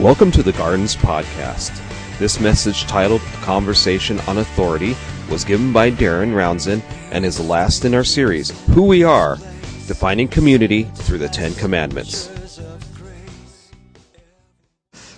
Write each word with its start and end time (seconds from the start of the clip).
Welcome 0.00 0.30
to 0.30 0.42
the 0.42 0.52
Gardens 0.52 0.96
Podcast. 0.96 1.78
This 2.18 2.40
message, 2.40 2.84
titled 2.84 3.20
Conversation 3.42 4.18
on 4.20 4.38
Authority, 4.38 4.96
was 5.30 5.44
given 5.44 5.74
by 5.74 5.90
Darren 5.90 6.32
Roundzen 6.32 6.80
and 7.10 7.22
is 7.22 7.36
the 7.36 7.42
last 7.42 7.84
in 7.84 7.92
our 7.92 8.02
series, 8.02 8.48
Who 8.68 8.84
We 8.84 9.04
Are 9.04 9.36
Defining 9.86 10.26
Community 10.26 10.84
Through 10.84 11.18
the 11.18 11.28
Ten 11.28 11.52
Commandments. 11.52 12.30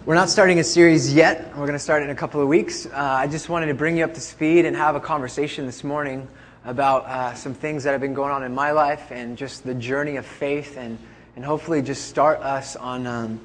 We're 0.05 0.17
not 0.17 0.29
starting 0.29 0.59
a 0.59 0.64
series 0.64 1.14
yet. 1.14 1.51
We're 1.51 1.67
going 1.67 1.75
to 1.75 1.79
start 1.79 2.03
in 2.03 2.11
a 2.11 2.17
couple 2.17 2.41
of 2.41 2.49
weeks. 2.49 2.87
Uh, 2.87 2.91
I 2.96 3.29
just 3.29 3.49
wanted 3.49 3.67
to 3.67 3.75
bring 3.75 3.96
you 3.96 4.03
up 4.03 4.14
to 4.14 4.21
speed 4.21 4.64
and 4.64 4.75
have 4.75 4.96
a 4.96 5.01
conversation 5.01 5.64
this 5.64 5.85
morning 5.85 6.27
about 6.64 7.07
uh, 7.07 7.35
some 7.35 7.55
things 7.55 7.85
that 7.85 7.93
have 7.93 8.00
been 8.00 8.14
going 8.14 8.33
on 8.33 8.43
in 8.43 8.53
my 8.53 8.72
life 8.72 9.13
and 9.13 9.39
just 9.39 9.63
the 9.63 9.75
journey 9.75 10.17
of 10.17 10.27
faith 10.27 10.77
and, 10.77 10.99
and 11.36 11.44
hopefully 11.44 11.83
just 11.83 12.08
start 12.08 12.41
us 12.41 12.75
on. 12.75 13.07
Um, 13.07 13.41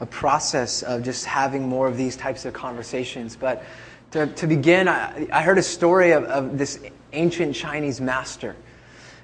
a 0.00 0.06
process 0.06 0.82
of 0.82 1.02
just 1.02 1.24
having 1.24 1.68
more 1.68 1.88
of 1.88 1.96
these 1.96 2.16
types 2.16 2.44
of 2.44 2.52
conversations. 2.52 3.36
But 3.36 3.64
to, 4.12 4.26
to 4.26 4.46
begin, 4.46 4.88
I, 4.88 5.26
I 5.32 5.42
heard 5.42 5.58
a 5.58 5.62
story 5.62 6.12
of, 6.12 6.24
of 6.24 6.58
this 6.58 6.80
ancient 7.12 7.54
Chinese 7.54 8.00
master. 8.00 8.56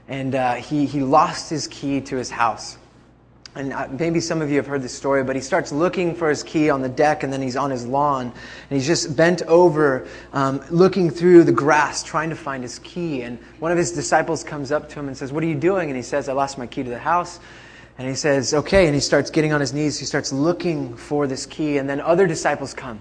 And 0.09 0.35
uh, 0.35 0.55
he, 0.55 0.85
he 0.87 1.01
lost 1.01 1.49
his 1.49 1.67
key 1.69 2.01
to 2.03 2.17
his 2.17 2.31
house. 2.31 2.77
And 3.57 3.73
uh, 3.73 3.87
maybe 3.99 4.19
some 4.19 4.43
of 4.43 4.51
you 4.51 4.57
have 4.57 4.67
heard 4.67 4.83
this 4.83 4.93
story, 4.93 5.23
but 5.23 5.37
he 5.37 5.43
starts 5.43 5.71
looking 5.71 6.17
for 6.17 6.29
his 6.29 6.43
key 6.43 6.71
on 6.71 6.83
the 6.83 6.89
deck, 6.89 7.23
and 7.23 7.33
then 7.33 7.41
he's 7.41 7.55
on 7.55 7.71
his 7.71 7.87
lawn, 7.87 8.27
and 8.27 8.77
he's 8.77 8.87
just 8.87 9.17
bent 9.17 9.43
over, 9.43 10.09
um, 10.33 10.61
looking 10.71 11.09
through 11.09 11.45
the 11.45 11.53
grass, 11.53 12.03
trying 12.03 12.31
to 12.31 12.37
find 12.37 12.65
his 12.65 12.81
key. 12.81 13.23
And 13.23 13.39
one 13.61 13.71
of 13.71 13.79
his 13.79 13.93
disciples 13.93 14.43
comes 14.43 14.73
up 14.73 14.89
to 14.91 14.99
him 14.99 15.07
and 15.07 15.17
says, 15.17 15.33
What 15.33 15.45
are 15.45 15.47
you 15.47 15.55
doing? 15.55 15.89
And 15.89 15.97
he 15.97 16.03
says, 16.03 16.29
I 16.29 16.33
lost 16.33 16.59
my 16.59 16.67
key 16.67 16.83
to 16.83 16.91
the 16.91 16.99
house. 16.99 17.39
And 17.97 18.09
he 18.09 18.15
says, 18.15 18.55
okay. 18.55 18.87
And 18.87 18.95
he 18.95 19.01
starts 19.01 19.31
getting 19.31 19.53
on 19.53 19.61
his 19.61 19.73
knees. 19.73 19.99
He 19.99 20.05
starts 20.05 20.33
looking 20.33 20.97
for 20.97 21.27
this 21.27 21.47
key. 21.47 21.79
And 21.79 21.89
then 21.89 22.01
other 22.01 22.27
disciples 22.27 22.75
come. 22.75 23.01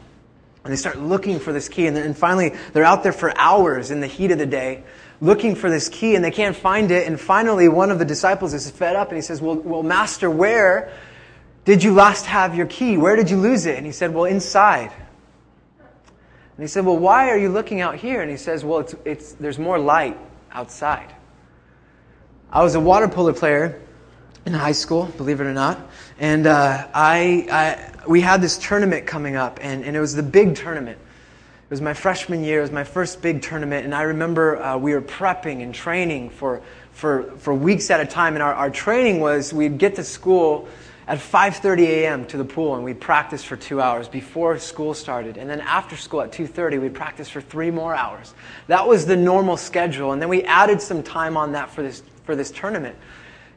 And 0.63 0.71
they 0.71 0.77
start 0.77 0.99
looking 0.99 1.39
for 1.39 1.51
this 1.51 1.67
key. 1.67 1.87
And 1.87 1.95
then 1.95 2.05
and 2.05 2.17
finally, 2.17 2.53
they're 2.73 2.85
out 2.85 3.03
there 3.03 3.11
for 3.11 3.37
hours 3.37 3.91
in 3.91 4.01
the 4.01 4.07
heat 4.07 4.31
of 4.31 4.37
the 4.37 4.45
day 4.45 4.83
looking 5.21 5.55
for 5.55 5.69
this 5.69 5.87
key 5.87 6.15
and 6.15 6.23
they 6.23 6.31
can't 6.31 6.55
find 6.55 6.91
it. 6.91 7.07
And 7.07 7.19
finally, 7.19 7.69
one 7.69 7.91
of 7.91 7.99
the 7.99 8.05
disciples 8.05 8.53
is 8.53 8.69
fed 8.69 8.95
up 8.95 9.07
and 9.07 9.15
he 9.15 9.21
says, 9.21 9.41
well, 9.41 9.55
well, 9.55 9.83
Master, 9.83 10.29
where 10.29 10.91
did 11.65 11.81
you 11.81 11.93
last 11.93 12.25
have 12.25 12.55
your 12.55 12.65
key? 12.65 12.97
Where 12.97 13.15
did 13.15 13.29
you 13.29 13.37
lose 13.37 13.65
it? 13.65 13.77
And 13.77 13.85
he 13.85 13.91
said, 13.91 14.13
Well, 14.13 14.25
inside. 14.25 14.91
And 15.79 16.61
he 16.63 16.67
said, 16.67 16.85
Well, 16.85 16.97
why 16.97 17.29
are 17.29 17.37
you 17.37 17.49
looking 17.49 17.79
out 17.79 17.95
here? 17.95 18.21
And 18.21 18.29
he 18.29 18.37
says, 18.37 18.65
Well, 18.65 18.79
it's, 18.79 18.95
it's, 19.05 19.31
there's 19.33 19.57
more 19.57 19.79
light 19.79 20.17
outside. 20.51 21.13
I 22.51 22.63
was 22.63 22.75
a 22.75 22.79
water 22.79 23.07
polo 23.07 23.33
player 23.33 23.81
in 24.45 24.53
high 24.53 24.73
school, 24.73 25.05
believe 25.17 25.39
it 25.39 25.45
or 25.45 25.53
not. 25.53 25.79
And 26.19 26.47
uh, 26.47 26.87
I, 26.93 27.47
I, 27.51 28.07
we 28.07 28.21
had 28.21 28.41
this 28.41 28.57
tournament 28.57 29.05
coming 29.05 29.35
up, 29.35 29.59
and, 29.61 29.83
and 29.83 29.95
it 29.95 29.99
was 29.99 30.15
the 30.15 30.23
big 30.23 30.55
tournament. 30.55 30.97
It 30.97 31.69
was 31.69 31.81
my 31.81 31.93
freshman 31.93 32.43
year. 32.43 32.59
It 32.59 32.63
was 32.63 32.71
my 32.71 32.83
first 32.83 33.21
big 33.21 33.41
tournament. 33.41 33.85
And 33.85 33.95
I 33.95 34.03
remember 34.03 34.61
uh, 34.61 34.77
we 34.77 34.93
were 34.93 35.01
prepping 35.01 35.63
and 35.63 35.73
training 35.73 36.29
for, 36.29 36.61
for, 36.91 37.23
for 37.37 37.53
weeks 37.53 37.89
at 37.89 37.99
a 37.99 38.05
time. 38.05 38.35
And 38.35 38.43
our, 38.43 38.53
our 38.53 38.69
training 38.69 39.21
was 39.21 39.53
we'd 39.53 39.77
get 39.77 39.95
to 39.95 40.03
school 40.03 40.67
at 41.07 41.19
5.30 41.19 41.79
a.m. 41.79 42.25
to 42.27 42.37
the 42.37 42.45
pool, 42.45 42.75
and 42.75 42.83
we'd 42.83 42.99
practice 43.01 43.43
for 43.43 43.57
two 43.57 43.81
hours 43.81 44.07
before 44.07 44.57
school 44.59 44.93
started. 44.93 45.37
And 45.37 45.49
then 45.49 45.61
after 45.61 45.97
school 45.97 46.21
at 46.21 46.31
2.30, 46.31 46.81
we'd 46.81 46.93
practice 46.93 47.29
for 47.29 47.41
three 47.41 47.71
more 47.71 47.95
hours. 47.95 48.33
That 48.67 48.87
was 48.87 49.05
the 49.05 49.17
normal 49.17 49.57
schedule. 49.57 50.11
And 50.11 50.21
then 50.21 50.29
we 50.29 50.43
added 50.43 50.81
some 50.81 51.03
time 51.03 51.35
on 51.37 51.53
that 51.53 51.69
for 51.69 51.81
this, 51.81 52.03
for 52.25 52.35
this 52.35 52.51
tournament. 52.51 52.95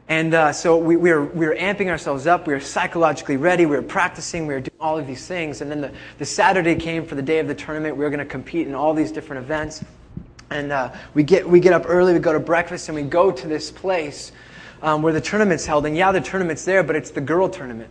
And 0.09 0.33
uh, 0.33 0.53
so 0.53 0.77
we, 0.77 0.95
we, 0.95 1.11
were, 1.11 1.25
we 1.25 1.45
were 1.45 1.55
amping 1.55 1.87
ourselves 1.87 2.27
up. 2.27 2.47
We 2.47 2.53
were 2.53 2.61
psychologically 2.61 3.35
ready. 3.35 3.65
We 3.65 3.75
were 3.75 3.81
practicing. 3.81 4.47
We 4.47 4.53
were 4.53 4.61
doing 4.61 4.77
all 4.79 4.97
of 4.97 5.05
these 5.05 5.27
things. 5.27 5.59
And 5.61 5.69
then 5.69 5.81
the, 5.81 5.91
the 6.17 6.25
Saturday 6.25 6.75
came 6.75 7.05
for 7.05 7.15
the 7.15 7.21
day 7.21 7.39
of 7.39 7.47
the 7.47 7.55
tournament. 7.55 7.97
We 7.97 8.05
were 8.05 8.09
going 8.09 8.19
to 8.19 8.25
compete 8.25 8.67
in 8.67 8.73
all 8.73 8.93
these 8.93 9.11
different 9.11 9.43
events. 9.43 9.83
And 10.49 10.71
uh, 10.71 10.93
we, 11.13 11.23
get, 11.23 11.47
we 11.47 11.59
get 11.59 11.73
up 11.73 11.83
early. 11.87 12.13
We 12.13 12.19
go 12.19 12.31
to 12.31 12.39
breakfast 12.39 12.87
and 12.87 12.95
we 12.95 13.03
go 13.03 13.31
to 13.31 13.47
this 13.47 13.69
place 13.69 14.31
um, 14.81 15.01
where 15.01 15.11
the 15.11 15.19
tournament's 15.19 15.65
held. 15.65 15.85
And 15.85 15.97
yeah, 15.97 16.13
the 16.13 16.21
tournament's 16.21 16.63
there, 16.63 16.83
but 16.83 16.95
it's 16.95 17.11
the 17.11 17.21
girl 17.21 17.49
tournament. 17.49 17.89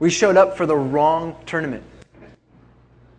We 0.00 0.10
showed 0.10 0.36
up 0.36 0.56
for 0.56 0.66
the 0.66 0.76
wrong 0.76 1.36
tournament. 1.46 1.84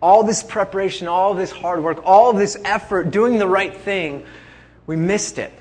All 0.01 0.23
this 0.23 0.43
preparation, 0.43 1.07
all 1.07 1.33
this 1.33 1.51
hard 1.51 1.81
work, 1.81 2.01
all 2.03 2.33
this 2.33 2.57
effort, 2.65 3.09
doing 3.09 3.39
the 3.39 3.47
right 3.47 3.75
thing, 3.75 4.25
we 4.85 4.95
missed 4.95 5.39
it. 5.39 5.51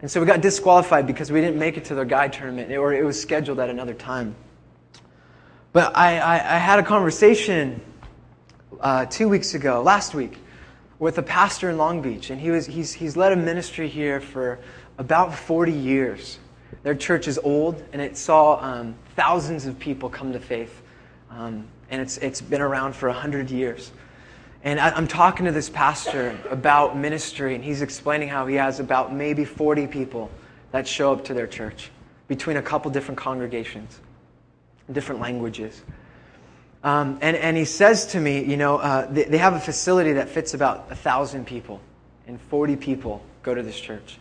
And 0.00 0.10
so 0.10 0.20
we 0.20 0.26
got 0.26 0.40
disqualified 0.40 1.06
because 1.06 1.32
we 1.32 1.40
didn't 1.40 1.58
make 1.58 1.76
it 1.76 1.84
to 1.86 1.94
the 1.94 2.04
guide 2.04 2.32
tournament, 2.32 2.70
or 2.72 2.92
it 2.92 3.04
was 3.04 3.20
scheduled 3.20 3.58
at 3.58 3.68
another 3.68 3.94
time. 3.94 4.34
But 5.72 5.96
I, 5.96 6.18
I, 6.18 6.34
I 6.34 6.58
had 6.58 6.78
a 6.78 6.82
conversation 6.82 7.80
uh, 8.80 9.06
two 9.06 9.28
weeks 9.28 9.54
ago, 9.54 9.82
last 9.82 10.14
week, 10.14 10.38
with 10.98 11.18
a 11.18 11.22
pastor 11.22 11.70
in 11.70 11.76
Long 11.76 12.00
Beach, 12.00 12.30
and 12.30 12.40
he 12.40 12.50
was, 12.50 12.66
he's, 12.66 12.92
he's 12.92 13.16
led 13.16 13.32
a 13.32 13.36
ministry 13.36 13.88
here 13.88 14.20
for 14.20 14.58
about 14.98 15.34
40 15.34 15.72
years. 15.72 16.38
Their 16.82 16.94
church 16.94 17.28
is 17.28 17.38
old, 17.38 17.82
and 17.92 18.00
it 18.00 18.16
saw 18.16 18.60
um, 18.62 18.94
thousands 19.16 19.66
of 19.66 19.78
people 19.78 20.08
come 20.08 20.32
to 20.32 20.40
faith, 20.40 20.82
um, 21.30 21.66
and 21.90 22.00
it's, 22.00 22.18
it's 22.18 22.40
been 22.40 22.60
around 22.60 22.94
for 22.94 23.08
100 23.08 23.50
years. 23.50 23.90
And 24.68 24.78
I'm 24.78 25.08
talking 25.08 25.46
to 25.46 25.50
this 25.50 25.70
pastor 25.70 26.38
about 26.50 26.94
ministry, 26.94 27.54
and 27.54 27.64
he's 27.64 27.80
explaining 27.80 28.28
how 28.28 28.46
he 28.46 28.56
has 28.56 28.80
about 28.80 29.14
maybe 29.14 29.46
40 29.46 29.86
people 29.86 30.30
that 30.72 30.86
show 30.86 31.10
up 31.10 31.24
to 31.24 31.32
their 31.32 31.46
church 31.46 31.90
between 32.26 32.58
a 32.58 32.62
couple 32.62 32.90
different 32.90 33.16
congregations, 33.16 33.98
different 34.92 35.22
languages. 35.22 35.80
Um, 36.84 37.18
and, 37.22 37.34
and 37.34 37.56
he 37.56 37.64
says 37.64 38.08
to 38.08 38.20
me, 38.20 38.44
you 38.44 38.58
know, 38.58 38.76
uh, 38.76 39.10
they, 39.10 39.24
they 39.24 39.38
have 39.38 39.54
a 39.54 39.60
facility 39.60 40.12
that 40.12 40.28
fits 40.28 40.52
about 40.52 40.88
1,000 40.88 41.46
people, 41.46 41.80
and 42.26 42.38
40 42.38 42.76
people 42.76 43.22
go 43.42 43.54
to 43.54 43.62
this 43.62 43.80
church. 43.80 44.18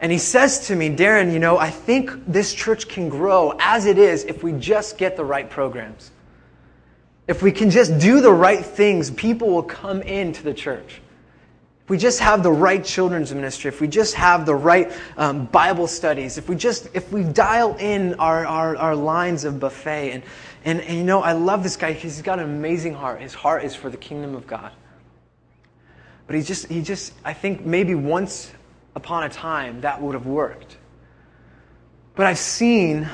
And 0.00 0.10
he 0.10 0.18
says 0.18 0.66
to 0.66 0.74
me, 0.74 0.90
Darren, 0.90 1.32
you 1.32 1.38
know, 1.38 1.56
I 1.56 1.70
think 1.70 2.10
this 2.26 2.52
church 2.52 2.88
can 2.88 3.08
grow 3.08 3.54
as 3.60 3.86
it 3.86 3.98
is 3.98 4.24
if 4.24 4.42
we 4.42 4.54
just 4.54 4.98
get 4.98 5.16
the 5.16 5.24
right 5.24 5.48
programs. 5.48 6.10
If 7.26 7.42
we 7.42 7.52
can 7.52 7.70
just 7.70 7.98
do 7.98 8.20
the 8.20 8.32
right 8.32 8.64
things, 8.64 9.10
people 9.10 9.48
will 9.50 9.62
come 9.62 10.02
into 10.02 10.42
the 10.42 10.52
church. 10.52 11.00
If 11.84 11.90
we 11.90 11.98
just 11.98 12.20
have 12.20 12.42
the 12.42 12.52
right 12.52 12.82
children's 12.82 13.34
ministry, 13.34 13.68
if 13.68 13.80
we 13.80 13.88
just 13.88 14.14
have 14.14 14.46
the 14.46 14.54
right 14.54 14.90
um, 15.16 15.46
Bible 15.46 15.86
studies, 15.86 16.38
if 16.38 16.48
we 16.48 16.56
just 16.56 16.88
if 16.94 17.12
we 17.12 17.24
dial 17.24 17.76
in 17.76 18.14
our, 18.14 18.46
our, 18.46 18.76
our 18.76 18.96
lines 18.96 19.44
of 19.44 19.60
buffet, 19.60 20.12
and, 20.12 20.22
and, 20.64 20.80
and 20.80 20.96
you 20.96 21.04
know, 21.04 21.22
I 21.22 21.32
love 21.32 21.62
this 21.62 21.76
guy 21.76 21.92
because 21.92 22.14
he's 22.14 22.22
got 22.22 22.38
an 22.38 22.46
amazing 22.46 22.94
heart. 22.94 23.20
His 23.20 23.34
heart 23.34 23.64
is 23.64 23.74
for 23.74 23.90
the 23.90 23.98
kingdom 23.98 24.34
of 24.34 24.46
God. 24.46 24.72
But 26.26 26.36
he 26.36 26.42
just 26.42 26.68
he 26.68 26.80
just 26.80 27.12
I 27.22 27.34
think 27.34 27.66
maybe 27.66 27.94
once 27.94 28.50
upon 28.94 29.24
a 29.24 29.28
time 29.28 29.82
that 29.82 30.00
would 30.00 30.14
have 30.14 30.26
worked. 30.26 30.78
But 32.14 32.26
I've 32.26 32.38
seen 32.38 33.08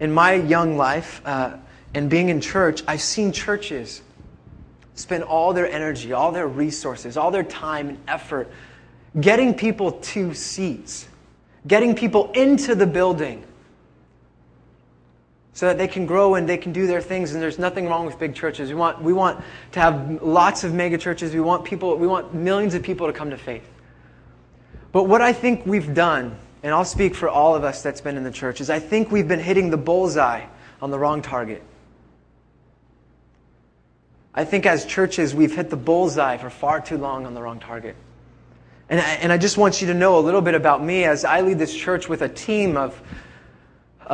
in 0.00 0.12
my 0.12 0.34
young 0.34 0.76
life. 0.76 1.22
Uh, 1.24 1.56
and 1.98 2.08
being 2.08 2.28
in 2.28 2.40
church, 2.40 2.84
I've 2.86 3.02
seen 3.02 3.32
churches 3.32 4.02
spend 4.94 5.24
all 5.24 5.52
their 5.52 5.68
energy, 5.68 6.12
all 6.12 6.30
their 6.30 6.46
resources, 6.46 7.16
all 7.16 7.32
their 7.32 7.42
time 7.42 7.88
and 7.88 7.98
effort 8.06 8.48
getting 9.20 9.52
people 9.52 9.90
to 9.90 10.32
seats, 10.32 11.08
getting 11.66 11.96
people 11.96 12.30
into 12.32 12.76
the 12.76 12.86
building 12.86 13.42
so 15.54 15.66
that 15.66 15.76
they 15.76 15.88
can 15.88 16.06
grow 16.06 16.36
and 16.36 16.48
they 16.48 16.56
can 16.56 16.72
do 16.72 16.86
their 16.86 17.00
things 17.00 17.32
and 17.32 17.42
there's 17.42 17.58
nothing 17.58 17.88
wrong 17.88 18.06
with 18.06 18.16
big 18.16 18.32
churches. 18.32 18.68
We 18.68 18.76
want, 18.76 19.02
we 19.02 19.12
want 19.12 19.42
to 19.72 19.80
have 19.80 20.22
lots 20.22 20.62
of 20.62 20.72
mega 20.72 20.98
churches. 20.98 21.34
We 21.34 21.40
want 21.40 21.64
people, 21.64 21.96
we 21.96 22.06
want 22.06 22.32
millions 22.32 22.74
of 22.74 22.84
people 22.84 23.08
to 23.08 23.12
come 23.12 23.30
to 23.30 23.36
faith. 23.36 23.68
But 24.92 25.08
what 25.08 25.20
I 25.20 25.32
think 25.32 25.66
we've 25.66 25.94
done, 25.94 26.38
and 26.62 26.72
I'll 26.72 26.84
speak 26.84 27.16
for 27.16 27.28
all 27.28 27.56
of 27.56 27.64
us 27.64 27.82
that's 27.82 28.00
been 28.00 28.16
in 28.16 28.22
the 28.22 28.30
church, 28.30 28.60
is 28.60 28.70
I 28.70 28.78
think 28.78 29.10
we've 29.10 29.26
been 29.26 29.40
hitting 29.40 29.70
the 29.70 29.76
bullseye 29.76 30.46
on 30.80 30.92
the 30.92 30.98
wrong 31.00 31.22
target. 31.22 31.60
I 34.38 34.44
think 34.44 34.66
as 34.66 34.84
churches, 34.84 35.34
we've 35.34 35.52
hit 35.52 35.68
the 35.68 35.76
bullseye 35.76 36.36
for 36.36 36.48
far 36.48 36.80
too 36.80 36.96
long 36.96 37.26
on 37.26 37.34
the 37.34 37.42
wrong 37.42 37.58
target. 37.58 37.96
And 38.88 39.00
I, 39.00 39.14
and 39.14 39.32
I 39.32 39.36
just 39.36 39.58
want 39.58 39.80
you 39.80 39.88
to 39.88 39.94
know 39.94 40.16
a 40.16 40.22
little 40.22 40.40
bit 40.40 40.54
about 40.54 40.80
me 40.80 41.02
as 41.02 41.24
I 41.24 41.40
lead 41.40 41.58
this 41.58 41.74
church 41.74 42.08
with 42.08 42.22
a 42.22 42.28
team 42.28 42.76
of, 42.76 43.02
uh, 44.08 44.12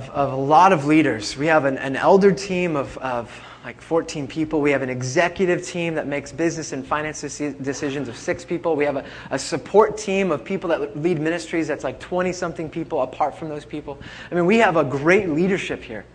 of, 0.00 0.08
of 0.08 0.32
a 0.32 0.36
lot 0.36 0.72
of 0.72 0.86
leaders. 0.86 1.36
We 1.36 1.48
have 1.48 1.66
an, 1.66 1.76
an 1.76 1.94
elder 1.94 2.32
team 2.32 2.74
of, 2.74 2.96
of 2.96 3.30
like 3.66 3.82
14 3.82 4.26
people. 4.26 4.62
We 4.62 4.70
have 4.70 4.80
an 4.80 4.88
executive 4.88 5.62
team 5.62 5.94
that 5.96 6.06
makes 6.06 6.32
business 6.32 6.72
and 6.72 6.82
finance 6.82 7.20
decisions 7.20 8.08
of 8.08 8.16
six 8.16 8.46
people. 8.46 8.76
We 8.76 8.86
have 8.86 8.96
a, 8.96 9.04
a 9.30 9.38
support 9.38 9.98
team 9.98 10.32
of 10.32 10.42
people 10.42 10.70
that 10.70 10.96
lead 11.02 11.20
ministries 11.20 11.68
that's 11.68 11.84
like 11.84 12.00
20 12.00 12.32
something 12.32 12.70
people 12.70 13.02
apart 13.02 13.36
from 13.36 13.50
those 13.50 13.66
people. 13.66 13.98
I 14.30 14.36
mean, 14.36 14.46
we 14.46 14.56
have 14.56 14.78
a 14.78 14.84
great 14.84 15.28
leadership 15.28 15.82
here. 15.82 16.06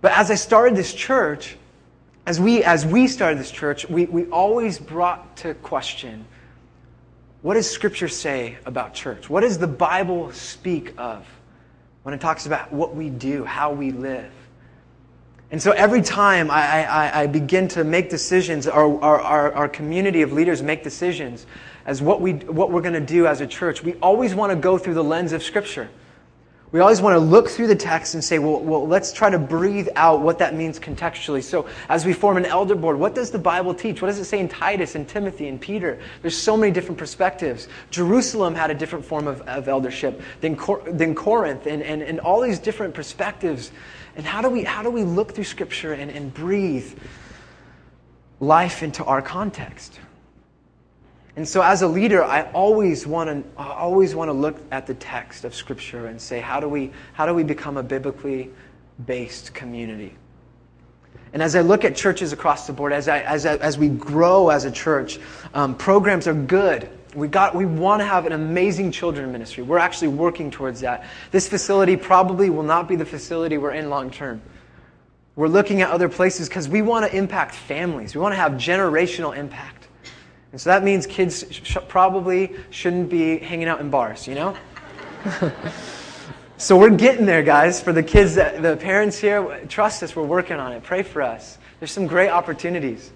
But 0.00 0.18
as 0.18 0.32
I 0.32 0.34
started 0.34 0.74
this 0.74 0.92
church, 0.92 1.58
as 2.26 2.40
we, 2.40 2.64
as 2.64 2.86
we 2.86 3.06
started 3.06 3.38
this 3.38 3.50
church, 3.50 3.88
we, 3.88 4.06
we 4.06 4.24
always 4.26 4.78
brought 4.78 5.36
to 5.38 5.54
question 5.54 6.24
what 7.42 7.54
does 7.54 7.70
Scripture 7.70 8.08
say 8.08 8.56
about 8.64 8.94
church? 8.94 9.28
What 9.28 9.42
does 9.42 9.58
the 9.58 9.66
Bible 9.66 10.32
speak 10.32 10.94
of 10.96 11.26
when 12.02 12.14
it 12.14 12.20
talks 12.22 12.46
about 12.46 12.72
what 12.72 12.96
we 12.96 13.10
do, 13.10 13.44
how 13.44 13.70
we 13.70 13.90
live? 13.90 14.32
And 15.50 15.60
so 15.60 15.72
every 15.72 16.00
time 16.00 16.50
I, 16.50 16.86
I, 16.86 17.20
I 17.20 17.26
begin 17.26 17.68
to 17.68 17.84
make 17.84 18.08
decisions, 18.08 18.66
our, 18.66 18.98
our, 19.02 19.52
our, 19.52 19.68
community 19.68 20.22
of 20.22 20.32
leaders 20.32 20.62
make 20.62 20.82
decisions 20.82 21.46
as 21.84 22.00
what, 22.00 22.22
we, 22.22 22.32
what 22.32 22.72
we're 22.72 22.80
going 22.80 22.94
to 22.94 23.00
do 23.00 23.26
as 23.26 23.42
a 23.42 23.46
church, 23.46 23.82
we 23.82 23.92
always 23.96 24.34
want 24.34 24.50
to 24.50 24.56
go 24.56 24.78
through 24.78 24.94
the 24.94 25.04
lens 25.04 25.34
of 25.34 25.42
Scripture. 25.42 25.90
We 26.74 26.80
always 26.80 27.00
want 27.00 27.14
to 27.14 27.20
look 27.20 27.48
through 27.48 27.68
the 27.68 27.76
text 27.76 28.14
and 28.14 28.24
say, 28.24 28.40
well, 28.40 28.58
well, 28.58 28.84
let's 28.84 29.12
try 29.12 29.30
to 29.30 29.38
breathe 29.38 29.86
out 29.94 30.22
what 30.22 30.40
that 30.40 30.56
means 30.56 30.80
contextually. 30.80 31.40
So, 31.40 31.68
as 31.88 32.04
we 32.04 32.12
form 32.12 32.36
an 32.36 32.46
elder 32.46 32.74
board, 32.74 32.98
what 32.98 33.14
does 33.14 33.30
the 33.30 33.38
Bible 33.38 33.74
teach? 33.74 34.02
What 34.02 34.08
does 34.08 34.18
it 34.18 34.24
say 34.24 34.40
in 34.40 34.48
Titus 34.48 34.96
and 34.96 35.06
Timothy 35.06 35.46
and 35.46 35.60
Peter? 35.60 36.00
There's 36.20 36.36
so 36.36 36.56
many 36.56 36.72
different 36.72 36.98
perspectives. 36.98 37.68
Jerusalem 37.92 38.56
had 38.56 38.72
a 38.72 38.74
different 38.74 39.04
form 39.04 39.28
of, 39.28 39.40
of 39.42 39.68
eldership 39.68 40.20
than, 40.40 40.56
Cor- 40.56 40.82
than 40.82 41.14
Corinth, 41.14 41.66
and, 41.66 41.80
and, 41.80 42.02
and 42.02 42.18
all 42.18 42.40
these 42.40 42.58
different 42.58 42.92
perspectives. 42.92 43.70
And 44.16 44.26
how 44.26 44.42
do 44.42 44.48
we, 44.48 44.64
how 44.64 44.82
do 44.82 44.90
we 44.90 45.04
look 45.04 45.32
through 45.32 45.44
Scripture 45.44 45.92
and, 45.92 46.10
and 46.10 46.34
breathe 46.34 46.92
life 48.40 48.82
into 48.82 49.04
our 49.04 49.22
context? 49.22 50.00
And 51.36 51.48
so, 51.48 51.62
as 51.62 51.82
a 51.82 51.88
leader, 51.88 52.22
I 52.22 52.42
always 52.52 53.06
want 53.06 53.28
to 53.28 53.60
always 53.60 54.14
want 54.14 54.28
to 54.28 54.32
look 54.32 54.56
at 54.70 54.86
the 54.86 54.94
text 54.94 55.44
of 55.44 55.54
Scripture 55.54 56.06
and 56.06 56.20
say, 56.20 56.40
how 56.40 56.60
do 56.60 56.68
we 56.68 56.92
how 57.12 57.26
do 57.26 57.34
we 57.34 57.42
become 57.42 57.76
a 57.76 57.82
biblically 57.82 58.50
based 59.04 59.52
community? 59.52 60.16
And 61.32 61.42
as 61.42 61.56
I 61.56 61.62
look 61.62 61.84
at 61.84 61.96
churches 61.96 62.32
across 62.32 62.68
the 62.68 62.72
board, 62.72 62.92
as 62.92 63.08
I, 63.08 63.18
as 63.22 63.44
I, 63.44 63.56
as 63.56 63.76
we 63.76 63.88
grow 63.88 64.50
as 64.50 64.64
a 64.64 64.70
church, 64.70 65.18
um, 65.52 65.74
programs 65.76 66.28
are 66.28 66.34
good. 66.34 66.88
We 67.16 67.26
got 67.26 67.56
we 67.56 67.66
want 67.66 68.00
to 68.00 68.04
have 68.04 68.26
an 68.26 68.32
amazing 68.32 68.92
children 68.92 69.32
ministry. 69.32 69.64
We're 69.64 69.78
actually 69.78 70.08
working 70.08 70.52
towards 70.52 70.80
that. 70.82 71.04
This 71.32 71.48
facility 71.48 71.96
probably 71.96 72.50
will 72.50 72.62
not 72.62 72.86
be 72.86 72.94
the 72.94 73.04
facility 73.04 73.58
we're 73.58 73.72
in 73.72 73.90
long 73.90 74.12
term. 74.12 74.40
We're 75.34 75.48
looking 75.48 75.82
at 75.82 75.90
other 75.90 76.08
places 76.08 76.48
because 76.48 76.68
we 76.68 76.82
want 76.82 77.10
to 77.10 77.16
impact 77.16 77.56
families. 77.56 78.14
We 78.14 78.20
want 78.20 78.34
to 78.34 78.36
have 78.36 78.52
generational 78.52 79.36
impact. 79.36 79.83
And 80.54 80.60
so 80.60 80.70
that 80.70 80.84
means 80.84 81.04
kids 81.04 81.44
sh- 81.50 81.78
probably 81.88 82.54
shouldn't 82.70 83.10
be 83.10 83.38
hanging 83.38 83.66
out 83.66 83.80
in 83.80 83.90
bars, 83.90 84.28
you 84.28 84.36
know? 84.36 84.56
so 86.58 86.78
we're 86.78 86.90
getting 86.90 87.26
there, 87.26 87.42
guys. 87.42 87.82
For 87.82 87.92
the 87.92 88.04
kids, 88.04 88.36
that, 88.36 88.62
the 88.62 88.76
parents 88.76 89.18
here, 89.18 89.66
trust 89.68 90.04
us, 90.04 90.14
we're 90.14 90.22
working 90.22 90.58
on 90.58 90.70
it. 90.70 90.84
Pray 90.84 91.02
for 91.02 91.22
us. 91.22 91.58
There's 91.80 91.90
some 91.90 92.06
great 92.06 92.28
opportunities, 92.28 93.10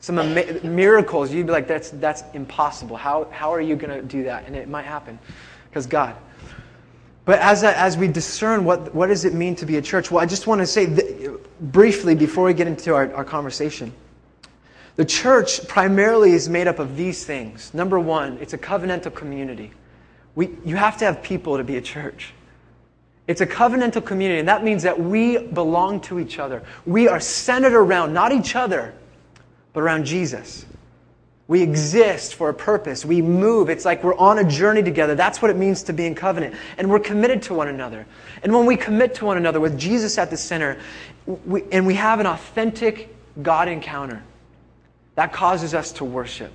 some 0.00 0.16
miracles. 0.62 1.32
You'd 1.32 1.46
be 1.46 1.52
like, 1.52 1.68
that's, 1.68 1.88
that's 1.88 2.22
impossible. 2.34 2.98
How, 2.98 3.30
how 3.30 3.50
are 3.54 3.62
you 3.62 3.74
going 3.74 3.98
to 3.98 4.02
do 4.02 4.24
that? 4.24 4.44
And 4.44 4.54
it 4.54 4.68
might 4.68 4.84
happen 4.84 5.18
because 5.70 5.86
God. 5.86 6.16
But 7.24 7.38
as, 7.38 7.64
as 7.64 7.96
we 7.96 8.08
discern 8.08 8.66
what, 8.66 8.94
what 8.94 9.06
does 9.06 9.24
it 9.24 9.32
mean 9.32 9.56
to 9.56 9.64
be 9.64 9.78
a 9.78 9.82
church, 9.82 10.10
well, 10.10 10.22
I 10.22 10.26
just 10.26 10.46
want 10.46 10.60
to 10.60 10.66
say 10.66 10.84
th- 10.84 11.30
briefly 11.62 12.14
before 12.14 12.44
we 12.44 12.52
get 12.52 12.66
into 12.66 12.94
our, 12.94 13.10
our 13.14 13.24
conversation 13.24 13.90
the 14.98 15.04
church 15.04 15.68
primarily 15.68 16.32
is 16.32 16.48
made 16.48 16.66
up 16.66 16.80
of 16.80 16.96
these 16.96 17.24
things. 17.24 17.72
Number 17.72 18.00
one, 18.00 18.36
it's 18.40 18.52
a 18.52 18.58
covenantal 18.58 19.14
community. 19.14 19.70
We, 20.34 20.50
you 20.64 20.74
have 20.74 20.96
to 20.96 21.04
have 21.04 21.22
people 21.22 21.56
to 21.56 21.62
be 21.62 21.76
a 21.76 21.80
church. 21.80 22.34
It's 23.28 23.40
a 23.40 23.46
covenantal 23.46 24.04
community, 24.04 24.40
and 24.40 24.48
that 24.48 24.64
means 24.64 24.82
that 24.82 24.98
we 24.98 25.38
belong 25.38 26.00
to 26.02 26.18
each 26.18 26.40
other. 26.40 26.64
We 26.84 27.06
are 27.06 27.20
centered 27.20 27.74
around 27.74 28.12
not 28.12 28.32
each 28.32 28.56
other, 28.56 28.92
but 29.72 29.84
around 29.84 30.04
Jesus. 30.04 30.66
We 31.46 31.62
exist 31.62 32.34
for 32.34 32.48
a 32.48 32.54
purpose. 32.54 33.04
We 33.04 33.22
move. 33.22 33.70
It's 33.70 33.84
like 33.84 34.02
we're 34.02 34.16
on 34.16 34.40
a 34.40 34.44
journey 34.50 34.82
together. 34.82 35.14
That's 35.14 35.40
what 35.40 35.52
it 35.52 35.56
means 35.56 35.84
to 35.84 35.92
be 35.92 36.06
in 36.06 36.16
covenant. 36.16 36.56
And 36.76 36.90
we're 36.90 36.98
committed 36.98 37.42
to 37.42 37.54
one 37.54 37.68
another. 37.68 38.04
And 38.42 38.52
when 38.52 38.66
we 38.66 38.76
commit 38.76 39.14
to 39.16 39.26
one 39.26 39.36
another 39.36 39.60
with 39.60 39.78
Jesus 39.78 40.18
at 40.18 40.28
the 40.28 40.36
center, 40.36 40.76
we, 41.24 41.62
and 41.70 41.86
we 41.86 41.94
have 41.94 42.18
an 42.18 42.26
authentic 42.26 43.14
God 43.40 43.68
encounter, 43.68 44.24
that 45.18 45.32
causes 45.32 45.74
us 45.74 45.90
to 45.90 46.04
worship. 46.04 46.52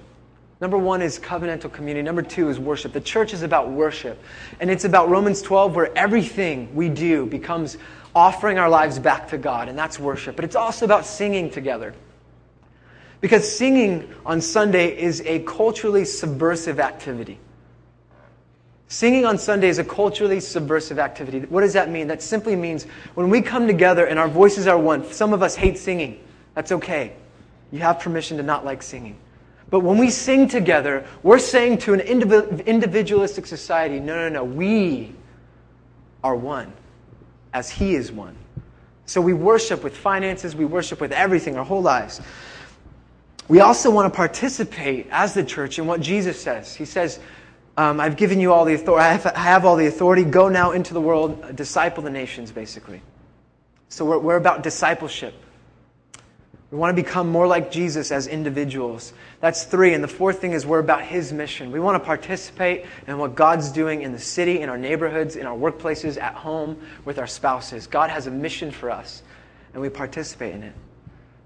Number 0.62 0.78
one 0.78 1.02
is 1.02 1.20
covenantal 1.20 1.70
community. 1.70 2.02
Number 2.02 2.22
two 2.22 2.48
is 2.48 2.58
worship. 2.58 2.94
The 2.94 3.02
church 3.02 3.34
is 3.34 3.44
about 3.44 3.70
worship. 3.70 4.24
And 4.62 4.72
it's 4.72 4.86
about 4.86 5.10
Romans 5.10 5.42
12, 5.42 5.76
where 5.76 5.98
everything 5.98 6.74
we 6.74 6.88
do 6.88 7.26
becomes 7.26 7.78
offering 8.16 8.58
our 8.60 8.70
lives 8.70 9.00
back 9.00 9.28
to 9.32 9.38
God, 9.38 9.68
and 9.68 9.78
that's 9.78 10.00
worship. 10.00 10.38
But 10.38 10.46
it's 10.46 10.56
also 10.56 10.86
about 10.86 11.06
singing 11.06 11.50
together. 11.50 11.94
Because 13.20 13.54
singing 13.54 14.10
on 14.26 14.40
Sunday 14.40 14.98
is 14.98 15.20
a 15.26 15.40
culturally 15.40 16.06
subversive 16.06 16.80
activity. 16.80 17.40
Singing 18.88 19.26
on 19.26 19.38
Sunday 19.40 19.68
is 19.68 19.78
a 19.78 19.84
culturally 19.84 20.40
subversive 20.40 21.00
activity. 21.00 21.42
What 21.42 21.62
does 21.64 21.74
that 21.74 21.90
mean? 21.90 22.08
That 22.08 22.22
simply 22.22 22.56
means 22.56 22.86
when 23.14 23.30
we 23.30 23.42
come 23.42 23.68
together 23.68 24.06
and 24.06 24.18
our 24.18 24.30
voices 24.30 24.68
are 24.68 24.80
one, 24.80 25.12
some 25.12 25.34
of 25.34 25.44
us 25.44 25.54
hate 25.54 25.78
singing. 25.78 26.24
That's 26.56 26.72
okay. 26.72 27.12
You 27.74 27.80
have 27.80 28.00
permission 28.00 28.38
to 28.38 28.44
not 28.44 28.64
like 28.64 28.84
singing. 28.84 29.18
But 29.72 29.80
when 29.80 29.98
we 29.98 30.12
sing 30.12 30.48
together, 30.48 31.08
we're 31.24 31.40
saying 31.40 31.80
to 31.80 31.94
an 31.94 32.02
individualistic 32.02 33.48
society, 33.48 34.00
no, 34.00 34.16
no, 34.16 34.30
no, 34.30 34.44
we 34.44 35.16
are 36.24 36.36
one 36.36 36.72
as 37.52 37.72
He 37.72 37.96
is 37.96 38.12
one. 38.12 38.38
So 39.08 39.20
we 39.20 39.34
worship 39.34 39.84
with 39.84 39.98
finances, 39.98 40.56
we 40.56 40.66
worship 40.66 41.02
with 41.02 41.12
everything, 41.12 41.58
our 41.58 41.66
whole 41.66 41.82
lives. 41.82 42.22
We 43.48 43.62
also 43.62 43.90
want 43.90 44.14
to 44.14 44.16
participate 44.16 45.08
as 45.10 45.34
the 45.34 45.44
church 45.44 45.80
in 45.80 45.88
what 45.88 46.00
Jesus 46.00 46.40
says. 46.40 46.76
He 46.76 46.86
says, 46.86 47.20
um, 47.76 48.00
I've 48.00 48.18
given 48.18 48.40
you 48.40 48.54
all 48.54 48.66
the 48.66 48.76
authority, 48.76 49.04
I 49.04 49.14
have, 49.14 49.26
I 49.26 49.40
have, 49.40 49.66
all 49.66 49.78
the 49.78 49.88
authority, 49.88 50.24
go 50.24 50.48
now 50.48 50.74
into 50.74 50.94
the 50.94 51.02
world, 51.02 51.56
disciple 51.56 52.04
the 52.04 52.12
nations, 52.12 52.52
basically. 52.52 53.02
So 53.90 54.06
we're, 54.06 54.20
we're 54.20 54.38
about 54.38 54.62
discipleship. 54.62 55.34
We 56.74 56.80
want 56.80 56.98
to 56.98 57.04
become 57.04 57.30
more 57.30 57.46
like 57.46 57.72
Jesus 57.72 58.12
as 58.12 58.26
individuals. 58.26 59.14
That's 59.42 59.64
three. 59.64 59.94
And 59.94 60.04
the 60.04 60.08
fourth 60.08 60.42
thing 60.42 60.54
is 60.54 60.66
we're 60.66 60.80
about 60.80 61.04
His 61.04 61.32
mission. 61.32 61.72
We 61.72 61.80
want 61.80 62.02
to 62.02 62.04
participate 62.04 62.86
in 63.06 63.20
what 63.20 63.36
God's 63.36 63.72
doing 63.72 64.02
in 64.02 64.12
the 64.12 64.18
city, 64.18 64.60
in 64.60 64.70
our 64.70 64.78
neighborhoods, 64.78 65.36
in 65.36 65.46
our 65.46 65.56
workplaces, 65.56 66.20
at 66.20 66.34
home, 66.34 66.82
with 67.06 67.20
our 67.20 67.28
spouses. 67.28 67.86
God 67.86 68.10
has 68.10 68.26
a 68.26 68.32
mission 68.32 68.72
for 68.72 68.90
us, 68.90 69.22
and 69.74 69.84
we 69.84 69.90
participate 69.90 70.56
in 70.56 70.64
it. 70.64 70.74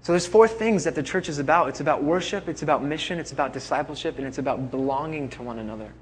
So 0.00 0.12
there's 0.12 0.26
four 0.26 0.48
things 0.48 0.84
that 0.84 0.94
the 0.94 1.02
church 1.02 1.28
is 1.28 1.38
about. 1.38 1.68
It's 1.68 1.80
about 1.80 2.02
worship, 2.02 2.48
it's 2.48 2.62
about 2.62 2.82
mission, 2.82 3.18
it's 3.18 3.32
about 3.32 3.52
discipleship, 3.52 4.16
and 4.16 4.26
it's 4.26 4.38
about 4.38 4.70
belonging 4.70 5.28
to 5.28 5.42
one 5.42 5.58
another. 5.58 5.92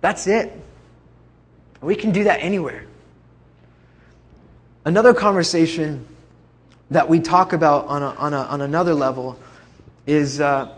That's 0.00 0.26
it. 0.26 0.52
We 1.80 1.94
can 1.94 2.10
do 2.10 2.24
that 2.24 2.42
anywhere. 2.42 2.86
Another 4.84 5.14
conversation 5.14 6.08
that 6.90 7.08
we 7.08 7.20
talk 7.20 7.52
about 7.52 7.86
on, 7.86 8.02
a, 8.02 8.10
on, 8.14 8.34
a, 8.34 8.42
on 8.42 8.60
another 8.60 8.94
level 8.94 9.38
is 10.06 10.40
uh, 10.40 10.74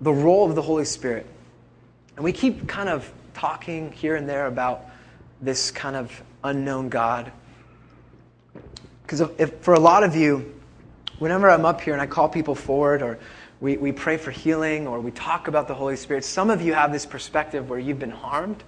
the 0.00 0.12
role 0.12 0.48
of 0.48 0.54
the 0.54 0.62
Holy 0.62 0.84
Spirit. 0.84 1.26
And 2.16 2.24
we 2.24 2.32
keep 2.32 2.68
kind 2.68 2.88
of 2.88 3.10
talking 3.34 3.90
here 3.92 4.16
and 4.16 4.28
there 4.28 4.46
about 4.46 4.86
this 5.40 5.70
kind 5.70 5.96
of 5.96 6.22
unknown 6.44 6.88
God. 6.88 7.32
Because 9.02 9.22
for 9.62 9.74
a 9.74 9.80
lot 9.80 10.04
of 10.04 10.14
you, 10.14 10.54
whenever 11.18 11.50
I'm 11.50 11.64
up 11.64 11.80
here 11.80 11.94
and 11.94 12.00
I 12.00 12.06
call 12.06 12.28
people 12.28 12.54
forward 12.54 13.02
or 13.02 13.18
we, 13.60 13.76
we 13.76 13.92
pray 13.92 14.16
for 14.16 14.30
healing 14.30 14.86
or 14.86 15.00
we 15.00 15.10
talk 15.10 15.48
about 15.48 15.66
the 15.66 15.74
Holy 15.74 15.96
Spirit, 15.96 16.24
some 16.24 16.48
of 16.48 16.62
you 16.62 16.74
have 16.74 16.92
this 16.92 17.04
perspective 17.06 17.68
where 17.68 17.78
you've 17.78 17.98
been 17.98 18.10
harmed 18.10 18.62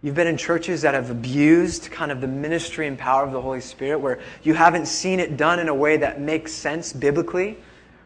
You've 0.00 0.14
been 0.14 0.28
in 0.28 0.36
churches 0.36 0.82
that 0.82 0.94
have 0.94 1.10
abused 1.10 1.90
kind 1.90 2.12
of 2.12 2.20
the 2.20 2.28
ministry 2.28 2.86
and 2.86 2.96
power 2.96 3.24
of 3.24 3.32
the 3.32 3.40
Holy 3.40 3.60
Spirit, 3.60 3.98
where 3.98 4.20
you 4.44 4.54
haven't 4.54 4.86
seen 4.86 5.18
it 5.18 5.36
done 5.36 5.58
in 5.58 5.68
a 5.68 5.74
way 5.74 5.96
that 5.96 6.20
makes 6.20 6.52
sense 6.52 6.92
biblically, 6.92 7.58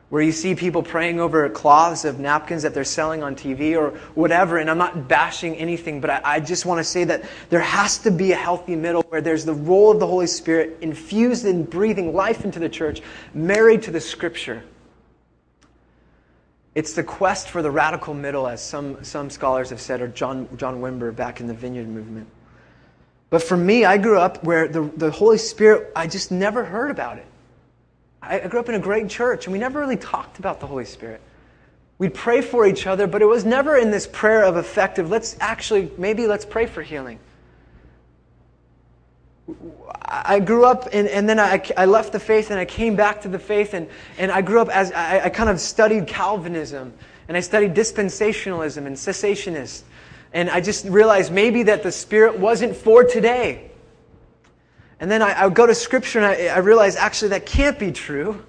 where 0.08 0.22
you 0.22 0.32
see 0.32 0.54
people 0.54 0.82
praying 0.82 1.20
over 1.20 1.46
cloths 1.50 2.06
of 2.06 2.18
napkins 2.18 2.62
that 2.62 2.72
they're 2.72 2.84
selling 2.84 3.22
on 3.22 3.36
TV 3.36 3.76
or 3.78 3.90
whatever. 4.14 4.56
And 4.56 4.70
I'm 4.70 4.78
not 4.78 5.06
bashing 5.06 5.54
anything, 5.56 6.00
but 6.00 6.08
I, 6.08 6.20
I 6.24 6.40
just 6.40 6.64
want 6.64 6.78
to 6.78 6.84
say 6.84 7.04
that 7.04 7.24
there 7.50 7.60
has 7.60 7.98
to 7.98 8.10
be 8.10 8.32
a 8.32 8.36
healthy 8.36 8.74
middle 8.74 9.02
where 9.10 9.20
there's 9.20 9.44
the 9.44 9.54
role 9.54 9.90
of 9.90 10.00
the 10.00 10.06
Holy 10.06 10.26
Spirit 10.26 10.78
infused 10.80 11.44
in 11.44 11.64
breathing 11.64 12.14
life 12.14 12.46
into 12.46 12.58
the 12.58 12.70
church, 12.70 13.02
married 13.34 13.82
to 13.82 13.90
the 13.90 14.00
Scripture. 14.00 14.62
It's 16.74 16.94
the 16.94 17.02
quest 17.02 17.48
for 17.48 17.60
the 17.60 17.70
radical 17.70 18.14
middle, 18.14 18.48
as 18.48 18.62
some, 18.62 19.04
some 19.04 19.28
scholars 19.28 19.70
have 19.70 19.80
said, 19.80 20.00
or 20.00 20.08
John, 20.08 20.48
John 20.56 20.80
Wimber 20.80 21.14
back 21.14 21.40
in 21.40 21.46
the 21.46 21.54
Vineyard 21.54 21.88
movement. 21.88 22.28
But 23.28 23.42
for 23.42 23.56
me, 23.56 23.84
I 23.84 23.98
grew 23.98 24.18
up 24.18 24.42
where 24.44 24.68
the, 24.68 24.82
the 24.96 25.10
Holy 25.10 25.38
Spirit, 25.38 25.92
I 25.94 26.06
just 26.06 26.30
never 26.30 26.64
heard 26.64 26.90
about 26.90 27.18
it. 27.18 27.26
I, 28.22 28.40
I 28.40 28.46
grew 28.48 28.60
up 28.60 28.68
in 28.68 28.74
a 28.74 28.78
great 28.78 29.08
church, 29.08 29.46
and 29.46 29.52
we 29.52 29.58
never 29.58 29.80
really 29.80 29.96
talked 29.96 30.38
about 30.38 30.60
the 30.60 30.66
Holy 30.66 30.84
Spirit. 30.86 31.20
We'd 31.98 32.14
pray 32.14 32.40
for 32.40 32.66
each 32.66 32.86
other, 32.86 33.06
but 33.06 33.22
it 33.22 33.26
was 33.26 33.44
never 33.44 33.76
in 33.76 33.90
this 33.90 34.06
prayer 34.06 34.44
of 34.44 34.56
effective, 34.56 35.10
let's 35.10 35.36
actually, 35.40 35.90
maybe 35.98 36.26
let's 36.26 36.44
pray 36.44 36.66
for 36.66 36.82
healing. 36.82 37.18
I 40.04 40.40
grew 40.40 40.64
up 40.64 40.88
and, 40.92 41.08
and 41.08 41.28
then 41.28 41.40
I, 41.40 41.62
I 41.76 41.86
left 41.86 42.12
the 42.12 42.20
faith 42.20 42.50
and 42.50 42.60
I 42.60 42.64
came 42.64 42.94
back 42.94 43.22
to 43.22 43.28
the 43.28 43.38
faith 43.38 43.74
and, 43.74 43.88
and 44.16 44.30
I 44.30 44.40
grew 44.40 44.60
up 44.60 44.68
as 44.68 44.92
I, 44.92 45.24
I 45.24 45.28
kind 45.30 45.50
of 45.50 45.60
studied 45.60 46.06
Calvinism 46.06 46.92
and 47.28 47.36
I 47.36 47.40
studied 47.40 47.74
dispensationalism 47.74 48.86
and 48.86 48.94
cessationist. 48.94 49.82
And 50.32 50.48
I 50.48 50.60
just 50.60 50.86
realized 50.86 51.32
maybe 51.32 51.64
that 51.64 51.82
the 51.82 51.92
Spirit 51.92 52.38
wasn't 52.38 52.76
for 52.76 53.04
today. 53.04 53.70
And 55.00 55.10
then 55.10 55.22
I, 55.22 55.44
I 55.44 55.48
go 55.48 55.66
to 55.66 55.74
Scripture 55.74 56.20
and 56.20 56.26
I, 56.26 56.54
I 56.54 56.58
realize 56.58 56.94
actually 56.96 57.30
that 57.30 57.44
can't 57.44 57.78
be 57.78 57.90
true. 57.90 58.44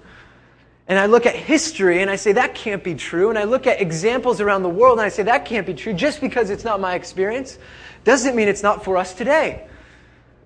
And 0.86 0.98
I 0.98 1.06
look 1.06 1.26
at 1.26 1.34
history 1.34 2.02
and 2.02 2.10
I 2.10 2.16
say 2.16 2.32
that 2.32 2.54
can't 2.54 2.84
be 2.84 2.94
true. 2.94 3.30
And 3.30 3.38
I 3.38 3.44
look 3.44 3.66
at 3.66 3.80
examples 3.80 4.40
around 4.40 4.62
the 4.62 4.68
world 4.68 4.98
and 4.98 5.04
I 5.04 5.08
say 5.08 5.24
that 5.24 5.44
can't 5.44 5.66
be 5.66 5.74
true. 5.74 5.92
Just 5.92 6.20
because 6.20 6.50
it's 6.50 6.64
not 6.64 6.80
my 6.80 6.94
experience 6.94 7.58
doesn't 8.04 8.36
mean 8.36 8.48
it's 8.48 8.62
not 8.62 8.84
for 8.84 8.96
us 8.96 9.14
today. 9.14 9.66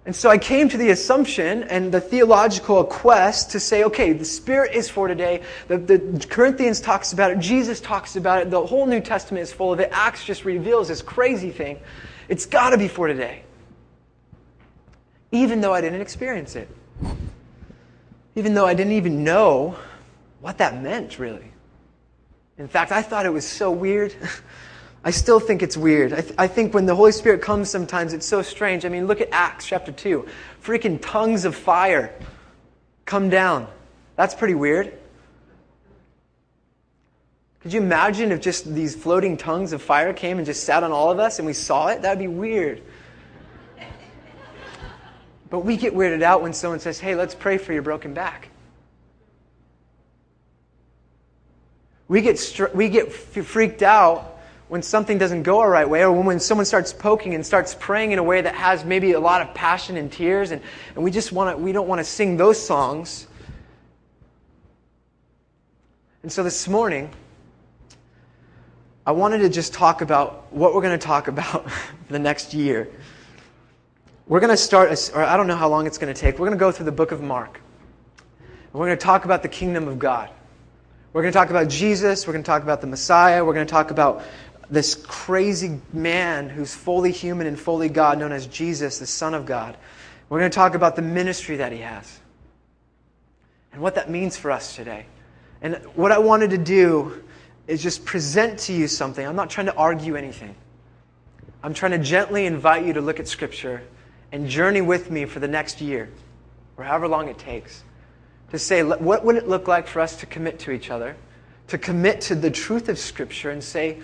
And 0.08 0.16
so 0.16 0.30
I 0.30 0.38
came 0.38 0.70
to 0.70 0.78
the 0.78 0.88
assumption 0.88 1.64
and 1.64 1.92
the 1.92 2.00
theological 2.00 2.82
quest 2.82 3.50
to 3.50 3.60
say, 3.60 3.84
okay, 3.84 4.14
the 4.14 4.24
Spirit 4.24 4.74
is 4.74 4.88
for 4.88 5.06
today. 5.06 5.42
The, 5.66 5.76
the, 5.76 6.26
Corinthians 6.30 6.80
talks 6.80 7.12
about 7.12 7.30
it. 7.30 7.40
Jesus 7.40 7.78
talks 7.78 8.16
about 8.16 8.40
it. 8.40 8.50
The 8.50 8.64
whole 8.64 8.86
New 8.86 9.02
Testament 9.02 9.42
is 9.42 9.52
full 9.52 9.70
of 9.70 9.80
it. 9.80 9.90
Acts 9.92 10.24
just 10.24 10.46
reveals 10.46 10.88
this 10.88 11.02
crazy 11.02 11.50
thing. 11.50 11.78
It's 12.30 12.46
got 12.46 12.70
to 12.70 12.78
be 12.78 12.88
for 12.88 13.06
today. 13.06 13.42
Even 15.30 15.60
though 15.60 15.74
I 15.74 15.82
didn't 15.82 16.00
experience 16.00 16.56
it. 16.56 16.70
Even 18.34 18.54
though 18.54 18.64
I 18.64 18.72
didn't 18.72 18.94
even 18.94 19.24
know 19.24 19.76
what 20.40 20.56
that 20.56 20.82
meant, 20.82 21.18
really. 21.18 21.52
In 22.56 22.66
fact, 22.66 22.92
I 22.92 23.02
thought 23.02 23.26
it 23.26 23.32
was 23.34 23.46
so 23.46 23.70
weird. 23.70 24.14
I 25.05 25.11
still 25.11 25.38
think 25.38 25.62
it's 25.62 25.76
weird. 25.76 26.12
I, 26.12 26.21
th- 26.21 26.35
I, 26.38 26.49
think 26.49 26.75
when 26.75 26.87
the 26.87 26.95
Holy 26.95 27.12
Spirit 27.12 27.40
comes 27.40 27.71
sometimes, 27.71 28.12
it's 28.12 28.26
so 28.26 28.43
strange. 28.43 28.85
I 28.85 28.88
mean, 28.88 29.07
look 29.07 29.21
at 29.21 29.28
Acts 29.31 29.67
chapter 29.67 29.93
2. 29.93 30.26
Freaking 30.62 30.99
tongues 31.00 31.45
of 31.45 31.55
fire 31.55 32.12
come 33.05 33.31
down. 33.31 33.69
That's 34.17 34.35
pretty 34.35 34.55
weird. 34.55 34.93
Could 37.61 37.73
you 37.73 37.81
imagine 37.81 38.33
if 38.33 38.40
just 38.40 38.73
these 38.73 38.97
floating 38.97 39.37
tongues 39.37 39.73
of 39.73 39.83
fire 39.83 40.12
came 40.12 40.38
and 40.38 40.47
just 40.47 40.64
sat 40.64 40.83
on 40.83 40.90
all 40.90 41.11
of 41.11 41.19
us 41.19 41.38
and 41.38 41.47
we 41.47 41.52
saw 41.52 41.88
it? 41.88 42.02
That 42.02 42.11
would 42.11 42.19
be 42.19 42.28
weird. 42.28 42.83
But 45.50 45.61
we 45.61 45.76
get 45.76 45.95
weirded 45.95 46.23
out 46.23 46.43
when 46.43 46.52
someone 46.52 46.81
says, 46.81 46.99
hey, 46.99 47.14
let's 47.14 47.35
pray 47.35 47.57
for 47.59 47.73
your 47.73 47.83
broken 47.83 48.14
back. 48.14 48.50
We 52.07 52.21
get, 52.21 52.38
str- 52.38 52.75
we 52.75 52.88
get 52.88 53.09
f- 53.09 53.47
freaked 53.47 53.83
out 53.83 54.38
when 54.68 54.82
something 54.82 55.16
doesn't 55.16 55.44
go 55.44 55.60
our 55.60 55.70
right 55.70 55.88
way, 55.88 56.04
or 56.04 56.12
when 56.12 56.40
someone 56.40 56.66
starts 56.66 56.92
poking 56.92 57.34
and 57.34 57.44
starts 57.44 57.75
praying 57.78 58.12
in 58.12 58.18
a 58.18 58.22
way 58.22 58.40
that 58.40 58.54
has 58.54 58.84
maybe 58.84 59.12
a 59.12 59.20
lot 59.20 59.40
of 59.40 59.54
passion 59.54 59.96
and 59.96 60.12
tears, 60.12 60.50
and, 60.50 60.60
and 60.94 61.02
we 61.02 61.10
just 61.10 61.32
want 61.32 61.56
to, 61.56 61.62
we 61.62 61.72
don't 61.72 61.88
want 61.88 62.00
to 62.00 62.04
sing 62.04 62.37
those 62.37 62.60
songs. 62.60 63.26
And 66.22 66.30
so 66.30 66.42
this 66.42 66.68
morning, 66.68 67.10
I 69.06 69.12
wanted 69.12 69.38
to 69.38 69.48
just 69.48 69.72
talk 69.72 70.02
about 70.02 70.52
what 70.52 70.75
we're 70.75 70.82
going 70.82 70.98
to 70.98 71.06
talk 71.06 71.28
about 71.28 71.66
the 72.08 72.18
next 72.18 72.52
year. 72.52 72.90
We're 74.26 74.40
going 74.40 74.50
to 74.50 74.56
start, 74.58 75.10
or 75.14 75.22
I 75.22 75.38
don't 75.38 75.46
know 75.46 75.56
how 75.56 75.70
long 75.70 75.87
it's 75.87 75.96
going 75.96 76.12
to 76.12 76.20
take. 76.20 76.34
We're 76.34 76.46
going 76.46 76.58
to 76.58 76.60
go 76.60 76.70
through 76.70 76.84
the 76.84 76.92
book 76.92 77.12
of 77.12 77.22
Mark. 77.22 77.62
We're 78.75 78.84
going 78.84 78.98
to 78.98 79.02
talk 79.02 79.25
about 79.25 79.42
the 79.42 79.48
kingdom 79.48 79.88
of 79.88 79.98
God. 79.98 80.28
We're 81.14 81.22
going 81.22 81.32
to 81.32 81.38
talk 81.38 81.48
about 81.48 81.68
Jesus. 81.68 82.26
We're 82.26 82.34
going 82.34 82.44
to 82.44 82.46
talk 82.46 82.62
about 82.62 82.82
the 82.82 82.87
Messiah. 82.87 83.42
We're 83.42 83.54
going 83.54 83.66
to 83.66 83.70
talk 83.70 83.90
about 83.90 84.22
this 84.70 84.94
crazy 84.94 85.80
man 85.92 86.48
who's 86.48 86.75
fully 86.75 87.12
human 87.12 87.46
and 87.46 87.58
fully 87.58 87.88
God, 87.88 88.18
known 88.18 88.32
as 88.32 88.46
Jesus, 88.46 88.98
the 88.98 89.06
Son 89.06 89.34
of 89.34 89.46
God. 89.46 89.76
We're 90.28 90.40
going 90.40 90.50
to 90.50 90.54
talk 90.54 90.75
about 90.75 90.94
the 90.94 91.02
ministry 91.02 91.56
that 91.56 91.72
he 91.72 91.78
has 91.78 92.20
and 93.72 93.80
what 93.80 93.94
that 93.94 94.10
means 94.10 94.37
for 94.37 94.50
us 94.50 94.76
today. 94.76 95.06
And 95.62 95.76
what 95.94 96.12
I 96.12 96.18
wanted 96.18 96.50
to 96.50 96.58
do 96.58 97.25
is 97.66 97.82
just 97.82 98.04
present 98.04 98.58
to 98.60 98.72
you 98.72 98.88
something. 98.88 99.26
I'm 99.26 99.37
not 99.37 99.50
trying 99.50 99.66
to 99.66 99.75
argue 99.75 100.16
anything. 100.16 100.54
I'm 101.62 101.75
trying 101.75 101.92
to 101.92 101.98
gently 101.98 102.46
invite 102.46 102.87
you 102.87 102.92
to 102.92 103.00
look 103.00 103.20
at 103.20 103.26
Scripture 103.26 103.82
and 104.32 104.48
journey 104.48 104.80
with 104.80 105.10
me 105.10 105.25
for 105.25 105.40
the 105.40 105.48
next 105.48 105.80
year, 105.80 106.10
or 106.76 106.84
however 106.84 107.08
long 107.08 107.28
it 107.28 107.38
takes, 107.38 107.82
to 108.50 108.58
say, 108.58 108.82
what 108.82 109.25
would 109.25 109.37
it 109.37 109.48
look 109.48 109.66
like 109.66 109.87
for 109.87 110.00
us 110.00 110.16
to 110.16 110.26
commit 110.26 110.58
to 110.60 110.70
each 110.70 110.90
other, 110.90 111.16
to 111.68 111.78
commit 111.78 112.20
to 112.22 112.34
the 112.34 112.50
truth 112.50 112.88
of 112.88 112.98
Scripture, 112.98 113.50
and 113.50 113.62
say, 113.62 113.98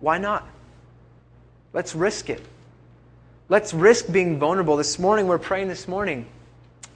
why 0.00 0.18
not? 0.18 0.46
Let's 1.72 1.94
risk 1.94 2.30
it. 2.30 2.42
Let's 3.48 3.72
risk 3.72 4.10
being 4.10 4.38
vulnerable. 4.38 4.76
This 4.76 4.98
morning, 4.98 5.26
we're 5.26 5.38
praying 5.38 5.68
this 5.68 5.86
morning, 5.86 6.26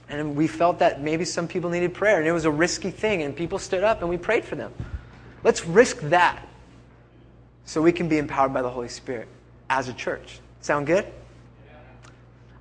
and 0.09 0.35
we 0.35 0.47
felt 0.47 0.79
that 0.79 1.01
maybe 1.01 1.23
some 1.23 1.47
people 1.47 1.69
needed 1.69 1.93
prayer, 1.93 2.19
and 2.19 2.27
it 2.27 2.31
was 2.31 2.45
a 2.45 2.51
risky 2.51 2.91
thing, 2.91 3.21
and 3.21 3.35
people 3.35 3.59
stood 3.59 3.83
up 3.83 4.01
and 4.01 4.09
we 4.09 4.17
prayed 4.17 4.43
for 4.43 4.55
them. 4.55 4.73
Let's 5.43 5.65
risk 5.65 5.99
that 6.01 6.45
so 7.65 7.81
we 7.81 7.91
can 7.91 8.09
be 8.09 8.17
empowered 8.17 8.53
by 8.53 8.61
the 8.61 8.69
Holy 8.69 8.89
Spirit 8.89 9.27
as 9.69 9.87
a 9.87 9.93
church. 9.93 10.39
Sound 10.59 10.87
good? 10.87 11.05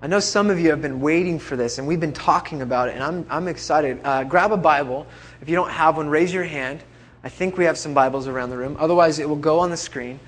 I 0.03 0.07
know 0.07 0.21
some 0.21 0.49
of 0.49 0.59
you 0.59 0.71
have 0.71 0.81
been 0.81 1.01
waiting 1.01 1.39
for 1.39 1.57
this, 1.57 1.79
and 1.79 1.87
we've 1.87 2.01
been 2.01 2.15
talking 2.15 2.63
about 2.63 2.89
it, 2.89 2.95
and 2.95 3.03
I'm, 3.03 3.27
I'm 3.29 3.49
excited. 3.49 4.01
Uh, 4.03 4.25
grab 4.25 4.51
a 4.51 4.57
Bible. 4.57 5.07
If 5.43 5.49
you 5.49 5.57
don't 5.57 5.71
have 5.71 5.99
one, 5.99 6.09
raise 6.09 6.33
your 6.33 6.45
hand. 6.45 6.83
I 7.23 7.29
think 7.29 7.57
we 7.57 7.65
have 7.65 7.77
some 7.77 7.93
Bibles 7.93 8.27
around 8.27 8.51
the 8.51 8.57
room. 8.57 8.77
Otherwise, 8.79 9.19
it 9.19 9.29
will 9.29 9.37
go 9.37 9.59
on 9.59 9.71
the 9.71 9.77
screen. 9.77 10.19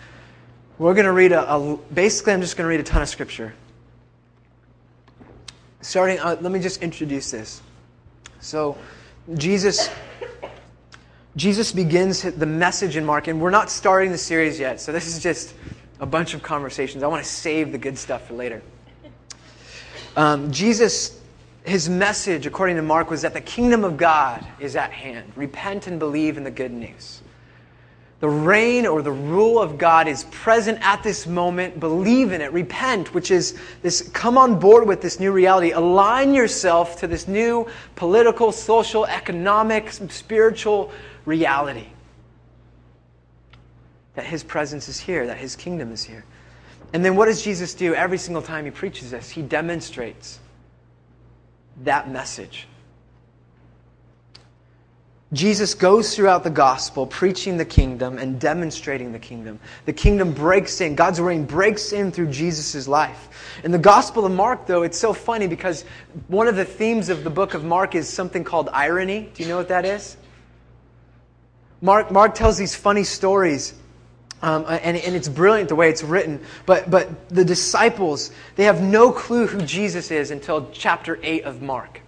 We're 0.79 0.95
going 0.95 1.07
to 1.07 1.13
read 1.13 1.33
a, 1.33 1.51
a 1.51 1.77
basically, 1.95 2.33
I'm 2.33 2.41
just 2.41 2.57
going 2.57 2.65
to 2.65 2.69
read 2.69 2.81
a 2.81 2.83
ton 2.83 3.03
of 3.03 3.09
scripture. 3.09 3.55
Starting, 5.81 6.19
uh, 6.19 6.37
let 6.41 6.53
me 6.53 6.61
just 6.61 6.83
introduce 6.83 7.31
this. 7.31 7.63
So, 8.41 8.77
Jesus. 9.35 9.89
Jesus 11.35 11.73
begins 11.73 12.23
the 12.23 12.45
message 12.45 12.97
in 12.99 13.07
Mark, 13.07 13.27
and 13.27 13.41
we're 13.41 13.49
not 13.49 13.71
starting 13.71 14.13
the 14.13 14.19
series 14.19 14.61
yet, 14.61 14.83
so 14.83 14.93
this 14.93 15.07
is 15.07 15.23
just 15.23 15.55
a 15.99 16.05
bunch 16.05 16.35
of 16.35 16.43
conversations. 16.43 17.03
I 17.03 17.07
want 17.07 17.25
to 17.25 17.31
save 17.31 17.73
the 17.73 17.79
good 17.79 17.97
stuff 17.97 18.27
for 18.27 18.35
later. 18.35 18.61
Um, 20.15 20.53
Jesus 20.53 21.22
his 21.65 21.89
message, 21.89 22.47
according 22.47 22.77
to 22.77 22.83
Mark, 22.83 23.11
was 23.11 23.23
that 23.23 23.35
the 23.35 23.41
kingdom 23.41 23.85
of 23.85 23.97
God 23.97 24.45
is 24.59 24.75
at 24.75 24.91
hand. 24.91 25.33
Repent 25.37 25.87
and 25.87 25.99
believe 25.99 26.37
in 26.37 26.45
the 26.45 26.51
good 26.51 26.73
news. 26.73 27.23
The 28.19 28.29
reign 28.29 28.87
or 28.87 29.03
the 29.03 29.13
rule 29.13 29.61
of 29.61 29.79
God 29.79 30.07
is 30.07 30.25
present 30.31 30.79
at 30.81 31.03
this 31.03 31.27
moment. 31.27 31.81
Believe 31.81 32.33
in 32.33 32.41
it. 32.41 32.53
Repent, 32.53 33.15
which 33.15 33.33
is 33.33 33.59
this 33.83 34.09
come 34.13 34.39
on 34.39 34.61
board 34.61 34.87
with 34.87 35.01
this 35.01 35.19
new 35.19 35.33
reality. 35.33 35.73
Align 35.73 36.33
yourself 36.33 37.01
to 37.01 37.09
this 37.09 37.27
new 37.27 37.67
political, 37.97 38.53
social, 38.53 39.07
economic, 39.07 39.91
spiritual 39.91 40.93
reality. 41.25 41.89
That 44.15 44.25
his 44.25 44.45
presence 44.45 44.89
is 44.89 45.01
here, 45.01 45.27
that 45.27 45.39
his 45.39 45.57
kingdom 45.57 45.91
is 45.91 46.05
here. 46.05 46.25
And 46.93 47.05
then 47.05 47.17
what 47.17 47.27
does 47.27 47.43
Jesus 47.43 47.75
do 47.75 47.95
every 47.95 48.19
single 48.19 48.43
time 48.43 48.65
he 48.65 48.71
preaches 48.71 49.11
this? 49.11 49.31
He 49.31 49.43
demonstrates 49.43 50.39
that 51.85 52.11
message. 52.11 52.67
Jesus 55.33 55.73
goes 55.73 56.15
throughout 56.15 56.45
the 56.45 56.51
gospel 56.51 57.07
preaching 57.07 57.57
the 57.57 57.65
kingdom 57.65 58.19
and 58.19 58.39
demonstrating 58.39 59.13
the 59.13 59.19
kingdom. 59.19 59.59
The 59.87 59.93
kingdom 59.93 60.33
breaks 60.35 60.83
in, 60.83 60.95
God's 60.95 61.23
reign 61.23 61.47
breaks 61.47 61.93
in 61.93 62.13
through 62.13 62.27
Jesus' 62.27 62.87
life. 62.87 63.31
In 63.65 63.71
the 63.71 63.79
Gospel 63.79 64.27
of 64.27 64.33
Mark, 64.33 64.67
though, 64.67 64.83
it's 64.83 64.99
so 64.99 65.15
funny 65.15 65.47
because 65.47 65.87
one 66.29 66.49
of 66.49 66.57
the 66.57 66.67
themes 66.67 67.09
of 67.09 67.25
the 67.25 67.31
book 67.31 67.55
of 67.55 67.65
Mark 67.65 67.95
is 67.95 68.11
something 68.11 68.45
called 68.45 68.69
irony. 68.73 69.31
Do 69.33 69.43
you 69.43 69.49
know 69.49 69.57
what 69.57 69.69
that 69.69 69.87
is? 69.87 70.19
Mark, 71.81 72.11
Mark 72.11 72.35
tells 72.35 72.59
these 72.59 72.75
funny 72.75 73.05
stories 73.05 73.73
um, 74.43 74.67
and, 74.69 74.97
and 74.97 75.17
it's 75.17 75.29
brilliant 75.29 75.69
the 75.69 75.77
way 75.77 75.89
it's 75.89 76.03
written. 76.03 76.41
But, 76.67 76.91
but 76.91 77.29
the 77.29 77.45
disciples, 77.45 78.33
they 78.57 78.65
have 78.65 78.83
no 78.83 79.13
clue 79.13 79.47
who 79.47 79.63
Jesus 79.63 80.11
is 80.11 80.31
until 80.31 80.69
chapter 80.73 81.19
8 81.23 81.45
of 81.45 81.63
Mark. 81.63 82.01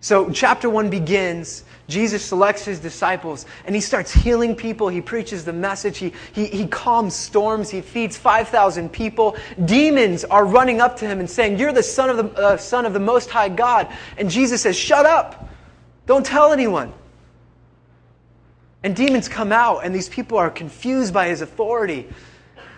So, 0.00 0.30
chapter 0.30 0.68
1 0.68 0.90
begins. 0.90 1.62
Jesus 1.88 2.24
selects 2.24 2.64
his 2.64 2.80
disciples 2.80 3.46
and 3.66 3.74
he 3.74 3.80
starts 3.80 4.12
healing 4.12 4.56
people. 4.56 4.88
He 4.88 5.00
preaches 5.00 5.44
the 5.44 5.52
message. 5.52 5.98
He, 5.98 6.12
he, 6.32 6.46
he 6.46 6.66
calms 6.66 7.14
storms. 7.14 7.70
He 7.70 7.82
feeds 7.82 8.16
5,000 8.16 8.90
people. 8.90 9.36
Demons 9.64 10.24
are 10.24 10.44
running 10.44 10.80
up 10.80 10.96
to 10.96 11.06
him 11.06 11.20
and 11.20 11.30
saying, 11.30 11.58
You're 11.58 11.72
the 11.72 11.84
son 11.84 12.10
of 12.10 12.16
the, 12.16 12.42
uh, 12.42 12.56
son 12.56 12.84
of 12.84 12.94
the 12.94 13.00
Most 13.00 13.30
High 13.30 13.48
God. 13.48 13.92
And 14.16 14.28
Jesus 14.28 14.62
says, 14.62 14.76
Shut 14.76 15.06
up. 15.06 15.48
Don't 16.06 16.26
tell 16.26 16.52
anyone. 16.52 16.92
And 18.84 18.96
demons 18.96 19.28
come 19.28 19.52
out, 19.52 19.84
and 19.84 19.94
these 19.94 20.08
people 20.08 20.38
are 20.38 20.50
confused 20.50 21.14
by 21.14 21.28
his 21.28 21.40
authority. 21.40 22.08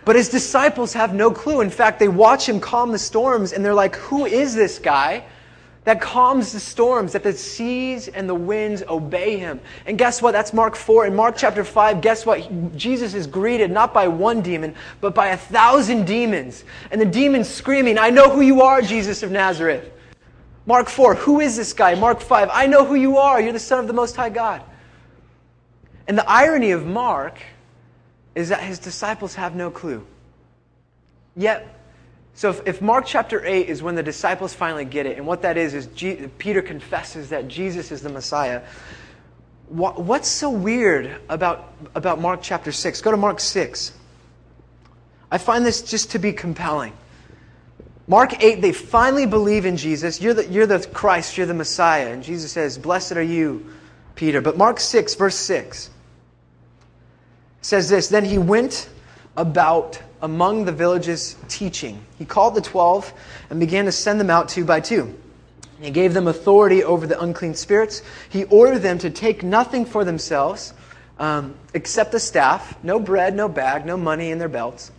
But 0.05 0.17
his 0.17 0.29
disciples 0.29 0.93
have 0.93 1.15
no 1.15 1.31
clue. 1.31 1.63
In 1.63 1.71
fact, 1.71 1.99
they 1.99 2.09
watch 2.09 2.49
him 2.49 2.61
calm 2.61 2.93
the 2.93 2.99
storms, 2.99 3.53
and 3.53 3.65
they're 3.65 3.75
like, 3.75 3.97
Who 3.97 4.27
is 4.27 4.55
this 4.55 4.79
guy 4.79 5.25
that 5.85 6.01
calms 6.01 6.53
the 6.53 6.61
storms, 6.61 7.13
that 7.13 7.23
the 7.23 7.33
seas 7.33 8.09
and 8.09 8.29
the 8.29 8.35
winds 8.35 8.83
obey 8.83 9.39
him? 9.39 9.61
And 9.87 9.97
guess 9.97 10.21
what? 10.21 10.33
That's 10.33 10.53
Mark 10.53 10.77
4. 10.77 11.07
In 11.07 11.17
Mark 11.17 11.37
chapter 11.39 11.65
5, 11.65 12.03
guess 12.03 12.27
what? 12.27 12.77
Jesus 12.77 13.15
is 13.15 13.27
greeted 13.27 13.71
not 13.71 13.95
by 13.95 14.09
one 14.09 14.43
demon, 14.43 14.75
but 15.01 15.15
by 15.15 15.29
a 15.29 15.37
thousand 15.39 16.07
demons. 16.07 16.65
And 16.91 17.01
the 17.01 17.07
demons 17.07 17.49
screaming, 17.49 17.99
I 17.99 18.11
know 18.11 18.29
who 18.29 18.43
you 18.43 18.61
are, 18.61 18.83
Jesus 18.83 19.23
of 19.23 19.31
Nazareth. 19.31 19.91
Mark 20.67 20.89
4, 20.89 21.15
who 21.15 21.41
is 21.41 21.57
this 21.57 21.73
guy? 21.73 21.95
Mark 21.95 22.21
5, 22.21 22.51
I 22.53 22.67
know 22.67 22.85
who 22.85 22.95
you 22.95 23.17
are. 23.19 23.41
You're 23.41 23.53
the 23.53 23.59
Son 23.59 23.79
of 23.79 23.87
the 23.87 23.93
Most 23.95 24.17
High 24.17 24.31
God. 24.31 24.63
And 26.07 26.19
the 26.19 26.29
irony 26.31 26.73
of 26.73 26.85
Mark 26.85 27.41
is 28.35 28.49
that 28.51 28.61
his 28.61 28.79
disciples 28.79 29.35
have 29.37 29.55
no 29.55 29.71
clue. 29.71 30.07
Yet, 31.37 31.67
So 32.35 32.51
if, 32.51 32.67
if 32.67 32.83
Mark 32.83 33.07
chapter 33.07 33.45
8 33.45 33.69
is 33.69 33.83
when 33.83 33.95
the 33.95 34.03
disciples 34.03 34.55
finally 34.55 34.85
get 34.85 35.07
it, 35.07 35.17
and 35.17 35.27
what 35.27 35.43
that 35.43 35.57
is 35.57 35.75
is 35.75 35.87
Peter 36.39 36.63
confesses 36.63 37.31
that 37.31 37.49
Jesus 37.49 37.93
is 37.93 38.03
the 38.03 38.09
Messiah, 38.09 38.63
what, 39.69 40.01
what's 40.03 40.29
so 40.29 40.51
weird 40.51 41.17
about, 41.29 41.73
about 41.95 42.21
Mark 42.21 42.41
chapter 42.43 42.73
6? 42.73 43.01
Go 43.01 43.11
to 43.11 43.17
Mark 43.17 43.41
6. 43.41 43.93
I 45.31 45.39
find 45.39 45.65
this 45.65 45.83
just 45.83 46.13
to 46.13 46.19
be 46.19 46.33
compelling. 46.33 46.93
Mark 48.07 48.43
8, 48.43 48.61
they 48.61 48.73
finally 48.73 49.27
believe 49.27 49.65
in 49.65 49.77
Jesus. 49.77 50.21
You're 50.21 50.35
the, 50.35 50.47
you're 50.47 50.67
the 50.67 50.87
Christ, 50.93 51.39
you're 51.39 51.47
the 51.47 51.55
Messiah. 51.55 52.13
And 52.13 52.23
Jesus 52.23 52.53
says, 52.53 52.77
Blessed 52.77 53.13
are 53.13 53.23
you, 53.23 53.73
Peter. 54.15 54.43
But 54.43 54.59
Mark 54.59 54.79
6, 54.79 55.15
verse 55.15 55.37
6 55.37 55.91
says 57.64 57.88
this 57.88 58.09
Then 58.09 58.25
he 58.25 58.38
went 58.38 58.88
about 59.37 60.00
among 60.23 60.64
the 60.64 60.73
villages 60.73 61.37
teaching. 61.49 62.00
He 62.18 62.25
called 62.25 62.54
the 62.54 62.61
twelve 62.61 63.12
and 63.50 63.59
began 63.59 63.87
to 63.87 63.92
send 63.92 64.21
them 64.21 64.30
out 64.30 64.49
two 64.49 64.64
by 64.64 64.80
two. 64.80 65.18
He 65.80 65.90
gave 65.90 66.14
them 66.14 66.28
authority 66.28 66.85
over 66.85 67.06
the 67.06 67.21
unclean 67.21 67.54
spirits. 67.54 68.02
He 68.28 68.44
ordered 68.44 68.80
them 68.80 68.99
to 68.99 69.11
take 69.11 69.42
nothing 69.42 69.85
for 69.85 70.04
themselves 70.04 70.73
um, 71.18 71.54
except 71.75 72.14
a 72.14 72.21
staff, 72.21 72.83
no 72.83 72.99
bread, 72.99 73.35
no 73.35 73.49
bag, 73.49 73.85
no 73.87 73.97
money 73.97 74.30
in 74.30 74.38
their 74.38 74.49
belts, 74.49 74.92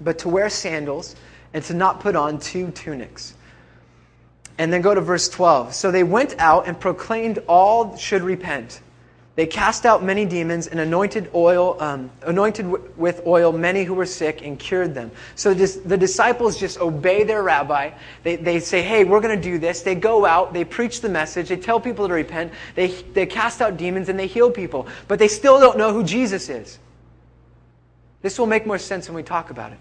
but 0.00 0.18
to 0.20 0.28
wear 0.28 0.48
sandals 0.48 1.16
and 1.52 1.62
to 1.64 1.74
not 1.74 2.00
put 2.00 2.16
on 2.16 2.38
two 2.38 2.70
tunics. 2.70 3.34
And 4.58 4.72
then 4.72 4.80
go 4.80 4.94
to 4.94 5.00
verse 5.00 5.28
12. 5.28 5.74
So 5.74 5.90
they 5.90 6.02
went 6.02 6.34
out 6.38 6.66
and 6.66 6.78
proclaimed 6.78 7.40
all 7.46 7.96
should 7.96 8.22
repent. 8.22 8.80
They 9.36 9.46
cast 9.46 9.84
out 9.84 10.02
many 10.02 10.24
demons 10.24 10.66
and 10.66 10.80
anointed 10.80 11.30
oil, 11.34 11.76
um, 11.78 12.10
anointed 12.22 12.64
w- 12.64 12.90
with 12.96 13.20
oil 13.26 13.52
many 13.52 13.84
who 13.84 13.92
were 13.92 14.06
sick 14.06 14.40
and 14.42 14.58
cured 14.58 14.94
them. 14.94 15.10
So 15.34 15.52
this, 15.52 15.76
the 15.76 15.98
disciples 15.98 16.58
just 16.58 16.80
obey 16.80 17.22
their 17.22 17.42
rabbi. 17.42 17.90
They, 18.22 18.36
they 18.36 18.60
say, 18.60 18.80
"Hey, 18.80 19.04
we're 19.04 19.20
going 19.20 19.36
to 19.36 19.42
do 19.42 19.58
this." 19.58 19.82
They 19.82 19.94
go 19.94 20.24
out, 20.24 20.54
they 20.54 20.64
preach 20.64 21.02
the 21.02 21.10
message, 21.10 21.50
they 21.50 21.56
tell 21.58 21.78
people 21.78 22.08
to 22.08 22.14
repent, 22.14 22.50
they 22.74 22.88
they 22.88 23.26
cast 23.26 23.60
out 23.60 23.76
demons 23.76 24.08
and 24.08 24.18
they 24.18 24.26
heal 24.26 24.50
people, 24.50 24.86
but 25.06 25.18
they 25.18 25.28
still 25.28 25.60
don't 25.60 25.76
know 25.76 25.92
who 25.92 26.02
Jesus 26.02 26.48
is. 26.48 26.78
This 28.22 28.38
will 28.38 28.46
make 28.46 28.66
more 28.66 28.78
sense 28.78 29.06
when 29.06 29.16
we 29.16 29.22
talk 29.22 29.50
about 29.50 29.72
it. 29.72 29.78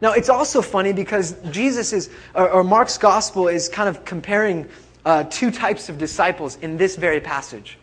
Now, 0.00 0.12
it's 0.12 0.28
also 0.28 0.62
funny 0.62 0.92
because 0.92 1.34
Jesus 1.50 1.92
is, 1.92 2.10
or, 2.34 2.48
or 2.48 2.64
Mark's 2.64 2.96
gospel 2.96 3.48
is 3.48 3.68
kind 3.68 3.88
of 3.88 4.04
comparing 4.04 4.68
uh, 5.04 5.24
two 5.24 5.50
types 5.50 5.88
of 5.88 5.98
disciples 5.98 6.56
in 6.56 6.76
this 6.76 6.94
very 6.96 7.20
passage. 7.20 7.76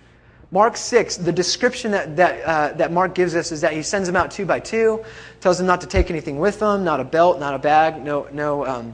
Mark 0.53 0.75
6, 0.75 1.17
the 1.17 1.31
description 1.31 1.91
that, 1.91 2.17
that, 2.17 2.41
uh, 2.43 2.73
that 2.73 2.91
Mark 2.91 3.15
gives 3.15 3.35
us 3.35 3.53
is 3.53 3.61
that 3.61 3.71
he 3.71 3.81
sends 3.81 4.07
them 4.07 4.17
out 4.17 4.31
two 4.31 4.45
by 4.45 4.59
two, 4.59 5.03
tells 5.39 5.57
them 5.57 5.65
not 5.65 5.79
to 5.79 5.87
take 5.87 6.11
anything 6.11 6.39
with 6.39 6.59
them, 6.59 6.83
not 6.83 6.99
a 6.99 7.05
belt, 7.05 7.39
not 7.39 7.53
a 7.53 7.59
bag, 7.59 8.03
no, 8.03 8.27
no, 8.33 8.65
um, 8.65 8.93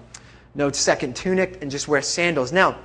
no 0.53 0.71
second 0.71 1.15
tunic, 1.15 1.57
and 1.63 1.71
just 1.71 1.87
wear 1.87 2.03
sandals. 2.03 2.51
Now, 2.51 2.77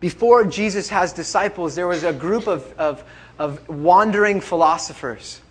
before 0.00 0.44
Jesus 0.44 0.88
has 0.88 1.12
disciples, 1.12 1.74
there 1.74 1.86
was 1.86 2.02
a 2.02 2.14
group 2.14 2.46
of, 2.46 2.72
of, 2.78 3.04
of 3.38 3.68
wandering 3.68 4.40
philosophers. 4.40 5.42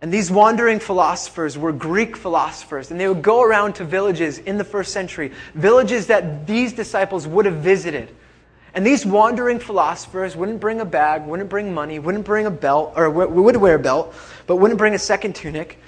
And 0.00 0.12
these 0.12 0.30
wandering 0.30 0.80
philosophers 0.80 1.58
were 1.58 1.70
Greek 1.70 2.16
philosophers, 2.16 2.90
and 2.90 2.98
they 2.98 3.06
would 3.06 3.22
go 3.22 3.42
around 3.42 3.74
to 3.74 3.84
villages 3.84 4.38
in 4.38 4.56
the 4.56 4.64
first 4.64 4.92
century, 4.92 5.32
villages 5.54 6.06
that 6.06 6.46
these 6.46 6.72
disciples 6.72 7.26
would 7.26 7.44
have 7.44 7.56
visited. 7.56 8.08
And 8.74 8.86
these 8.86 9.04
wandering 9.04 9.58
philosophers 9.58 10.34
wouldn't 10.34 10.60
bring 10.60 10.80
a 10.80 10.84
bag, 10.84 11.26
wouldn't 11.26 11.50
bring 11.50 11.74
money, 11.74 11.98
wouldn't 11.98 12.24
bring 12.24 12.46
a 12.46 12.50
belt, 12.50 12.94
or 12.96 13.10
would 13.10 13.56
wear 13.56 13.74
a 13.74 13.78
belt, 13.78 14.14
but 14.46 14.56
wouldn't 14.56 14.78
bring 14.78 14.94
a 14.94 14.98
second 14.98 15.34
tunic. 15.34 15.78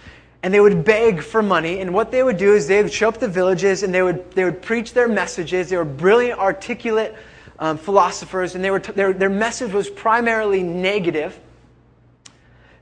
And 0.42 0.52
they 0.52 0.60
would 0.60 0.84
beg 0.84 1.22
for 1.22 1.42
money. 1.42 1.80
And 1.80 1.94
what 1.94 2.10
they 2.10 2.22
would 2.22 2.36
do 2.36 2.52
is 2.52 2.66
they 2.66 2.82
would 2.82 2.92
show 2.92 3.08
up 3.08 3.18
the 3.18 3.28
villages 3.28 3.82
and 3.82 3.94
they 3.94 4.02
would, 4.02 4.30
they 4.32 4.44
would 4.44 4.60
preach 4.60 4.92
their 4.92 5.08
messages. 5.08 5.70
They 5.70 5.78
were 5.78 5.86
brilliant, 5.86 6.38
articulate 6.38 7.14
um, 7.58 7.78
philosophers, 7.78 8.54
and 8.54 8.62
they 8.62 8.70
were 8.70 8.80
t- 8.80 8.92
their, 8.92 9.12
their 9.12 9.30
message 9.30 9.72
was 9.72 9.88
primarily 9.88 10.62
negative. 10.62 11.38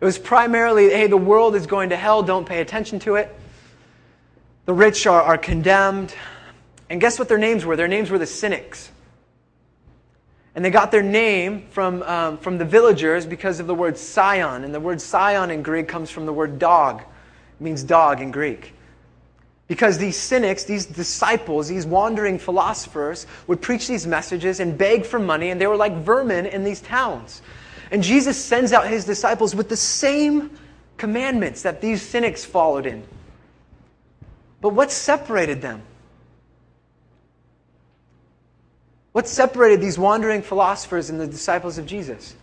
It 0.01 0.05
was 0.05 0.19
primarily, 0.19 0.91
hey, 0.91 1.07
the 1.07 1.17
world 1.17 1.55
is 1.55 1.67
going 1.67 1.91
to 1.91 1.97
hell, 1.97 2.25
don't 2.25 2.45
pay 2.45 2.61
attention 2.61 2.99
to 3.01 3.15
it. 3.15 3.33
The 4.67 4.75
rich 4.75 5.07
are, 5.07 5.23
are 5.23 5.39
condemned. 5.39 6.13
And 6.91 7.01
guess 7.01 7.19
what 7.19 7.29
their 7.29 7.39
names 7.39 7.65
were? 7.65 7.77
Their 7.77 7.89
names 7.89 8.11
were 8.11 8.19
the 8.19 8.27
cynics. 8.27 8.91
And 10.55 10.65
they 10.65 10.71
got 10.71 10.91
their 10.91 11.03
name 11.03 11.67
from, 11.71 12.03
um, 12.03 12.39
from 12.39 12.59
the 12.59 12.65
villagers 12.65 13.25
because 13.25 13.59
of 13.59 13.67
the 13.67 13.75
word 13.75 13.97
scion. 13.97 14.65
And 14.65 14.75
the 14.75 14.81
word 14.81 15.01
scion 15.01 15.51
in 15.51 15.63
Greek 15.63 15.89
comes 15.89 16.11
from 16.11 16.27
the 16.27 16.33
word 16.33 16.59
dog. 16.59 17.01
It 17.01 17.65
means 17.65 17.83
dog 17.83 18.21
in 18.21 18.31
Greek. 18.31 18.75
Because 19.67 19.97
these 19.97 20.19
cynics, 20.19 20.65
these 20.65 20.85
disciples, 20.85 21.69
these 21.69 21.87
wandering 21.87 22.39
philosophers 22.39 23.27
would 23.47 23.63
preach 23.63 23.89
these 23.89 24.07
messages 24.07 24.61
and 24.61 24.77
beg 24.77 25.07
for 25.07 25.19
money, 25.19 25.49
and 25.49 25.59
they 25.59 25.67
were 25.67 25.77
like 25.77 25.97
vermin 26.03 26.45
in 26.45 26.65
these 26.65 26.83
towns. 26.83 27.41
And 27.91 28.03
Jesus 28.03 28.37
sends 28.43 28.73
out 28.75 28.87
his 28.87 29.07
disciples 29.07 29.55
with 29.55 29.71
the 29.71 29.77
same 29.77 30.51
commandments 30.99 31.63
that 31.63 31.81
these 31.81 32.03
cynics 32.03 32.45
followed 32.45 32.85
in. 32.85 33.03
But 34.61 34.71
what 34.71 34.91
separated 34.91 35.63
them? 35.63 35.83
What 39.13 39.29
separated 39.29 39.81
these 39.81 39.99
wandering 39.99 40.43
philosophers 40.43 41.11
and 41.11 41.21
the 41.21 41.27
disciples 41.27 41.79
of 41.79 41.87
Jesus? 41.87 42.35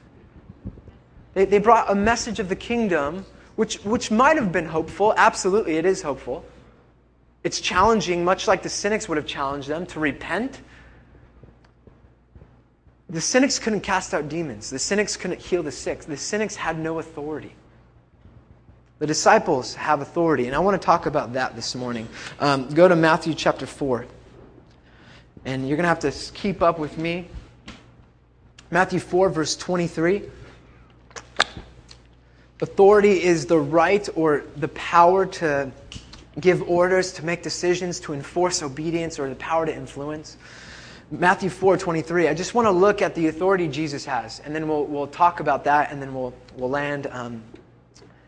They, 1.34 1.46
they 1.46 1.60
brought 1.60 1.90
a 1.90 1.96
message 1.96 2.40
of 2.40 2.50
the 2.50 2.56
kingdom, 2.56 3.26
which, 3.56 3.78
which 3.84 4.12
might 4.12 4.38
have 4.38 4.52
been 4.52 4.66
hopeful. 4.66 5.14
Absolutely, 5.18 5.78
it 5.78 5.86
is 5.86 6.02
hopeful. 6.02 6.46
It's 7.44 7.60
challenging, 7.60 8.24
much 8.24 8.48
like 8.48 8.64
the 8.64 8.70
cynics 8.70 9.08
would 9.08 9.18
have 9.18 9.26
challenged 9.26 9.68
them, 9.68 9.86
to 9.88 10.00
repent. 10.00 10.60
The 13.10 13.22
cynics 13.22 13.58
couldn't 13.58 13.82
cast 13.82 14.14
out 14.14 14.30
demons, 14.30 14.70
the 14.70 14.78
cynics 14.78 15.18
couldn't 15.18 15.40
heal 15.40 15.64
the 15.64 15.72
sick, 15.72 16.02
the 16.02 16.18
cynics 16.18 16.56
had 16.56 16.78
no 16.78 17.00
authority. 17.00 17.56
The 19.00 19.08
disciples 19.08 19.74
have 19.76 20.02
authority, 20.02 20.46
and 20.46 20.56
I 20.56 20.60
want 20.60 20.80
to 20.80 20.86
talk 20.86 21.06
about 21.06 21.34
that 21.34 21.56
this 21.56 21.74
morning. 21.74 22.08
Um, 22.40 22.70
go 22.70 22.88
to 22.88 22.96
Matthew 22.96 23.34
chapter 23.34 23.66
4. 23.66 24.06
And 25.46 25.68
you're 25.68 25.78
going 25.78 25.84
to 25.84 25.90
have 25.90 26.00
to 26.00 26.12
keep 26.34 26.62
up 26.62 26.80
with 26.80 26.98
me. 26.98 27.28
Matthew 28.72 29.00
4, 29.00 29.30
verse 29.30 29.56
23. 29.56 30.24
Authority 32.62 33.24
is 33.24 33.46
the 33.46 33.58
right 33.58 34.08
or 34.16 34.44
the 34.58 34.68
power 34.70 35.26
to 35.26 35.72
give 36.40 36.62
orders, 36.70 37.14
to 37.14 37.26
make 37.26 37.42
decisions, 37.42 38.00
to 38.02 38.14
enforce 38.14 38.62
obedience, 38.62 39.18
or 39.18 39.30
the 39.30 39.36
power 39.36 39.66
to 39.66 39.74
influence. 39.74 40.38
Matthew 41.12 41.50
4, 41.50 41.78
23. 41.78 42.28
I 42.28 42.34
just 42.34 42.54
want 42.54 42.68
to 42.68 42.72
look 42.72 43.02
at 43.02 43.16
the 43.16 43.28
authority 43.28 43.68
Jesus 43.68 44.06
has, 44.06 44.40
and 44.42 44.54
then 44.54 44.68
we'll, 44.68 44.86
we'll 44.86 45.08
talk 45.08 45.40
about 45.40 45.64
that, 45.64 45.92
and 45.92 46.02
then 46.02 46.14
we'll, 46.14 46.34
we'll 46.56 46.70
land 46.70 47.08
um, 47.08 47.42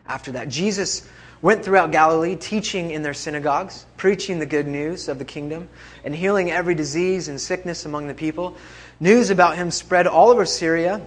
after 0.08 0.32
that. 0.32 0.48
Jesus 0.48 1.06
went 1.42 1.64
throughout 1.64 1.90
Galilee, 1.90 2.36
teaching 2.36 2.92
in 2.92 3.02
their 3.02 3.12
synagogues, 3.12 3.84
preaching 3.96 4.38
the 4.38 4.46
good 4.46 4.68
news 4.68 5.08
of 5.08 5.18
the 5.18 5.24
kingdom, 5.24 5.68
and 6.04 6.14
healing 6.14 6.50
every 6.50 6.74
disease 6.74 7.28
and 7.28 7.40
sickness 7.40 7.84
among 7.84 8.06
the 8.06 8.14
people. 8.14 8.56
News 9.00 9.30
about 9.30 9.56
him 9.56 9.70
spread 9.72 10.06
all 10.06 10.30
over 10.30 10.46
Syria, 10.46 11.04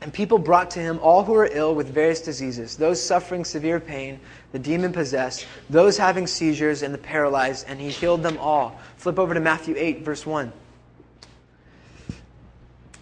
and 0.00 0.12
people 0.12 0.38
brought 0.38 0.72
to 0.72 0.80
him 0.80 0.98
all 1.00 1.22
who 1.22 1.32
were 1.32 1.48
ill 1.50 1.74
with 1.74 1.88
various 1.88 2.20
diseases, 2.20 2.76
those 2.76 3.02
suffering 3.02 3.44
severe 3.44 3.80
pain, 3.80 4.18
the 4.52 4.58
demon 4.58 4.92
possessed, 4.92 5.46
those 5.70 5.96
having 5.96 6.26
seizures, 6.26 6.82
and 6.82 6.92
the 6.92 6.98
paralyzed, 6.98 7.64
and 7.68 7.80
he 7.80 7.88
healed 7.88 8.22
them 8.22 8.36
all. 8.38 8.80
Flip 8.96 9.18
over 9.18 9.34
to 9.34 9.40
Matthew 9.40 9.74
8, 9.78 10.02
verse 10.02 10.26
1. 10.26 10.52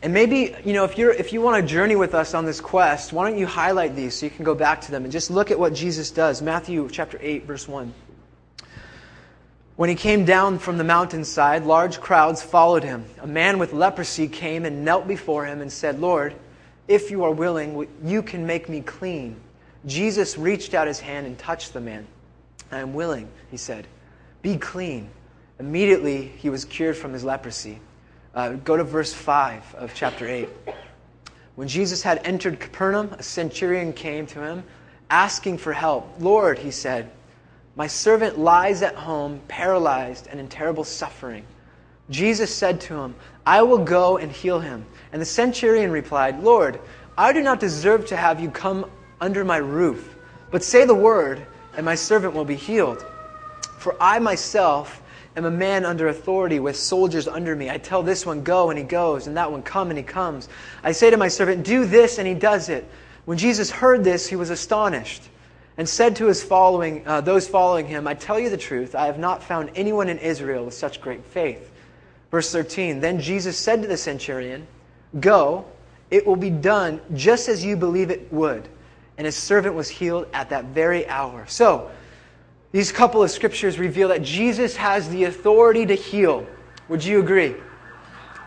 And 0.06 0.14
maybe, 0.14 0.54
you 0.64 0.72
know, 0.72 0.84
if, 0.84 0.96
you're, 0.96 1.10
if 1.10 1.32
you 1.32 1.40
want 1.40 1.60
to 1.60 1.68
journey 1.68 1.96
with 1.96 2.14
us 2.14 2.32
on 2.32 2.44
this 2.44 2.60
quest, 2.60 3.12
why 3.12 3.28
don't 3.28 3.40
you 3.40 3.44
highlight 3.44 3.96
these 3.96 4.14
so 4.14 4.26
you 4.26 4.30
can 4.30 4.44
go 4.44 4.54
back 4.54 4.82
to 4.82 4.92
them 4.92 5.02
and 5.02 5.10
just 5.10 5.32
look 5.32 5.50
at 5.50 5.58
what 5.58 5.74
Jesus 5.74 6.12
does. 6.12 6.40
Matthew 6.40 6.88
chapter 6.92 7.18
8, 7.20 7.44
verse 7.44 7.66
1. 7.66 7.92
When 9.74 9.88
he 9.88 9.96
came 9.96 10.24
down 10.24 10.60
from 10.60 10.78
the 10.78 10.84
mountainside, 10.84 11.64
large 11.64 12.00
crowds 12.00 12.40
followed 12.40 12.84
him. 12.84 13.04
A 13.20 13.26
man 13.26 13.58
with 13.58 13.72
leprosy 13.72 14.28
came 14.28 14.64
and 14.64 14.84
knelt 14.84 15.08
before 15.08 15.44
him 15.44 15.60
and 15.60 15.72
said, 15.72 15.98
Lord, 15.98 16.36
if 16.86 17.10
you 17.10 17.24
are 17.24 17.32
willing, 17.32 17.88
you 18.04 18.22
can 18.22 18.46
make 18.46 18.68
me 18.68 18.82
clean. 18.82 19.34
Jesus 19.86 20.38
reached 20.38 20.72
out 20.72 20.86
his 20.86 21.00
hand 21.00 21.26
and 21.26 21.36
touched 21.36 21.72
the 21.72 21.80
man. 21.80 22.06
I 22.70 22.78
am 22.78 22.94
willing, 22.94 23.28
he 23.50 23.56
said. 23.56 23.88
Be 24.40 24.56
clean. 24.56 25.10
Immediately, 25.58 26.28
he 26.38 26.48
was 26.48 26.64
cured 26.64 26.96
from 26.96 27.12
his 27.12 27.24
leprosy. 27.24 27.80
Uh, 28.36 28.50
go 28.50 28.76
to 28.76 28.84
verse 28.84 29.14
5 29.14 29.76
of 29.76 29.94
chapter 29.94 30.28
8. 30.28 30.48
When 31.54 31.68
Jesus 31.68 32.02
had 32.02 32.20
entered 32.22 32.60
Capernaum, 32.60 33.14
a 33.18 33.22
centurion 33.22 33.94
came 33.94 34.26
to 34.26 34.42
him, 34.42 34.62
asking 35.08 35.56
for 35.56 35.72
help. 35.72 36.16
Lord, 36.20 36.58
he 36.58 36.70
said, 36.70 37.10
my 37.76 37.86
servant 37.86 38.38
lies 38.38 38.82
at 38.82 38.94
home, 38.94 39.40
paralyzed 39.48 40.28
and 40.30 40.38
in 40.38 40.48
terrible 40.48 40.84
suffering. 40.84 41.44
Jesus 42.10 42.54
said 42.54 42.80
to 42.82 42.94
him, 42.94 43.14
I 43.46 43.62
will 43.62 43.84
go 43.84 44.18
and 44.18 44.30
heal 44.30 44.60
him. 44.60 44.84
And 45.12 45.20
the 45.20 45.26
centurion 45.26 45.90
replied, 45.90 46.42
Lord, 46.42 46.78
I 47.16 47.32
do 47.32 47.42
not 47.42 47.58
deserve 47.58 48.06
to 48.08 48.16
have 48.16 48.38
you 48.38 48.50
come 48.50 48.90
under 49.18 49.46
my 49.46 49.56
roof, 49.56 50.14
but 50.50 50.62
say 50.62 50.84
the 50.84 50.94
word, 50.94 51.46
and 51.74 51.86
my 51.86 51.94
servant 51.94 52.34
will 52.34 52.44
be 52.44 52.54
healed. 52.54 53.02
For 53.78 53.96
I 53.98 54.18
myself 54.18 55.02
am 55.36 55.44
a 55.44 55.50
man 55.50 55.84
under 55.84 56.08
authority 56.08 56.58
with 56.58 56.76
soldiers 56.76 57.28
under 57.28 57.54
me. 57.54 57.70
I 57.70 57.78
tell 57.78 58.02
this 58.02 58.24
one, 58.24 58.42
go, 58.42 58.70
and 58.70 58.78
he 58.78 58.84
goes, 58.84 59.26
and 59.26 59.36
that 59.36 59.52
one, 59.52 59.62
come, 59.62 59.90
and 59.90 59.98
he 59.98 60.02
comes. 60.02 60.48
I 60.82 60.92
say 60.92 61.10
to 61.10 61.16
my 61.16 61.28
servant, 61.28 61.64
do 61.64 61.84
this, 61.84 62.18
and 62.18 62.26
he 62.26 62.34
does 62.34 62.68
it. 62.68 62.88
When 63.26 63.38
Jesus 63.38 63.70
heard 63.70 64.02
this, 64.02 64.26
he 64.26 64.36
was 64.36 64.50
astonished 64.50 65.22
and 65.76 65.88
said 65.88 66.16
to 66.16 66.26
his 66.26 66.42
following, 66.42 67.06
uh, 67.06 67.20
those 67.20 67.46
following 67.46 67.86
him, 67.86 68.06
I 68.06 68.14
tell 68.14 68.40
you 68.40 68.48
the 68.48 68.56
truth, 68.56 68.94
I 68.94 69.06
have 69.06 69.18
not 69.18 69.42
found 69.42 69.70
anyone 69.74 70.08
in 70.08 70.18
Israel 70.18 70.64
with 70.64 70.74
such 70.74 71.00
great 71.00 71.24
faith. 71.24 71.70
Verse 72.30 72.50
13 72.50 73.00
Then 73.00 73.20
Jesus 73.20 73.58
said 73.58 73.82
to 73.82 73.88
the 73.88 73.96
centurion, 73.96 74.66
Go, 75.20 75.66
it 76.10 76.26
will 76.26 76.36
be 76.36 76.50
done 76.50 77.00
just 77.14 77.48
as 77.48 77.64
you 77.64 77.76
believe 77.76 78.10
it 78.10 78.32
would. 78.32 78.68
And 79.18 79.24
his 79.24 79.36
servant 79.36 79.74
was 79.74 79.88
healed 79.88 80.28
at 80.32 80.50
that 80.50 80.66
very 80.66 81.08
hour. 81.08 81.44
So, 81.48 81.90
these 82.76 82.92
couple 82.92 83.22
of 83.22 83.30
scriptures 83.30 83.78
reveal 83.78 84.08
that 84.08 84.20
Jesus 84.20 84.76
has 84.76 85.08
the 85.08 85.24
authority 85.24 85.86
to 85.86 85.94
heal. 85.94 86.46
Would 86.90 87.02
you 87.02 87.20
agree? 87.20 87.54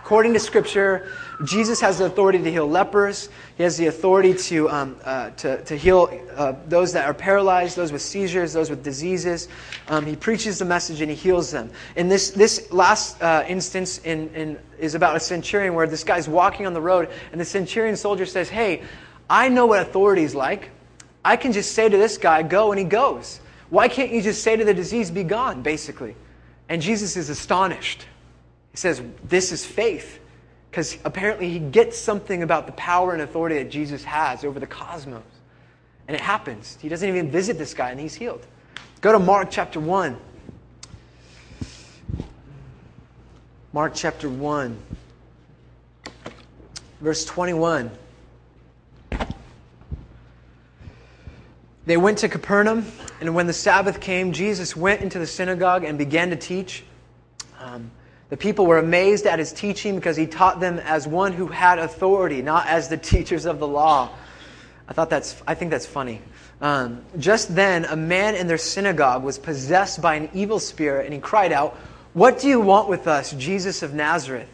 According 0.03 0.33
to 0.33 0.39
Scripture, 0.39 1.11
Jesus 1.45 1.81
has 1.81 1.97
the 1.97 2.05
authority 2.05 2.37
to 2.37 2.51
heal 2.51 2.67
lepers. 2.67 3.29
He 3.57 3.63
has 3.63 3.75
the 3.75 3.87
authority 3.87 4.35
to, 4.35 4.69
um, 4.69 4.97
uh, 5.03 5.31
to, 5.31 5.63
to 5.63 5.75
heal 5.75 6.15
uh, 6.35 6.53
those 6.67 6.93
that 6.93 7.07
are 7.07 7.13
paralyzed, 7.15 7.75
those 7.75 7.91
with 7.91 8.03
seizures, 8.03 8.53
those 8.53 8.69
with 8.69 8.83
diseases. 8.83 9.47
Um, 9.87 10.05
he 10.05 10.15
preaches 10.15 10.59
the 10.59 10.65
message 10.65 11.01
and 11.01 11.09
he 11.09 11.15
heals 11.15 11.49
them. 11.49 11.71
And 11.95 12.11
this, 12.11 12.29
this 12.29 12.71
last 12.71 13.19
uh, 13.23 13.45
instance 13.47 13.97
in, 13.97 14.29
in, 14.35 14.59
is 14.77 14.93
about 14.93 15.15
a 15.15 15.19
centurion 15.19 15.73
where 15.73 15.87
this 15.87 16.03
guy's 16.03 16.29
walking 16.29 16.67
on 16.67 16.75
the 16.75 16.81
road 16.81 17.09
and 17.31 17.41
the 17.41 17.45
centurion 17.45 17.95
soldier 17.95 18.27
says, 18.27 18.47
Hey, 18.47 18.83
I 19.27 19.49
know 19.49 19.65
what 19.65 19.79
authority 19.79 20.21
is 20.21 20.35
like. 20.35 20.69
I 21.25 21.35
can 21.35 21.51
just 21.51 21.71
say 21.71 21.89
to 21.89 21.97
this 21.97 22.19
guy, 22.19 22.43
Go, 22.43 22.71
and 22.71 22.77
he 22.77 22.85
goes. 22.85 23.39
Why 23.69 23.87
can't 23.87 24.11
you 24.11 24.21
just 24.21 24.43
say 24.43 24.55
to 24.55 24.65
the 24.65 24.73
disease, 24.73 25.11
Be 25.11 25.23
gone, 25.23 25.61
basically? 25.61 26.15
And 26.67 26.81
Jesus 26.81 27.17
is 27.17 27.29
astonished. 27.29 28.05
He 28.71 28.77
says, 28.77 29.01
This 29.23 29.51
is 29.51 29.65
faith. 29.65 30.19
Because 30.69 30.97
apparently 31.03 31.49
he 31.49 31.59
gets 31.59 31.97
something 31.97 32.43
about 32.43 32.67
the 32.67 32.73
power 32.73 33.13
and 33.13 33.23
authority 33.23 33.57
that 33.57 33.71
Jesus 33.71 34.03
has 34.03 34.43
over 34.45 34.59
the 34.59 34.67
cosmos. 34.67 35.23
And 36.07 36.15
it 36.15 36.21
happens. 36.21 36.77
He 36.79 36.89
doesn't 36.89 37.07
even 37.07 37.31
visit 37.31 37.57
this 37.57 37.73
guy 37.73 37.89
and 37.89 37.99
he's 37.99 38.13
healed. 38.13 38.45
Go 39.01 39.11
to 39.11 39.19
Mark 39.19 39.49
chapter 39.49 39.79
1. 39.79 40.17
Mark 43.71 43.93
chapter 43.93 44.27
1, 44.27 44.75
verse 47.01 47.23
21. 47.25 47.91
They 51.89 51.97
went 51.97 52.19
to 52.19 52.29
Capernaum, 52.29 52.85
and 53.19 53.33
when 53.33 53.47
the 53.47 53.53
Sabbath 53.53 53.99
came, 53.99 54.31
Jesus 54.31 54.75
went 54.75 55.01
into 55.01 55.17
the 55.17 55.25
synagogue 55.25 55.83
and 55.83 55.97
began 55.97 56.29
to 56.29 56.35
teach. 56.35 56.83
Um, 57.59 57.89
the 58.29 58.37
people 58.37 58.67
were 58.67 58.77
amazed 58.77 59.25
at 59.25 59.39
his 59.39 59.51
teaching 59.51 59.95
because 59.95 60.15
he 60.15 60.27
taught 60.27 60.59
them 60.59 60.77
as 60.77 61.07
one 61.07 61.33
who 61.33 61.47
had 61.47 61.79
authority, 61.79 62.43
not 62.43 62.67
as 62.67 62.89
the 62.89 62.97
teachers 63.13 63.47
of 63.47 63.57
the 63.57 63.67
law. 63.67 64.11
I 64.87 64.93
thought 64.93 65.09
that's, 65.09 65.41
I 65.47 65.55
think 65.55 65.71
that's 65.71 65.87
funny. 65.87 66.21
Um, 66.61 67.01
just 67.17 67.55
then, 67.55 67.85
a 67.85 67.95
man 67.95 68.35
in 68.35 68.45
their 68.45 68.59
synagogue 68.59 69.23
was 69.23 69.39
possessed 69.39 69.99
by 69.99 70.13
an 70.13 70.29
evil 70.31 70.59
spirit, 70.59 71.05
and 71.05 71.13
he 71.15 71.19
cried 71.19 71.51
out, 71.51 71.75
What 72.13 72.39
do 72.39 72.49
you 72.49 72.59
want 72.59 72.87
with 72.87 73.07
us, 73.07 73.31
Jesus 73.31 73.81
of 73.81 73.95
Nazareth? 73.95 74.47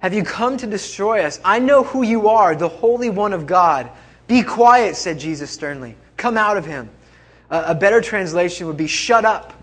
Have 0.00 0.12
you 0.12 0.22
come 0.22 0.58
to 0.58 0.66
destroy 0.66 1.22
us? 1.22 1.40
I 1.42 1.60
know 1.60 1.82
who 1.82 2.02
you 2.02 2.28
are, 2.28 2.54
the 2.54 2.68
Holy 2.68 3.08
One 3.08 3.32
of 3.32 3.46
God. 3.46 3.90
Be 4.26 4.42
quiet, 4.42 4.96
said 4.96 5.18
Jesus 5.18 5.50
sternly. 5.50 5.96
Come 6.18 6.36
out 6.36 6.58
of 6.58 6.66
him. 6.66 6.90
Uh, 7.50 7.64
a 7.68 7.74
better 7.74 8.02
translation 8.02 8.66
would 8.66 8.76
be, 8.76 8.86
Shut 8.86 9.24
up. 9.24 9.54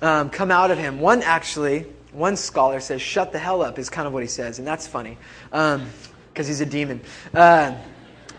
Um, 0.00 0.30
come 0.30 0.50
out 0.50 0.72
of 0.72 0.78
him. 0.78 0.98
One 0.98 1.22
actually 1.22 1.86
one 2.12 2.36
scholar 2.36 2.80
says, 2.80 3.00
shut 3.00 3.32
the 3.32 3.38
hell 3.38 3.62
up, 3.62 3.78
is 3.78 3.88
kind 3.88 4.06
of 4.06 4.12
what 4.12 4.22
he 4.22 4.28
says, 4.28 4.58
and 4.58 4.68
that's 4.68 4.86
funny, 4.86 5.16
because 5.50 5.76
um, 5.76 5.86
he's 6.34 6.60
a 6.60 6.66
demon. 6.66 7.00
Uh, 7.34 7.74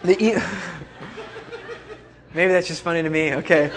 the 0.03 0.23
e- 0.23 0.37
Maybe 2.35 2.51
that's 2.51 2.67
just 2.67 2.81
funny 2.81 3.03
to 3.03 3.09
me, 3.09 3.33
okay. 3.35 3.71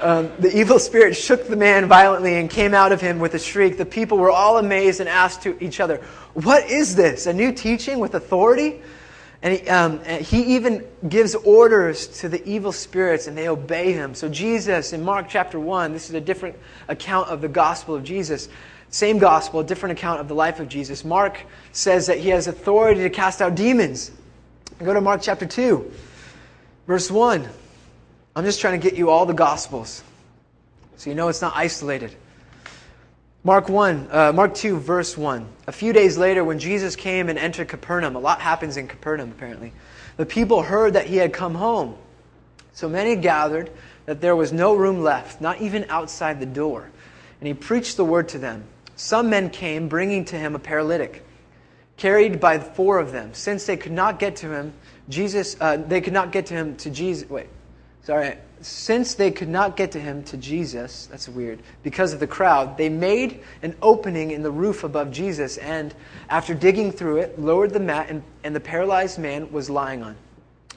Um, 0.00 0.30
the 0.38 0.54
evil 0.54 0.78
spirit 0.78 1.14
shook 1.14 1.46
the 1.46 1.56
man 1.56 1.86
violently 1.86 2.36
and 2.36 2.50
came 2.50 2.74
out 2.74 2.92
of 2.92 3.00
him 3.00 3.18
with 3.18 3.34
a 3.34 3.38
shriek. 3.38 3.78
The 3.78 3.86
people 3.86 4.18
were 4.18 4.30
all 4.30 4.58
amazed 4.58 5.00
and 5.00 5.08
asked 5.08 5.42
to 5.42 5.62
each 5.64 5.80
other, 5.80 6.02
What 6.34 6.68
is 6.68 6.96
this? 6.96 7.26
A 7.26 7.32
new 7.32 7.52
teaching 7.52 8.00
with 8.00 8.14
authority? 8.14 8.82
And 9.44 9.60
he, 9.60 9.68
um, 9.68 10.02
he, 10.04 10.56
even 10.56 10.86
gives 11.06 11.34
orders 11.34 12.06
to 12.20 12.30
the 12.30 12.42
evil 12.48 12.72
spirits 12.72 13.26
and 13.26 13.36
they 13.36 13.46
obey 13.46 13.92
him. 13.92 14.14
So, 14.14 14.26
Jesus, 14.26 14.94
in 14.94 15.04
Mark 15.04 15.26
chapter 15.28 15.60
1, 15.60 15.92
this 15.92 16.08
is 16.08 16.14
a 16.14 16.20
different 16.20 16.56
account 16.88 17.28
of 17.28 17.42
the 17.42 17.48
gospel 17.48 17.94
of 17.94 18.02
Jesus. 18.04 18.48
Same 18.88 19.18
gospel, 19.18 19.62
different 19.62 19.98
account 19.98 20.20
of 20.20 20.28
the 20.28 20.34
life 20.34 20.60
of 20.60 20.68
Jesus. 20.68 21.04
Mark 21.04 21.38
says 21.72 22.06
that 22.06 22.18
he 22.18 22.30
has 22.30 22.46
authority 22.46 23.02
to 23.02 23.10
cast 23.10 23.42
out 23.42 23.54
demons. 23.54 24.10
Go 24.82 24.94
to 24.94 25.00
Mark 25.02 25.20
chapter 25.22 25.44
2, 25.44 25.92
verse 26.86 27.10
1. 27.10 27.46
I'm 28.34 28.44
just 28.44 28.62
trying 28.62 28.80
to 28.80 28.82
get 28.82 28.98
you 28.98 29.10
all 29.10 29.26
the 29.26 29.34
gospels 29.34 30.02
so 30.96 31.10
you 31.10 31.16
know 31.16 31.28
it's 31.28 31.42
not 31.42 31.52
isolated. 31.54 32.16
Mark 33.46 33.68
1, 33.68 34.08
uh, 34.10 34.32
Mark 34.32 34.54
2, 34.54 34.78
verse 34.78 35.18
1. 35.18 35.46
A 35.66 35.72
few 35.72 35.92
days 35.92 36.16
later, 36.16 36.42
when 36.42 36.58
Jesus 36.58 36.96
came 36.96 37.28
and 37.28 37.38
entered 37.38 37.68
Capernaum, 37.68 38.16
a 38.16 38.18
lot 38.18 38.40
happens 38.40 38.78
in 38.78 38.88
Capernaum 38.88 39.30
apparently. 39.30 39.70
The 40.16 40.24
people 40.24 40.62
heard 40.62 40.94
that 40.94 41.06
he 41.06 41.16
had 41.18 41.34
come 41.34 41.54
home. 41.54 41.94
So 42.72 42.88
many 42.88 43.16
gathered 43.16 43.70
that 44.06 44.22
there 44.22 44.34
was 44.34 44.50
no 44.50 44.74
room 44.74 45.02
left, 45.02 45.42
not 45.42 45.60
even 45.60 45.84
outside 45.90 46.40
the 46.40 46.46
door. 46.46 46.90
And 47.38 47.46
he 47.46 47.52
preached 47.52 47.98
the 47.98 48.04
word 48.04 48.30
to 48.30 48.38
them. 48.38 48.64
Some 48.96 49.28
men 49.28 49.50
came, 49.50 49.88
bringing 49.88 50.24
to 50.26 50.38
him 50.38 50.54
a 50.54 50.58
paralytic, 50.58 51.22
carried 51.98 52.40
by 52.40 52.58
four 52.58 52.98
of 52.98 53.12
them. 53.12 53.34
Since 53.34 53.66
they 53.66 53.76
could 53.76 53.92
not 53.92 54.18
get 54.18 54.36
to 54.36 54.50
him, 54.50 54.72
Jesus, 55.10 55.54
uh, 55.60 55.76
they 55.76 56.00
could 56.00 56.14
not 56.14 56.32
get 56.32 56.46
to 56.46 56.54
him 56.54 56.76
to 56.76 56.88
Jesus. 56.88 57.28
Wait, 57.28 57.48
sorry. 58.04 58.38
Since 58.64 59.12
they 59.12 59.30
could 59.30 59.50
not 59.50 59.76
get 59.76 59.92
to 59.92 60.00
him 60.00 60.22
to 60.24 60.38
Jesus, 60.38 61.04
that's 61.10 61.28
weird, 61.28 61.58
because 61.82 62.14
of 62.14 62.18
the 62.18 62.26
crowd, 62.26 62.78
they 62.78 62.88
made 62.88 63.42
an 63.60 63.76
opening 63.82 64.30
in 64.30 64.42
the 64.42 64.50
roof 64.50 64.84
above 64.84 65.10
Jesus, 65.10 65.58
and 65.58 65.94
after 66.30 66.54
digging 66.54 66.90
through 66.90 67.18
it, 67.18 67.38
lowered 67.38 67.74
the 67.74 67.80
mat, 67.80 68.06
and, 68.08 68.22
and 68.42 68.56
the 68.56 68.60
paralyzed 68.60 69.18
man 69.18 69.52
was 69.52 69.68
lying 69.68 70.02
on. 70.02 70.16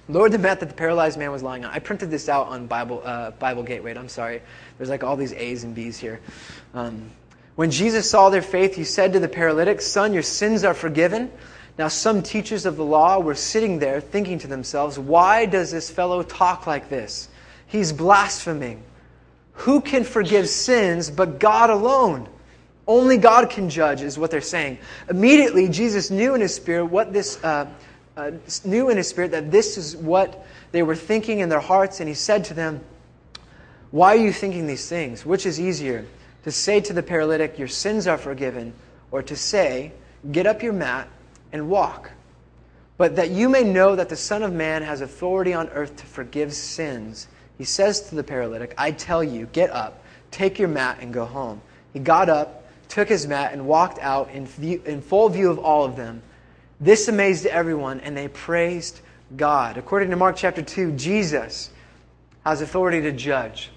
Lowered 0.10 0.34
the 0.34 0.38
mat 0.38 0.60
that 0.60 0.68
the 0.68 0.76
paralyzed 0.76 1.18
man 1.18 1.32
was 1.32 1.42
lying 1.42 1.64
on. 1.64 1.72
I 1.72 1.80
printed 1.80 2.12
this 2.12 2.28
out 2.28 2.48
on 2.48 2.68
Bible, 2.68 3.02
uh, 3.06 3.32
Bible 3.32 3.64
Gateway. 3.64 3.96
I'm 3.96 4.10
sorry. 4.10 4.42
There's 4.78 4.90
like 4.90 5.06
all 5.06 5.16
these 5.16 5.32
A's 5.32 5.64
and 5.64 5.74
B's 5.74 5.98
here. 5.98 6.20
Um, 6.74 7.10
when 7.56 7.72
Jesus 7.72 8.10
saw 8.10 8.30
their 8.30 8.42
faith, 8.42 8.76
he 8.76 8.84
said 8.84 9.14
to 9.14 9.20
the 9.22 9.30
paralytic, 9.30 9.80
Son, 9.80 10.12
your 10.12 10.24
sins 10.24 10.66
are 10.66 10.74
forgiven. 10.74 11.32
Now, 11.78 11.88
some 11.88 12.22
teachers 12.22 12.66
of 12.66 12.76
the 12.76 12.84
law 12.84 13.22
were 13.22 13.36
sitting 13.36 13.80
there 13.80 14.02
thinking 14.02 14.40
to 14.40 14.48
themselves, 14.48 15.00
Why 15.00 15.46
does 15.46 15.72
this 15.72 15.90
fellow 15.90 16.22
talk 16.22 16.68
like 16.68 16.90
this? 16.90 17.30
He's 17.68 17.94
blaspheming. 17.94 18.84
Who 19.54 19.82
can 19.82 20.04
forgive 20.04 20.50
sins 20.50 21.10
but 21.10 21.40
God 21.40 21.70
alone? 21.70 22.28
Only 22.88 23.18
God 23.18 23.50
can 23.50 23.70
judge, 23.70 24.02
is 24.02 24.18
what 24.18 24.32
they're 24.32 24.42
saying. 24.42 24.78
Immediately, 25.10 25.68
Jesus 25.70 26.10
knew 26.10 26.36
in 26.36 26.42
his 26.42 26.56
spirit 26.56 26.86
what 26.86 27.12
this 27.12 27.44
uh, 27.44 27.68
uh, 28.16 28.32
knew 28.64 28.90
in 28.90 28.98
his 28.98 29.10
spirit 29.10 29.32
that 29.32 29.52
this 29.52 29.78
is 29.78 29.96
what 29.98 30.46
they 30.72 30.84
were 30.84 30.96
thinking 30.96 31.40
in 31.40 31.50
their 31.50 31.60
hearts, 31.60 32.00
and 32.00 32.08
he 32.08 32.16
said 32.16 32.46
to 32.46 32.54
them, 32.54 32.80
"Why 33.92 34.14
are 34.16 34.20
you 34.20 34.32
thinking 34.32 34.68
these 34.68 34.88
things? 34.88 35.26
Which 35.26 35.46
is 35.46 35.60
easier?" 35.60 36.06
to 36.48 36.52
say 36.54 36.80
to 36.80 36.94
the 36.94 37.04
paralytic, 37.04 37.60
Your 37.60 37.68
sins 37.68 38.08
are 38.08 38.18
forgiven, 38.18 38.72
or 39.12 39.22
to 39.22 39.36
say, 39.36 39.92
Get 40.32 40.48
up 40.48 40.64
your 40.64 40.72
mat 40.72 41.10
and 41.52 41.68
walk. 41.68 42.12
But 42.96 43.18
that 43.18 43.32
you 43.32 43.50
may 43.50 43.66
know 43.66 43.98
that 43.98 44.08
the 44.08 44.16
Son 44.16 44.44
of 44.44 44.54
Man 44.54 44.82
has 44.82 45.02
authority 45.02 45.54
on 45.54 45.68
earth 45.68 45.98
to 45.98 46.06
forgive 46.06 46.54
sins, 46.54 47.28
he 47.58 47.64
says 47.64 48.02
to 48.10 48.16
the 48.16 48.24
paralytic, 48.24 48.74
I 48.78 48.92
tell 48.92 49.24
you, 49.24 49.48
get 49.48 49.72
up, 49.72 50.04
take 50.32 50.60
your 50.60 50.68
mat, 50.68 51.00
and 51.02 51.14
go 51.14 51.26
home. 51.26 51.62
He 51.94 52.00
got 52.00 52.30
up, 52.30 52.68
took 52.88 53.10
his 53.10 53.28
mat, 53.28 53.54
and 53.54 53.68
walked 53.68 54.00
out 54.00 54.30
in, 54.32 54.46
view, 54.46 54.82
in 54.86 55.02
full 55.02 55.30
view 55.30 55.50
of 55.50 55.60
all 55.60 55.84
of 55.84 55.96
them. 55.96 56.22
This 56.80 57.08
amazed 57.08 57.46
everyone, 57.48 58.00
and 58.02 58.16
they 58.16 58.28
praised 58.28 59.02
God. 59.36 59.78
According 59.78 60.12
to 60.12 60.16
Mark 60.16 60.36
chapter 60.36 60.62
2, 60.62 60.92
Jesus 60.94 61.72
has 62.46 62.62
authority 62.62 63.02
to 63.02 63.12
judge. 63.12 63.72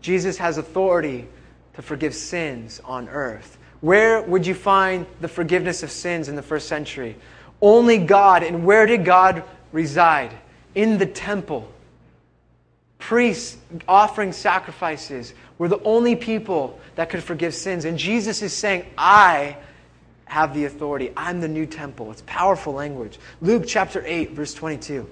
Jesus 0.00 0.38
has 0.38 0.56
authority 0.56 1.26
to 1.74 1.82
forgive 1.82 2.14
sins 2.14 2.80
on 2.84 3.08
earth. 3.08 3.58
Where 3.80 4.22
would 4.22 4.46
you 4.46 4.54
find 4.54 5.06
the 5.20 5.28
forgiveness 5.28 5.82
of 5.82 5.90
sins 5.90 6.28
in 6.28 6.36
the 6.36 6.42
first 6.42 6.68
century? 6.68 7.16
Only 7.60 7.98
God. 7.98 8.42
And 8.42 8.64
where 8.64 8.86
did 8.86 9.04
God 9.04 9.42
reside? 9.72 10.32
In 10.74 10.98
the 10.98 11.06
temple. 11.06 11.70
Priests 13.04 13.58
offering 13.86 14.32
sacrifices 14.32 15.34
were 15.58 15.68
the 15.68 15.82
only 15.82 16.16
people 16.16 16.80
that 16.94 17.10
could 17.10 17.22
forgive 17.22 17.54
sins. 17.54 17.84
And 17.84 17.98
Jesus 17.98 18.40
is 18.40 18.54
saying, 18.54 18.86
I 18.96 19.58
have 20.24 20.54
the 20.54 20.64
authority. 20.64 21.12
I'm 21.14 21.42
the 21.42 21.48
new 21.48 21.66
temple. 21.66 22.10
It's 22.12 22.22
powerful 22.22 22.72
language. 22.72 23.18
Luke 23.42 23.64
chapter 23.66 24.02
8, 24.06 24.30
verse 24.30 24.54
22. 24.54 25.06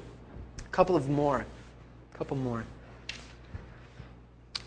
A 0.58 0.62
couple 0.70 0.96
of 0.96 1.10
more. 1.10 1.44
A 2.14 2.16
couple 2.16 2.38
more. 2.38 2.64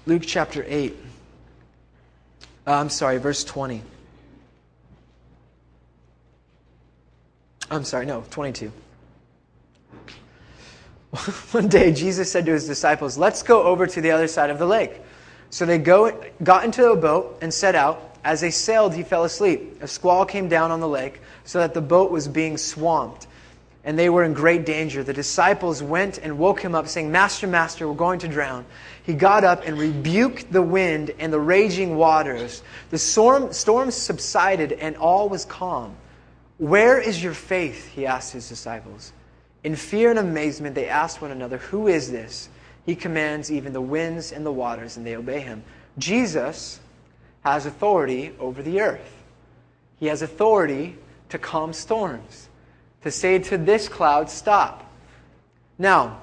Luke 0.06 0.22
chapter 0.24 0.64
8. 0.68 0.96
Uh, 2.68 2.74
I'm 2.74 2.92
sorry, 2.92 3.18
verse 3.18 3.44
20. 3.44 3.82
I'm 7.72 7.86
sorry, 7.86 8.06
no, 8.06 8.24
22. 8.30 8.72
One 11.52 11.68
day, 11.68 11.94
Jesus 11.94 12.32
said 12.32 12.46
to 12.46 12.52
his 12.52 12.68
disciples, 12.68 13.18
Let's 13.18 13.44
go 13.44 13.64
over 13.64 13.88
to 13.88 14.02
the 14.02 14.12
other 14.12 14.28
side 14.28 14.50
of 14.50 14.60
the 14.60 14.66
lake. 14.66 15.02
So 15.50 15.66
they 15.66 15.78
go, 15.78 16.22
got 16.44 16.66
into 16.66 16.92
a 16.92 16.96
boat 16.96 17.38
and 17.42 17.54
set 17.54 17.76
out. 17.76 18.18
As 18.24 18.42
they 18.42 18.52
sailed, 18.52 18.94
he 18.94 19.04
fell 19.04 19.24
asleep. 19.24 19.82
A 19.82 19.88
squall 19.88 20.26
came 20.26 20.50
down 20.50 20.72
on 20.72 20.80
the 20.80 20.88
lake, 20.88 21.22
so 21.44 21.60
that 21.60 21.74
the 21.74 21.82
boat 21.82 22.12
was 22.12 22.28
being 22.28 22.58
swamped, 22.58 23.28
and 23.84 23.98
they 23.98 24.10
were 24.10 24.24
in 24.24 24.34
great 24.34 24.66
danger. 24.66 25.04
The 25.04 25.14
disciples 25.14 25.84
went 25.84 26.18
and 26.18 26.40
woke 26.40 26.60
him 26.60 26.74
up, 26.74 26.88
saying, 26.88 27.12
Master, 27.12 27.46
Master, 27.46 27.88
we're 27.88 27.94
going 27.94 28.20
to 28.20 28.28
drown. 28.28 28.66
He 29.04 29.14
got 29.14 29.44
up 29.44 29.62
and 29.66 29.78
rebuked 29.78 30.52
the 30.52 30.64
wind 30.64 31.12
and 31.20 31.32
the 31.32 31.40
raging 31.40 31.96
waters. 31.96 32.64
The 32.90 32.98
storm, 32.98 33.54
storm 33.54 33.92
subsided, 33.92 34.74
and 34.74 34.98
all 34.98 35.30
was 35.30 35.46
calm. 35.46 35.96
Where 36.58 37.00
is 37.00 37.22
your 37.22 37.34
faith? 37.34 37.90
He 37.90 38.08
asked 38.08 38.34
his 38.34 38.50
disciples. 38.50 39.14
In 39.66 39.76
fear 39.76 40.12
and 40.12 40.20
amazement, 40.20 40.76
they 40.76 40.88
asked 40.88 41.24
one 41.24 41.32
another, 41.32 41.58
Who 41.58 41.88
is 41.88 42.12
this? 42.12 42.50
He 42.86 42.96
commands 42.96 43.52
even 43.52 43.74
the 43.74 43.82
winds 43.82 44.32
and 44.32 44.46
the 44.46 44.52
waters, 44.52 44.96
and 44.96 45.04
they 45.04 45.16
obey 45.16 45.40
him. 45.40 45.64
Jesus 45.98 46.80
has 47.44 47.66
authority 47.66 48.32
over 48.40 48.62
the 48.62 48.80
earth. 48.80 49.24
He 50.00 50.06
has 50.06 50.22
authority 50.22 50.96
to 51.30 51.40
calm 51.40 51.74
storms, 51.74 52.48
to 53.02 53.10
say 53.10 53.40
to 53.40 53.58
this 53.58 53.90
cloud, 53.90 54.30
Stop. 54.30 54.88
Now, 55.80 56.20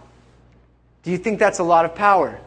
do 1.03 1.11
you 1.11 1.19
think 1.19 1.41
that's 1.41 1.59
a 1.59 1.65
lot 1.65 1.85
of 1.85 1.97
power? 1.97 2.39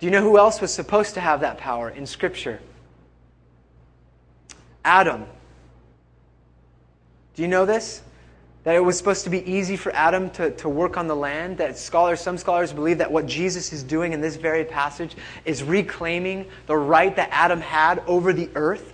Do 0.00 0.06
you 0.06 0.10
know 0.10 0.22
who 0.22 0.38
else 0.38 0.62
was 0.62 0.72
supposed 0.72 1.12
to 1.12 1.20
have 1.20 1.40
that 1.40 1.58
power 1.58 1.90
in 1.90 2.06
Scripture? 2.06 2.60
Adam. 4.82 5.26
Do 7.34 7.42
you 7.42 7.48
know 7.48 7.66
this? 7.66 8.00
That 8.66 8.74
it 8.74 8.80
was 8.80 8.98
supposed 8.98 9.22
to 9.22 9.30
be 9.30 9.48
easy 9.48 9.76
for 9.76 9.94
Adam 9.94 10.28
to, 10.30 10.50
to 10.50 10.68
work 10.68 10.96
on 10.96 11.06
the 11.06 11.14
land. 11.14 11.58
That 11.58 11.78
scholars, 11.78 12.20
some 12.20 12.36
scholars 12.36 12.72
believe 12.72 12.98
that 12.98 13.12
what 13.12 13.26
Jesus 13.26 13.72
is 13.72 13.84
doing 13.84 14.12
in 14.12 14.20
this 14.20 14.34
very 14.34 14.64
passage 14.64 15.14
is 15.44 15.62
reclaiming 15.62 16.46
the 16.66 16.76
right 16.76 17.14
that 17.14 17.28
Adam 17.30 17.60
had 17.60 18.02
over 18.08 18.32
the 18.32 18.50
earth. 18.56 18.92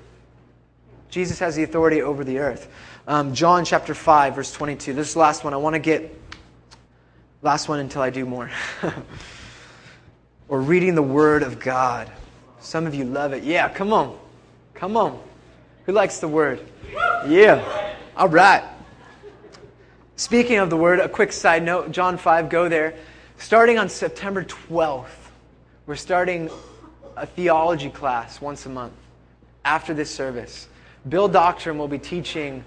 Jesus 1.09 1.39
has 1.39 1.57
the 1.57 1.63
authority 1.63 2.03
over 2.03 2.23
the 2.23 2.39
earth. 2.39 2.69
Um, 3.09 3.33
John 3.33 3.65
chapter 3.65 3.95
5, 3.95 4.35
verse 4.35 4.53
22. 4.53 4.93
This 4.93 5.09
is 5.09 5.15
the 5.15 5.21
last 5.21 5.43
one. 5.43 5.55
I 5.55 5.57
want 5.57 5.73
to 5.73 5.81
get 5.81 6.15
last 7.41 7.67
one 7.67 7.81
until 7.81 8.03
I 8.03 8.11
do 8.11 8.27
more. 8.27 8.51
or 10.49 10.61
reading 10.61 10.95
the 10.95 11.03
Word 11.03 11.43
of 11.43 11.59
God. 11.59 12.13
Some 12.61 12.87
of 12.87 12.95
you 12.95 13.07
love 13.07 13.33
it. 13.33 13.43
Yeah, 13.43 13.71
come 13.71 13.95
on. 13.95 14.19
Come 14.75 14.99
on. 14.99 15.19
Who 15.87 15.93
likes 15.93 16.19
the 16.19 16.29
Word? 16.29 16.61
Yeah. 17.27 17.97
All 18.19 18.29
right. 18.29 18.69
Speaking 20.23 20.59
of 20.59 20.71
the 20.71 20.77
Word, 20.77 21.01
a 21.01 21.09
quick 21.09 21.33
side 21.33 21.65
note 21.65 21.91
John 21.91 22.17
5, 22.17 22.49
go 22.49 22.69
there. 22.69 22.95
Starting 23.39 23.77
on 23.77 23.89
September 23.89 24.45
12th, 24.45 25.09
we're 25.85 25.97
starting 25.97 26.49
a 27.17 27.27
theology 27.27 27.91
class 27.91 28.41
once 28.41 28.65
a 28.65 28.69
month 28.69 28.93
after 29.65 29.93
this 29.93 30.15
service. 30.15 30.69
Bill 31.09 31.27
Doctrine 31.27 31.77
will 31.77 31.89
be 31.89 31.99
teaching 31.99 32.63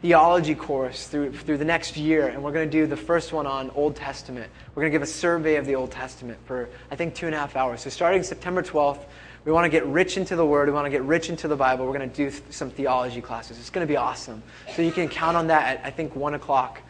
theology 0.00 0.54
course 0.54 1.08
through, 1.08 1.32
through 1.32 1.58
the 1.58 1.64
next 1.64 1.96
year, 1.96 2.28
and 2.28 2.40
we're 2.40 2.52
going 2.52 2.70
to 2.70 2.78
do 2.78 2.86
the 2.86 2.96
first 2.96 3.32
one 3.32 3.48
on 3.48 3.70
Old 3.70 3.96
Testament. 3.96 4.48
We're 4.76 4.82
going 4.82 4.92
to 4.92 4.94
give 4.94 5.02
a 5.02 5.12
survey 5.12 5.56
of 5.56 5.66
the 5.66 5.74
Old 5.74 5.90
Testament 5.90 6.38
for, 6.44 6.68
I 6.92 6.94
think, 6.94 7.16
two 7.16 7.26
and 7.26 7.34
a 7.34 7.38
half 7.38 7.56
hours. 7.56 7.80
So, 7.80 7.90
starting 7.90 8.22
September 8.22 8.62
12th, 8.62 9.00
we 9.44 9.50
want 9.50 9.64
to 9.64 9.70
get 9.70 9.84
rich 9.86 10.18
into 10.18 10.36
the 10.36 10.46
Word. 10.46 10.68
We 10.68 10.74
want 10.74 10.86
to 10.86 10.90
get 10.90 11.02
rich 11.02 11.30
into 11.30 11.48
the 11.48 11.56
Bible. 11.56 11.84
We're 11.84 11.98
going 11.98 12.08
to 12.08 12.30
do 12.30 12.36
some 12.50 12.70
theology 12.70 13.20
classes. 13.20 13.58
It's 13.58 13.70
going 13.70 13.84
to 13.84 13.92
be 13.92 13.96
awesome. 13.96 14.40
So, 14.76 14.82
you 14.82 14.92
can 14.92 15.08
count 15.08 15.36
on 15.36 15.48
that 15.48 15.78
at, 15.78 15.84
I 15.84 15.90
think, 15.90 16.14
1 16.14 16.34
o'clock 16.34 16.80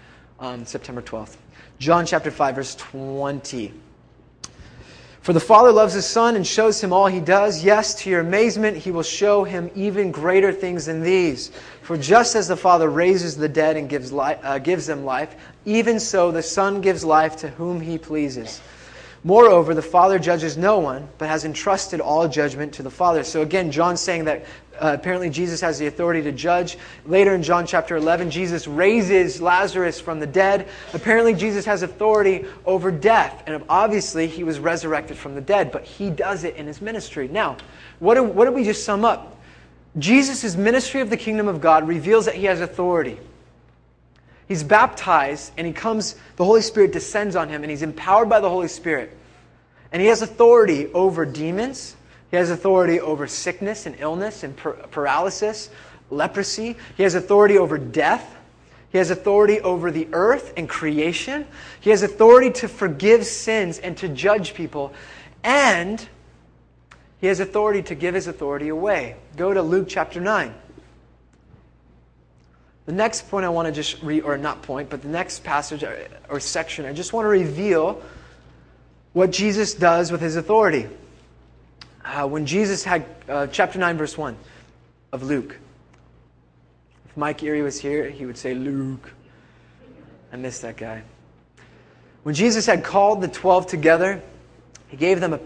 on 0.42 0.66
September 0.66 1.00
12th. 1.00 1.36
John 1.78 2.04
chapter 2.04 2.30
5, 2.30 2.56
verse 2.56 2.74
20. 2.74 3.72
For 5.20 5.32
the 5.32 5.40
Father 5.40 5.70
loves 5.70 5.94
His 5.94 6.04
Son 6.04 6.34
and 6.34 6.44
shows 6.44 6.82
him 6.82 6.92
all 6.92 7.06
He 7.06 7.20
does. 7.20 7.64
Yes, 7.64 7.94
to 8.02 8.10
your 8.10 8.20
amazement, 8.20 8.76
He 8.76 8.90
will 8.90 9.04
show 9.04 9.44
him 9.44 9.70
even 9.76 10.10
greater 10.10 10.52
things 10.52 10.86
than 10.86 11.00
these. 11.00 11.52
For 11.82 11.96
just 11.96 12.34
as 12.34 12.48
the 12.48 12.56
Father 12.56 12.90
raises 12.90 13.36
the 13.36 13.48
dead 13.48 13.76
and 13.76 13.88
gives, 13.88 14.12
li- 14.12 14.34
uh, 14.42 14.58
gives 14.58 14.86
them 14.86 15.04
life, 15.04 15.36
even 15.64 16.00
so 16.00 16.32
the 16.32 16.42
Son 16.42 16.80
gives 16.80 17.04
life 17.04 17.36
to 17.36 17.48
whom 17.50 17.80
He 17.80 17.96
pleases. 17.96 18.60
Moreover, 19.24 19.72
the 19.72 19.82
Father 19.82 20.18
judges 20.18 20.56
no 20.56 20.80
one, 20.80 21.08
but 21.18 21.28
has 21.28 21.44
entrusted 21.44 22.00
all 22.00 22.26
judgment 22.26 22.74
to 22.74 22.82
the 22.82 22.90
Father. 22.90 23.22
So 23.22 23.42
again, 23.42 23.70
John's 23.70 24.00
saying 24.00 24.24
that 24.24 24.44
uh, 24.80 24.96
apparently 24.98 25.30
Jesus 25.30 25.60
has 25.60 25.78
the 25.78 25.86
authority 25.86 26.22
to 26.22 26.32
judge. 26.32 26.76
Later 27.06 27.32
in 27.34 27.42
John 27.44 27.64
chapter 27.64 27.94
11, 27.96 28.32
Jesus 28.32 28.66
raises 28.66 29.40
Lazarus 29.40 30.00
from 30.00 30.18
the 30.18 30.26
dead. 30.26 30.68
Apparently, 30.92 31.34
Jesus 31.34 31.64
has 31.66 31.82
authority 31.82 32.46
over 32.64 32.90
death. 32.90 33.44
And 33.46 33.62
obviously, 33.68 34.26
he 34.26 34.42
was 34.42 34.58
resurrected 34.58 35.16
from 35.16 35.36
the 35.36 35.40
dead, 35.40 35.70
but 35.70 35.84
he 35.84 36.10
does 36.10 36.42
it 36.42 36.56
in 36.56 36.66
his 36.66 36.80
ministry. 36.80 37.28
Now, 37.28 37.58
what, 38.00 38.14
do, 38.14 38.24
what 38.24 38.46
did 38.46 38.54
we 38.54 38.64
just 38.64 38.84
sum 38.84 39.04
up? 39.04 39.38
Jesus' 39.98 40.56
ministry 40.56 41.00
of 41.00 41.10
the 41.10 41.16
kingdom 41.16 41.46
of 41.46 41.60
God 41.60 41.86
reveals 41.86 42.24
that 42.24 42.34
he 42.34 42.46
has 42.46 42.60
authority. 42.60 43.18
He's 44.52 44.62
baptized 44.62 45.50
and 45.56 45.66
he 45.66 45.72
comes, 45.72 46.14
the 46.36 46.44
Holy 46.44 46.60
Spirit 46.60 46.92
descends 46.92 47.36
on 47.36 47.48
him 47.48 47.62
and 47.62 47.70
he's 47.70 47.80
empowered 47.80 48.28
by 48.28 48.38
the 48.38 48.50
Holy 48.50 48.68
Spirit. 48.68 49.16
And 49.90 50.02
he 50.02 50.08
has 50.08 50.20
authority 50.20 50.88
over 50.92 51.24
demons. 51.24 51.96
He 52.30 52.36
has 52.36 52.50
authority 52.50 53.00
over 53.00 53.26
sickness 53.26 53.86
and 53.86 53.96
illness 53.98 54.42
and 54.42 54.54
paralysis, 54.54 55.70
leprosy. 56.10 56.76
He 56.98 57.02
has 57.02 57.14
authority 57.14 57.56
over 57.56 57.78
death. 57.78 58.36
He 58.90 58.98
has 58.98 59.10
authority 59.10 59.58
over 59.60 59.90
the 59.90 60.06
earth 60.12 60.52
and 60.58 60.68
creation. 60.68 61.46
He 61.80 61.88
has 61.88 62.02
authority 62.02 62.50
to 62.50 62.68
forgive 62.68 63.24
sins 63.24 63.78
and 63.78 63.96
to 63.96 64.08
judge 64.10 64.52
people. 64.52 64.92
And 65.42 66.06
he 67.22 67.26
has 67.28 67.40
authority 67.40 67.80
to 67.84 67.94
give 67.94 68.14
his 68.14 68.26
authority 68.26 68.68
away. 68.68 69.16
Go 69.34 69.54
to 69.54 69.62
Luke 69.62 69.86
chapter 69.88 70.20
9. 70.20 70.52
The 72.86 72.92
next 72.92 73.28
point 73.30 73.46
I 73.46 73.48
want 73.48 73.66
to 73.66 73.72
just 73.72 74.02
read, 74.02 74.24
or 74.24 74.36
not 74.36 74.62
point, 74.62 74.90
but 74.90 75.02
the 75.02 75.08
next 75.08 75.44
passage 75.44 75.84
or, 75.84 76.08
or 76.28 76.40
section, 76.40 76.84
I 76.84 76.92
just 76.92 77.12
want 77.12 77.24
to 77.24 77.28
reveal 77.28 78.02
what 79.12 79.30
Jesus 79.30 79.74
does 79.74 80.10
with 80.10 80.20
his 80.20 80.36
authority. 80.36 80.88
Uh, 82.04 82.26
when 82.26 82.46
Jesus 82.46 82.82
had, 82.82 83.06
uh, 83.28 83.46
chapter 83.46 83.78
9, 83.78 83.96
verse 83.96 84.18
1 84.18 84.36
of 85.12 85.22
Luke. 85.22 85.56
If 87.06 87.16
Mike 87.16 87.42
Erie 87.42 87.62
was 87.62 87.78
here, 87.78 88.08
he 88.08 88.26
would 88.26 88.38
say, 88.38 88.54
Luke. 88.54 89.12
I 90.32 90.36
miss 90.36 90.60
that 90.60 90.76
guy. 90.76 91.02
When 92.22 92.34
Jesus 92.34 92.66
had 92.66 92.84
called 92.84 93.20
the 93.20 93.28
twelve 93.28 93.66
together, 93.66 94.22
he 94.88 94.96
gave 94.96 95.20
them 95.20 95.34
a 95.34 95.38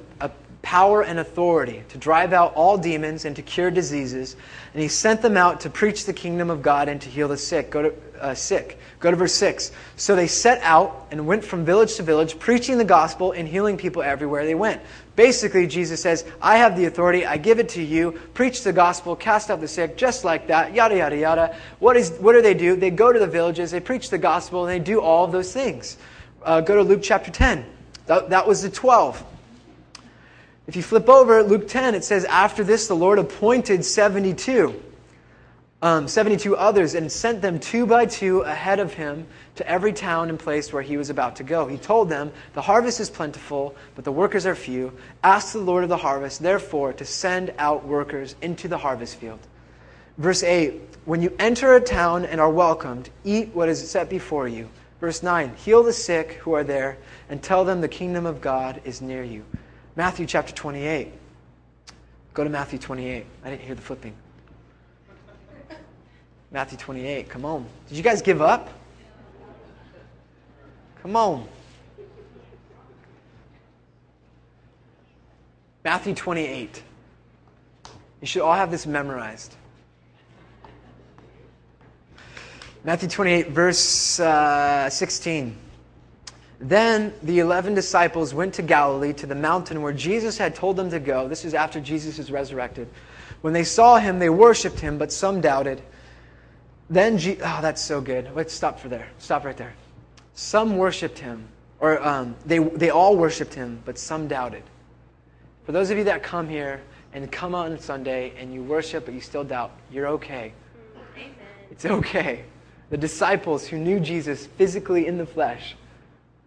power 0.67 1.05
and 1.05 1.21
authority 1.21 1.85
to 1.89 1.97
drive 1.97 2.33
out 2.33 2.53
all 2.57 2.77
demons 2.77 3.25
and 3.25 3.37
to 3.37 3.41
cure 3.41 3.71
diseases. 3.71 4.35
And 4.75 4.83
he 4.83 4.89
sent 4.89 5.23
them 5.23 5.37
out 5.37 5.61
to 5.61 5.71
preach 5.71 6.07
the 6.07 6.13
kingdom 6.13 6.51
of 6.51 6.61
God 6.61 6.89
and 6.89 7.01
to 7.03 7.09
heal 7.09 7.29
the 7.29 7.37
sick. 7.37 7.71
Go 7.71 7.83
to, 7.83 7.95
uh, 8.21 8.35
sick. 8.35 8.77
Go 8.99 9.13
to 9.13 9.17
verse 9.17 9.35
6. 9.35 9.71
So 9.95 10.17
they 10.17 10.27
set 10.27 10.61
out 10.63 11.07
and 11.13 11.25
went 11.25 11.45
from 11.45 11.65
village 11.65 11.95
to 11.95 12.03
village, 12.03 12.41
preaching 12.41 12.79
the 12.79 12.85
gospel 12.85 13.31
and 13.31 13.47
healing 13.47 13.77
people 13.77 14.03
everywhere 14.03 14.45
they 14.45 14.57
went. 14.57 14.83
Basically, 15.15 15.69
Jesus 15.69 16.03
says, 16.03 16.25
I 16.43 16.57
have 16.57 16.77
the 16.77 16.87
authority, 16.87 17.25
I 17.25 17.37
give 17.37 17.61
it 17.61 17.69
to 17.71 17.83
you, 17.83 18.21
preach 18.35 18.65
the 18.65 18.73
gospel, 18.73 19.15
cast 19.15 19.53
out 19.53 19.61
the 19.61 19.69
sick, 19.69 19.97
just 19.97 20.25
like 20.25 20.49
that, 20.49 20.75
yada, 20.75 20.97
yada, 20.97 21.17
yada. 21.17 21.57
What, 21.79 21.97
is, 21.97 22.11
what 22.19 22.33
do 22.33 22.43
they 22.43 22.55
do? 22.55 22.75
They 22.75 22.91
go 22.91 23.13
to 23.13 23.21
the 23.21 23.29
villages, 23.29 23.71
they 23.71 23.79
preach 23.79 24.11
the 24.11 24.19
gospel, 24.19 24.67
and 24.67 24.75
they 24.75 24.85
do 24.85 25.01
all 25.01 25.25
of 25.25 25.31
those 25.31 25.53
things. 25.53 25.97
Uh, 26.43 26.61
go 26.61 26.75
to 26.75 26.83
Luke 26.83 27.03
chapter 27.05 27.31
10. 27.31 27.65
That, 28.07 28.31
that 28.31 28.49
was 28.49 28.63
the 28.63 28.71
12. 28.71 29.36
If 30.67 30.75
you 30.75 30.83
flip 30.83 31.09
over 31.09 31.43
Luke 31.45 31.69
10, 31.69 31.95
it 31.95 32.03
says, 32.03 32.25
After 32.25 32.65
this, 32.65 32.89
the 32.89 32.97
Lord 32.97 33.21
appointed 33.21 33.85
72, 33.85 34.75
um, 35.81 36.09
72 36.09 36.57
others, 36.57 36.95
and 36.95 37.11
sent 37.11 37.41
them 37.41 37.61
two 37.61 37.87
by 37.87 38.07
two 38.07 38.41
ahead 38.41 38.81
of 38.81 38.93
him 38.95 39.29
to 39.55 39.69
every 39.69 39.93
town 39.93 40.29
and 40.29 40.39
place 40.39 40.73
where 40.73 40.83
he 40.83 40.97
was 40.97 41.09
about 41.09 41.37
to 41.37 41.45
go. 41.45 41.69
He 41.69 41.77
told 41.77 42.09
them, 42.09 42.33
The 42.55 42.63
harvest 42.63 42.99
is 42.99 43.11
plentiful, 43.11 43.77
but 43.95 44.05
the 44.05 44.11
workers 44.11 44.45
are 44.45 44.57
few. 44.57 44.93
Ask 45.23 45.53
the 45.53 45.61
Lord 45.61 45.85
of 45.85 45.89
the 45.89 45.97
harvest, 45.97 46.43
therefore, 46.43 46.93
to 46.95 47.05
send 47.05 47.55
out 47.59 47.87
workers 47.87 48.35
into 48.43 48.67
the 48.67 48.79
harvest 48.79 49.17
field. 49.17 49.39
Verse 50.19 50.43
8 50.43 50.81
When 51.05 51.23
you 51.23 51.33
enter 51.39 51.77
a 51.77 51.81
town 51.81 52.25
and 52.25 52.41
are 52.41 52.51
welcomed, 52.51 53.09
eat 53.23 53.55
what 53.55 53.69
is 53.69 53.89
set 53.89 54.11
before 54.11 54.49
you. 54.49 54.69
Verse 55.01 55.23
9 55.23 55.55
Heal 55.55 55.85
the 55.85 55.93
sick 55.93 56.33
who 56.43 56.55
are 56.55 56.65
there, 56.65 56.99
and 57.29 57.41
tell 57.41 57.65
them 57.65 57.83
the 57.83 57.89
kingdom 57.89 58.27
of 58.27 58.41
God 58.41 58.81
is 58.85 59.01
near 59.01 59.23
you. 59.23 59.45
Matthew 59.97 60.27
chapter 60.27 60.53
28. 60.53 61.11
Go 62.35 62.45
to 62.45 62.51
Matthew 62.51 62.79
28. 62.79 63.25
I 63.43 63.51
didn't 63.51 63.63
hear 63.63 63.75
the 63.75 63.81
flipping. 63.81 64.15
Matthew 66.53 66.77
28. 66.77 67.31
Come 67.31 67.47
on. 67.47 67.67
Did 67.89 67.97
you 67.97 68.03
guys 68.03 68.21
give 68.21 68.43
up? 68.43 68.69
Come 71.01 71.17
on. 71.17 71.49
Matthew 75.83 76.15
28. 76.15 76.83
You 78.21 78.27
should 78.27 78.43
all 78.43 78.55
have 78.55 78.71
this 78.71 78.87
memorized. 78.87 79.55
Matthew 82.85 83.09
28, 83.09 83.49
verse 83.51 84.21
uh, 84.21 84.91
16. 84.91 85.57
Then 86.59 87.13
the 87.23 87.41
eleven 87.41 87.75
disciples 87.75 88.33
went 88.33 88.55
to 88.55 88.63
Galilee, 88.63 89.13
to 89.15 89.27
the 89.27 89.35
mountain 89.35 89.83
where 89.83 89.93
Jesus 89.93 90.39
had 90.39 90.55
told 90.55 90.77
them 90.77 90.91
to 90.91 90.99
go. 90.99 91.29
This 91.29 91.45
is 91.45 91.53
after 91.53 91.81
Jesus 91.81 92.19
is 92.19 92.31
resurrected. 92.31 92.89
When 93.43 93.53
they 93.53 93.65
saw 93.65 93.99
him, 93.99 94.19
they 94.19 94.31
worshiped 94.31 94.81
him, 94.81 94.97
but 94.97 95.13
some 95.13 95.41
doubted. 95.41 95.83
Then, 96.89 97.19
Je- 97.19 97.39
oh, 97.43 97.59
that's 97.61 97.83
so 97.83 98.01
good. 98.01 98.31
Let's 98.35 98.55
stop 98.55 98.81
for 98.81 98.89
there. 98.89 99.09
Stop 99.19 99.45
right 99.45 99.57
there. 99.57 99.75
Some 100.35 100.77
worshiped 100.77 101.19
him, 101.19 101.47
or 101.81 102.03
um, 102.07 102.35
they, 102.47 102.59
they 102.59 102.91
all 102.91 103.17
worshiped 103.17 103.53
him, 103.53 103.83
but 103.85 103.99
some 103.99 104.27
doubted. 104.27 104.63
For 105.65 105.73
those 105.73 105.91
of 105.91 105.99
you 105.99 106.05
that 106.05 106.23
come 106.23 106.49
here 106.49 106.81
and 107.13 107.31
come 107.31 107.55
on 107.55 107.79
Sunday 107.79 108.33
and 108.39 108.55
you 108.55 108.63
worship, 108.63 109.05
but 109.05 109.15
you 109.15 109.21
still 109.21 109.45
doubt, 109.45 109.73
you're 109.91 110.07
okay. 110.09 110.53
Amen. 111.15 111.35
It's 111.71 111.85
okay. 111.85 112.45
The 112.91 112.97
disciples 112.97 113.67
who 113.67 113.79
knew 113.79 113.99
Jesus 114.01 114.47
physically 114.47 115.07
in 115.07 115.19
the 115.19 115.27
flesh 115.27 115.75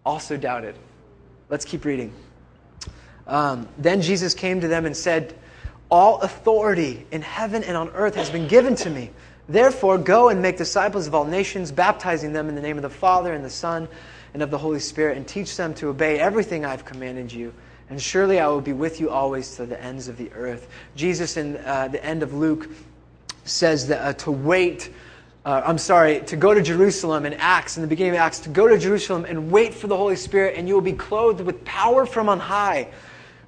also 0.10 0.38
doubted. 0.38 0.74
Let's 1.50 1.66
keep 1.66 1.86
reading. 1.86 2.12
Um, 3.28 3.68
then 3.78 4.02
Jesus 4.02 4.34
came 4.34 4.60
to 4.60 4.68
them 4.68 4.88
and 4.88 4.98
said, 4.98 5.36
All 5.92 6.20
authority 6.22 7.06
in 7.12 7.22
heaven 7.22 7.64
and 7.64 7.78
on 7.78 7.90
earth 7.90 8.16
has 8.16 8.32
been 8.32 8.48
given 8.48 8.74
to 8.78 8.90
me. 8.90 9.12
Therefore, 9.48 10.00
go 10.00 10.30
and 10.30 10.42
make 10.42 10.58
disciples 10.58 11.06
of 11.06 11.14
all 11.14 11.26
nations, 11.26 11.72
baptizing 11.72 12.34
them 12.34 12.50
in 12.50 12.56
the 12.56 12.62
name 12.62 12.76
of 12.76 12.82
the 12.82 12.90
Father 12.90 13.36
and 13.36 13.46
the 13.46 13.52
Son 13.52 13.88
and 14.34 14.42
of 14.42 14.50
the 14.50 14.58
Holy 14.58 14.80
Spirit, 14.80 15.16
and 15.16 15.28
teach 15.28 15.56
them 15.56 15.76
to 15.76 15.90
obey 15.90 16.20
everything 16.20 16.66
I've 16.66 16.86
commanded 16.86 17.32
you. 17.32 17.54
And 17.92 18.02
surely 18.02 18.40
I 18.40 18.48
will 18.48 18.62
be 18.62 18.74
with 18.74 19.00
you 19.00 19.12
always 19.12 19.56
to 19.58 19.68
the 19.68 19.80
ends 19.80 20.08
of 20.08 20.18
the 20.18 20.32
earth. 20.34 20.68
Jesus, 20.96 21.38
in 21.38 21.58
uh, 21.58 21.88
the 21.88 22.04
end 22.04 22.24
of 22.24 22.34
Luke, 22.34 22.68
says 23.46 23.88
that 23.90 24.02
uh, 24.02 24.14
to 24.14 24.32
wait 24.32 24.92
uh, 25.46 25.62
I'm 25.66 25.78
sorry, 25.78 26.22
to 26.22 26.36
go 26.36 26.54
to 26.54 26.62
Jerusalem 26.62 27.26
in 27.26 27.34
Acts, 27.34 27.78
in 27.78 27.82
the 27.82 27.88
beginning 27.88 28.14
of 28.14 28.20
Acts, 28.20 28.40
to 28.42 28.50
go 28.50 28.68
to 28.68 28.78
Jerusalem 28.78 29.26
and 29.26 29.52
wait 29.52 29.74
for 29.74 29.88
the 29.88 29.96
Holy 29.96 30.16
Spirit, 30.16 30.58
and 30.58 30.68
you 30.68 30.74
will 30.74 30.82
be 30.82 30.94
clothed 30.94 31.42
with 31.42 31.64
power 31.64 32.06
from 32.06 32.28
on 32.28 32.40
high. 32.40 32.90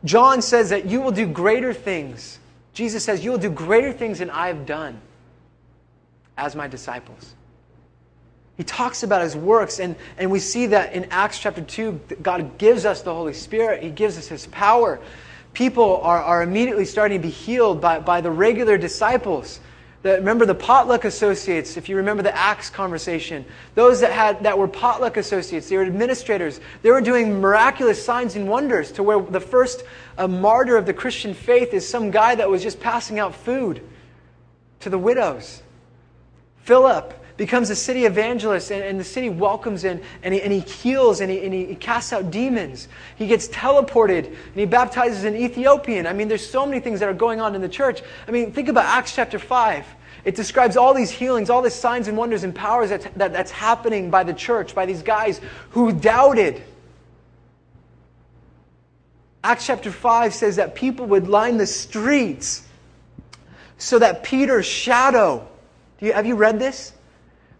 John 0.05 0.41
says 0.41 0.69
that 0.69 0.85
you 0.85 1.01
will 1.01 1.11
do 1.11 1.27
greater 1.27 1.73
things. 1.73 2.39
Jesus 2.73 3.03
says, 3.03 3.23
You 3.23 3.31
will 3.31 3.37
do 3.37 3.49
greater 3.49 3.91
things 3.91 4.19
than 4.19 4.29
I 4.29 4.47
have 4.47 4.65
done 4.65 4.99
as 6.37 6.55
my 6.55 6.67
disciples. 6.67 7.35
He 8.57 8.63
talks 8.63 9.03
about 9.03 9.21
his 9.21 9.35
works, 9.35 9.79
and, 9.79 9.95
and 10.17 10.31
we 10.31 10.39
see 10.39 10.67
that 10.67 10.93
in 10.93 11.05
Acts 11.05 11.39
chapter 11.39 11.61
2, 11.61 11.99
God 12.21 12.57
gives 12.57 12.85
us 12.85 13.01
the 13.01 13.13
Holy 13.13 13.33
Spirit, 13.33 13.81
He 13.83 13.89
gives 13.89 14.17
us 14.17 14.27
His 14.27 14.47
power. 14.47 14.99
People 15.53 15.99
are, 16.01 16.21
are 16.21 16.43
immediately 16.43 16.85
starting 16.85 17.21
to 17.21 17.27
be 17.27 17.31
healed 17.31 17.81
by, 17.81 17.99
by 17.99 18.21
the 18.21 18.31
regular 18.31 18.77
disciples. 18.77 19.59
The, 20.03 20.13
remember 20.13 20.47
the 20.47 20.55
potluck 20.55 21.05
associates, 21.05 21.77
if 21.77 21.87
you 21.87 21.95
remember 21.95 22.23
the 22.23 22.35
Acts 22.35 22.71
conversation, 22.71 23.45
those 23.75 23.99
that, 24.01 24.11
had, 24.11 24.41
that 24.43 24.57
were 24.57 24.67
potluck 24.67 25.17
associates, 25.17 25.69
they 25.69 25.77
were 25.77 25.83
administrators, 25.83 26.59
they 26.81 26.89
were 26.89 27.01
doing 27.01 27.39
miraculous 27.39 28.03
signs 28.03 28.35
and 28.35 28.49
wonders 28.49 28.91
to 28.93 29.03
where 29.03 29.21
the 29.21 29.39
first 29.39 29.83
uh, 30.17 30.27
martyr 30.27 30.75
of 30.75 30.87
the 30.87 30.93
Christian 30.93 31.35
faith 31.35 31.73
is 31.73 31.87
some 31.87 32.09
guy 32.09 32.33
that 32.33 32.49
was 32.49 32.63
just 32.63 32.79
passing 32.79 33.19
out 33.19 33.35
food 33.35 33.87
to 34.79 34.89
the 34.89 34.97
widows. 34.97 35.61
Philip 36.63 37.20
becomes 37.41 37.71
a 37.71 37.75
city 37.75 38.05
evangelist, 38.05 38.69
and, 38.69 38.83
and 38.83 38.99
the 38.99 39.03
city 39.03 39.27
welcomes 39.27 39.83
him, 39.83 39.99
and 40.21 40.31
he, 40.31 40.43
and 40.43 40.53
he 40.53 40.59
heals, 40.59 41.21
and, 41.21 41.31
he, 41.31 41.43
and 41.43 41.51
he 41.51 41.73
casts 41.73 42.13
out 42.13 42.29
demons. 42.29 42.87
He 43.15 43.25
gets 43.25 43.47
teleported, 43.47 44.27
and 44.27 44.55
he 44.55 44.67
baptizes 44.67 45.23
an 45.23 45.35
Ethiopian. 45.35 46.05
I 46.05 46.13
mean, 46.13 46.27
there's 46.27 46.47
so 46.47 46.67
many 46.67 46.79
things 46.79 46.99
that 46.99 47.09
are 47.09 47.15
going 47.15 47.41
on 47.41 47.55
in 47.55 47.61
the 47.61 47.67
church. 47.67 48.03
I 48.27 48.31
mean, 48.31 48.51
think 48.51 48.67
about 48.67 48.85
Acts 48.85 49.15
chapter 49.15 49.39
5. 49.39 49.87
It 50.23 50.35
describes 50.35 50.77
all 50.77 50.93
these 50.93 51.09
healings, 51.09 51.49
all 51.49 51.63
these 51.63 51.73
signs 51.73 52.07
and 52.07 52.15
wonders 52.15 52.43
and 52.43 52.53
powers 52.53 52.91
that, 52.91 53.11
that, 53.15 53.33
that's 53.33 53.49
happening 53.49 54.11
by 54.11 54.23
the 54.23 54.35
church, 54.35 54.75
by 54.75 54.85
these 54.85 55.01
guys 55.01 55.41
who 55.71 55.91
doubted. 55.91 56.61
Acts 59.43 59.65
chapter 59.65 59.89
5 59.91 60.31
says 60.31 60.57
that 60.57 60.75
people 60.75 61.07
would 61.07 61.27
line 61.27 61.57
the 61.57 61.65
streets 61.65 62.67
so 63.79 63.97
that 63.97 64.21
Peter's 64.21 64.67
shadow, 64.67 65.47
you, 65.99 66.13
have 66.13 66.27
you 66.27 66.35
read 66.35 66.59
this? 66.59 66.93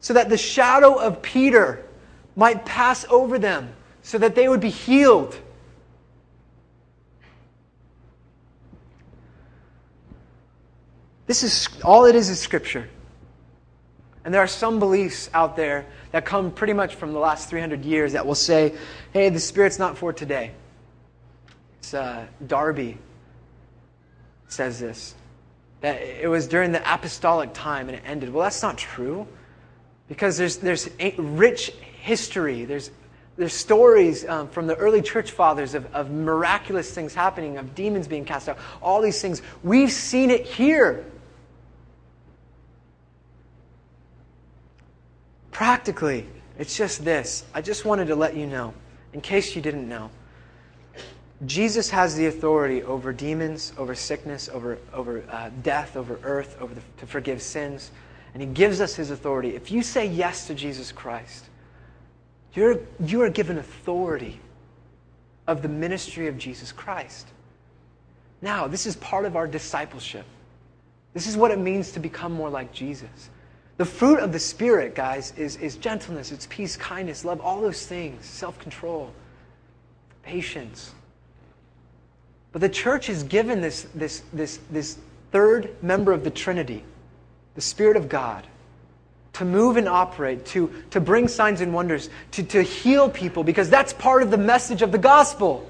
So 0.02 0.14
that 0.14 0.30
the 0.30 0.38
shadow 0.38 0.96
of 0.96 1.22
Peter 1.22 1.86
might 2.36 2.66
pass 2.66 3.06
over 3.10 3.40
them, 3.40 3.74
so 4.02 4.18
that 4.18 4.36
they 4.36 4.50
would 4.50 4.60
be 4.60 4.70
healed. 4.70 5.40
This 11.28 11.44
is 11.44 11.70
all 11.84 12.06
it 12.06 12.16
is 12.16 12.30
is 12.30 12.40
Scripture. 12.40 12.90
And 14.26 14.34
there 14.34 14.42
are 14.42 14.48
some 14.48 14.80
beliefs 14.80 15.30
out 15.34 15.56
there 15.56 15.86
that 16.12 16.26
come 16.26 16.52
pretty 16.52 16.74
much 16.74 16.96
from 16.96 17.14
the 17.14 17.20
last 17.20 17.50
300 17.50 17.86
years 17.86 18.14
that 18.14 18.26
will 18.26 18.36
say, 18.36 18.76
hey, 19.14 19.30
the 19.30 19.40
Spirit's 19.40 19.80
not 19.80 19.98
for 19.98 20.14
today. 20.14 20.52
It's 21.80 21.94
uh, 21.94 22.26
Darby 22.46 22.98
says 24.48 24.80
this, 24.80 25.16
that 25.80 26.02
it 26.02 26.30
was 26.30 26.48
during 26.48 26.72
the 26.72 26.94
apostolic 26.94 27.54
time 27.54 27.88
and 27.88 27.98
it 27.98 28.04
ended. 28.06 28.32
Well, 28.32 28.44
that's 28.44 28.62
not 28.62 28.78
true. 28.78 29.26
Because 30.12 30.38
there's, 30.38 30.58
there's 30.58 30.89
rich 31.17 31.69
history, 32.02 32.65
there's, 32.65 32.91
there's 33.38 33.54
stories 33.54 34.28
um, 34.28 34.50
from 34.50 34.67
the 34.67 34.76
early 34.76 35.02
church 35.02 35.32
fathers 35.32 35.74
of, 35.74 35.86
of 35.95 36.12
miraculous 36.12 36.93
things 36.93 37.13
happening, 37.13 37.58
of 37.58 37.74
demons 37.76 38.10
being 38.10 38.26
cast 38.26 38.50
out, 38.50 38.58
all 38.82 39.02
these 39.02 39.21
things. 39.21 39.41
We've 39.63 39.89
seen 39.89 40.30
it 40.30 40.45
here. 40.45 41.06
Practically, 45.52 46.28
it's 46.60 46.76
just 46.76 47.06
this. 47.06 47.45
I 47.54 47.62
just 47.62 47.86
wanted 47.86 48.08
to 48.08 48.15
let 48.17 48.36
you 48.36 48.47
know, 48.47 48.74
in 49.13 49.21
case 49.21 49.56
you 49.56 49.62
didn't 49.62 49.88
know. 49.88 50.12
Jesus 51.45 51.89
has 51.89 52.17
the 52.17 52.26
authority 52.26 52.84
over 52.84 53.13
demons, 53.13 53.71
over 53.78 53.95
sickness, 53.95 54.50
over, 54.50 54.78
over 54.93 55.24
uh, 55.32 55.52
death, 55.63 55.95
over 55.95 56.19
earth, 56.24 56.58
over 56.60 56.76
the, 56.76 56.82
to 56.97 57.08
forgive 57.08 57.41
sins 57.41 57.91
and 58.34 58.41
He 58.41 58.48
gives 58.48 58.82
us 58.82 58.96
His 58.96 59.12
authority. 59.12 59.56
If 59.56 59.72
you 59.72 59.84
say 59.84 60.06
yes 60.06 60.48
to 60.48 60.56
Jesus 60.56 60.91
Christ, 60.91 61.46
you're, 62.54 62.80
you 63.06 63.22
are 63.22 63.30
given 63.30 63.58
authority 63.58 64.39
of 65.48 65.62
the 65.62 65.70
ministry 65.70 66.28
of 66.28 66.38
Jesus 66.38 66.72
Christ. 66.72 67.28
Now, 68.41 68.67
this 68.67 68.86
is 68.86 68.96
part 68.98 69.26
of 69.26 69.36
our 69.36 69.48
discipleship. 69.48 70.26
This 71.13 71.28
is 71.28 71.38
what 71.38 71.52
it 71.52 71.60
means 71.60 71.91
to 71.91 72.00
become 72.00 72.32
more 72.32 72.50
like 72.50 72.72
Jesus. 72.72 73.30
The 73.78 73.86
fruit 73.86 74.20
of 74.20 74.32
the 74.32 74.39
Spirit, 74.39 74.96
guys, 74.96 75.34
is, 75.38 75.58
is 75.58 75.76
gentleness, 75.76 76.32
it's 76.32 76.48
peace, 76.50 76.78
kindness, 76.78 77.26
love, 77.26 77.41
all 77.41 77.62
those 77.62 77.86
things, 77.86 78.26
self 78.26 78.60
control, 78.60 79.12
patience. 80.24 80.94
But 82.52 82.62
the 82.62 82.70
church 82.70 83.10
is 83.10 83.24
given 83.24 83.62
this, 83.62 83.88
this, 83.96 84.24
this, 84.34 84.60
this 84.70 84.98
third 85.32 85.76
member 85.82 86.12
of 86.12 86.24
the 86.24 86.30
Trinity 86.30 86.84
the 87.56 87.62
Spirit 87.62 87.98
of 87.98 88.10
God, 88.10 88.48
to 89.34 89.46
move 89.46 89.78
and 89.78 89.88
operate, 89.88 90.46
to, 90.48 90.72
to 90.92 91.00
bring 91.00 91.28
signs 91.28 91.62
and 91.62 91.74
wonders, 91.74 92.10
to, 92.32 92.44
to 92.44 92.62
heal 92.62 93.10
people, 93.10 93.44
because 93.44 93.70
that's 93.70 93.94
part 93.94 94.24
of 94.24 94.32
the 94.32 94.38
message 94.38 94.82
of 94.82 94.92
the 94.92 94.98
gospel. 94.98 95.70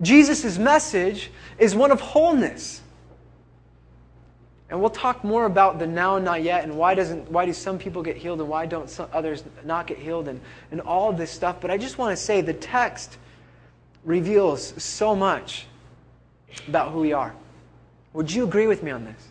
Jesus' 0.00 0.58
message 0.58 1.30
is 1.58 1.74
one 1.74 1.90
of 1.90 2.00
wholeness. 2.00 2.80
And 4.70 4.80
we'll 4.80 4.90
talk 4.90 5.22
more 5.22 5.44
about 5.44 5.78
the 5.78 5.86
now 5.86 6.16
and 6.16 6.24
not 6.24 6.42
yet 6.42 6.64
and 6.64 6.76
why, 6.76 6.94
doesn't, 6.94 7.30
why 7.30 7.46
do 7.46 7.52
some 7.52 7.78
people 7.78 8.02
get 8.02 8.16
healed 8.16 8.40
and 8.40 8.48
why 8.48 8.66
don't 8.66 8.88
some 8.90 9.08
others 9.12 9.44
not 9.64 9.86
get 9.86 9.98
healed 9.98 10.26
and, 10.26 10.40
and 10.70 10.80
all 10.80 11.12
this 11.12 11.30
stuff. 11.30 11.60
But 11.60 11.70
I 11.70 11.76
just 11.76 11.98
want 11.98 12.16
to 12.16 12.22
say 12.22 12.40
the 12.40 12.54
text 12.54 13.18
reveals 14.04 14.82
so 14.82 15.14
much 15.14 15.66
about 16.66 16.92
who 16.92 17.00
we 17.00 17.12
are. 17.12 17.34
Would 18.14 18.32
you 18.32 18.44
agree 18.44 18.66
with 18.66 18.82
me 18.82 18.90
on 18.90 19.04
this? 19.04 19.28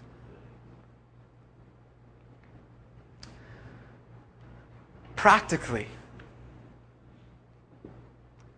Practically, 5.23 5.87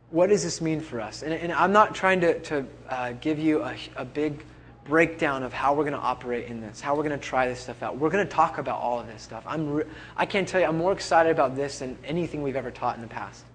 what 0.09 0.29
does 0.29 0.43
this 0.43 0.61
mean 0.61 0.81
for 0.81 0.99
us? 0.99 1.21
And, 1.21 1.31
and 1.31 1.53
I'm 1.53 1.71
not 1.71 1.93
trying 1.93 2.21
to, 2.21 2.39
to 2.39 2.65
uh, 2.89 3.11
give 3.21 3.37
you 3.37 3.61
a, 3.63 3.75
a 3.95 4.03
big 4.03 4.43
breakdown 4.83 5.43
of 5.43 5.53
how 5.53 5.75
we're 5.75 5.83
going 5.83 5.93
to 5.93 5.99
operate 5.99 6.47
in 6.47 6.61
this, 6.61 6.81
how 6.81 6.95
we're 6.95 7.03
going 7.03 7.19
to 7.19 7.23
try 7.23 7.47
this 7.47 7.59
stuff 7.59 7.83
out. 7.83 7.99
We're 7.99 8.09
going 8.09 8.25
to 8.25 8.33
talk 8.33 8.57
about 8.57 8.81
all 8.81 8.99
of 8.99 9.05
this 9.05 9.21
stuff. 9.21 9.43
I'm 9.45 9.73
re- 9.73 9.83
I 10.17 10.25
can't 10.25 10.47
tell 10.47 10.59
you, 10.59 10.65
I'm 10.65 10.79
more 10.79 10.91
excited 10.91 11.31
about 11.31 11.55
this 11.55 11.77
than 11.77 11.99
anything 12.03 12.41
we've 12.41 12.55
ever 12.55 12.71
taught 12.71 12.95
in 12.95 13.03
the 13.03 13.09
past. 13.09 13.45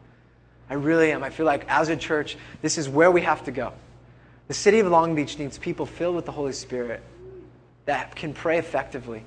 I 0.68 0.74
really 0.74 1.10
am. 1.10 1.24
I 1.24 1.30
feel 1.30 1.46
like 1.46 1.64
as 1.66 1.88
a 1.88 1.96
church, 1.96 2.36
this 2.62 2.78
is 2.78 2.88
where 2.88 3.10
we 3.10 3.22
have 3.22 3.42
to 3.46 3.50
go. 3.50 3.72
The 4.46 4.54
city 4.54 4.78
of 4.78 4.86
Long 4.86 5.16
Beach 5.16 5.36
needs 5.36 5.58
people 5.58 5.84
filled 5.84 6.14
with 6.14 6.26
the 6.26 6.32
Holy 6.32 6.52
Spirit 6.52 7.02
that 7.86 8.14
can 8.14 8.34
pray 8.34 8.58
effectively, 8.58 9.24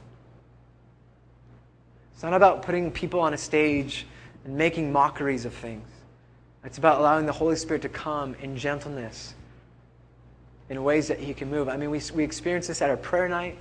it's 2.14 2.24
not 2.24 2.34
about 2.34 2.64
putting 2.64 2.92
people 2.92 3.20
on 3.20 3.34
a 3.34 3.38
stage 3.38 4.06
and 4.46 4.56
making 4.56 4.92
mockeries 4.92 5.46
of 5.46 5.54
things. 5.54 5.88
It's 6.64 6.78
about 6.78 7.00
allowing 7.00 7.26
the 7.26 7.34
Holy 7.34 7.56
Spirit 7.56 7.82
to 7.82 7.90
come 7.90 8.36
in 8.36 8.56
gentleness, 8.56 9.34
in 10.70 10.82
ways 10.84 11.08
that 11.10 11.20
He 11.20 11.34
can 11.34 11.50
move. 11.50 11.68
I 11.68 11.76
mean, 11.76 11.92
we, 11.92 12.02
we 12.14 12.24
experience 12.24 12.68
this 12.68 12.82
at 12.82 12.90
our 12.90 12.98
prayer 12.98 13.28
night. 13.28 13.58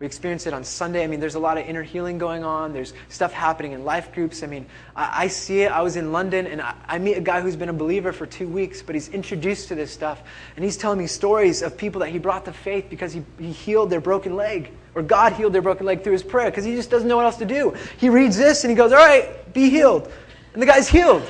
We 0.00 0.06
experience 0.06 0.46
it 0.46 0.54
on 0.54 0.62
Sunday. 0.62 1.02
I 1.02 1.08
mean, 1.08 1.18
there's 1.18 1.34
a 1.34 1.40
lot 1.40 1.58
of 1.58 1.66
inner 1.66 1.82
healing 1.82 2.18
going 2.18 2.44
on. 2.44 2.72
There's 2.72 2.94
stuff 3.08 3.32
happening 3.32 3.72
in 3.72 3.84
life 3.84 4.12
groups. 4.12 4.44
I 4.44 4.46
mean, 4.46 4.66
I, 4.94 5.24
I 5.24 5.28
see 5.28 5.62
it. 5.62 5.72
I 5.72 5.82
was 5.82 5.96
in 5.96 6.12
London 6.12 6.46
and 6.46 6.62
I, 6.62 6.74
I, 6.86 6.98
meet 6.98 7.14
a 7.14 7.20
guy 7.20 7.40
who's 7.40 7.56
been 7.56 7.68
a 7.68 7.72
believer 7.72 8.12
for 8.12 8.24
two 8.24 8.46
weeks, 8.46 8.80
but 8.80 8.94
he's 8.94 9.08
introduced 9.08 9.68
to 9.68 9.74
this 9.74 9.90
stuff. 9.90 10.22
And 10.54 10.64
he's 10.64 10.76
telling 10.76 11.00
me 11.00 11.08
stories 11.08 11.62
of 11.62 11.76
people 11.76 12.00
that 12.02 12.10
he 12.10 12.18
brought 12.20 12.44
to 12.44 12.52
faith 12.52 12.86
because 12.88 13.12
he, 13.12 13.24
he 13.40 13.50
healed 13.50 13.90
their 13.90 14.00
broken 14.00 14.36
leg, 14.36 14.70
or 14.94 15.02
God 15.02 15.32
healed 15.32 15.52
their 15.52 15.62
broken 15.62 15.84
leg 15.84 16.04
through 16.04 16.12
his 16.12 16.22
prayer 16.22 16.48
because 16.48 16.64
he 16.64 16.76
just 16.76 16.90
doesn't 16.90 17.08
know 17.08 17.16
what 17.16 17.24
else 17.24 17.38
to 17.38 17.44
do. 17.44 17.74
He 17.96 18.08
reads 18.08 18.36
this 18.36 18.62
and 18.62 18.70
he 18.70 18.76
goes, 18.76 18.92
All 18.92 19.04
right, 19.04 19.52
be 19.52 19.68
healed. 19.68 20.12
And 20.52 20.62
the 20.62 20.66
guy's 20.66 20.88
healed. 20.88 21.24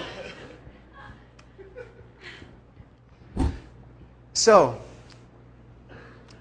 So, 4.35 4.79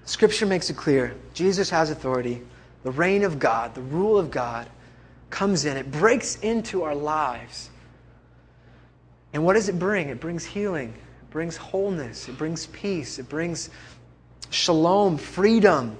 Scripture 0.08 0.46
makes 0.46 0.70
it 0.70 0.76
clear 0.76 1.14
Jesus 1.34 1.68
has 1.68 1.90
authority. 1.90 2.40
The 2.82 2.90
reign 2.90 3.24
of 3.24 3.38
God, 3.38 3.74
the 3.74 3.82
rule 3.82 4.16
of 4.16 4.30
God, 4.30 4.66
comes 5.28 5.66
in. 5.66 5.76
It 5.76 5.90
breaks 5.90 6.36
into 6.36 6.84
our 6.84 6.94
lives. 6.94 7.68
And 9.34 9.44
what 9.44 9.52
does 9.52 9.68
it 9.68 9.78
bring? 9.78 10.08
It 10.08 10.18
brings 10.18 10.46
healing, 10.46 10.94
it 10.94 11.30
brings 11.30 11.58
wholeness, 11.58 12.26
it 12.26 12.38
brings 12.38 12.64
peace, 12.68 13.18
it 13.18 13.28
brings 13.28 13.68
shalom, 14.48 15.18
freedom. 15.18 15.94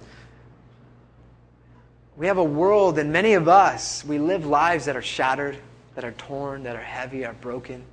We 2.17 2.29
have 2.29 2.39
a 2.39 2.45
world, 2.45 2.99
and 2.99 3.13
many 3.13 3.35
of 3.35 3.47
us, 3.47 4.07
we 4.07 4.19
live 4.19 4.47
lives 4.47 4.87
that 4.87 4.97
are 4.97 5.03
shattered, 5.03 5.59
that 5.97 6.05
are 6.07 6.13
torn, 6.13 6.63
that 6.63 6.77
are 6.77 6.83
heavy, 6.83 7.27
are 7.27 7.35
broken, 7.35 7.85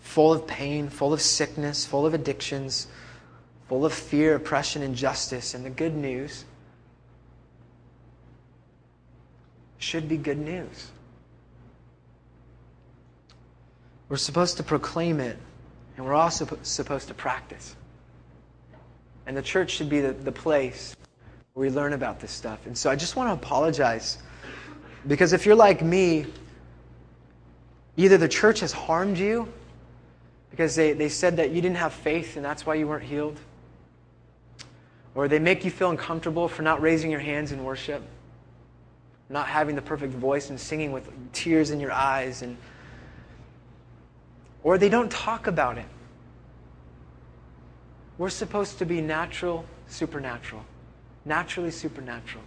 full 0.00 0.32
of 0.32 0.46
pain, 0.46 0.88
full 0.88 1.12
of 1.12 1.20
sickness, 1.20 1.84
full 1.84 2.06
of 2.06 2.14
addictions 2.14 2.86
full 3.68 3.84
of 3.84 3.92
fear, 3.92 4.34
oppression, 4.34 4.82
injustice. 4.82 5.54
And 5.54 5.64
the 5.64 5.70
good 5.70 5.94
news 5.94 6.44
should 9.78 10.08
be 10.08 10.16
good 10.16 10.38
news. 10.38 10.90
We're 14.08 14.16
supposed 14.16 14.56
to 14.58 14.62
proclaim 14.62 15.18
it, 15.20 15.36
and 15.96 16.06
we're 16.06 16.14
also 16.14 16.58
supposed 16.62 17.08
to 17.08 17.14
practice. 17.14 17.74
And 19.26 19.36
the 19.36 19.42
church 19.42 19.72
should 19.72 19.88
be 19.88 20.00
the, 20.00 20.12
the 20.12 20.32
place 20.32 20.94
where 21.52 21.68
we 21.68 21.74
learn 21.74 21.92
about 21.92 22.20
this 22.20 22.30
stuff. 22.30 22.66
And 22.66 22.78
so 22.78 22.88
I 22.88 22.94
just 22.94 23.16
want 23.16 23.28
to 23.28 23.32
apologize 23.32 24.18
because 25.08 25.32
if 25.32 25.44
you're 25.44 25.56
like 25.56 25.82
me, 25.82 26.26
either 27.96 28.18
the 28.18 28.28
church 28.28 28.60
has 28.60 28.72
harmed 28.72 29.18
you 29.18 29.52
because 30.50 30.76
they, 30.76 30.92
they 30.92 31.08
said 31.08 31.36
that 31.38 31.50
you 31.50 31.60
didn't 31.60 31.76
have 31.78 31.92
faith 31.92 32.36
and 32.36 32.44
that's 32.44 32.64
why 32.64 32.74
you 32.74 32.86
weren't 32.86 33.04
healed 33.04 33.38
or 35.16 35.28
they 35.28 35.38
make 35.38 35.64
you 35.64 35.70
feel 35.70 35.88
uncomfortable 35.90 36.46
for 36.46 36.62
not 36.62 36.80
raising 36.82 37.10
your 37.10 37.20
hands 37.20 37.50
in 37.50 37.64
worship, 37.64 38.02
not 39.30 39.48
having 39.48 39.74
the 39.74 39.82
perfect 39.82 40.12
voice 40.12 40.50
and 40.50 40.60
singing 40.60 40.92
with 40.92 41.10
tears 41.32 41.70
in 41.70 41.80
your 41.80 41.90
eyes, 41.90 42.42
and 42.42 42.56
or 44.62 44.76
they 44.76 44.90
don't 44.90 45.10
talk 45.10 45.46
about 45.46 45.78
it. 45.78 45.86
We're 48.18 48.28
supposed 48.28 48.78
to 48.78 48.84
be 48.84 49.00
natural, 49.00 49.64
supernatural. 49.88 50.64
Naturally 51.24 51.70
supernatural. 51.70 52.44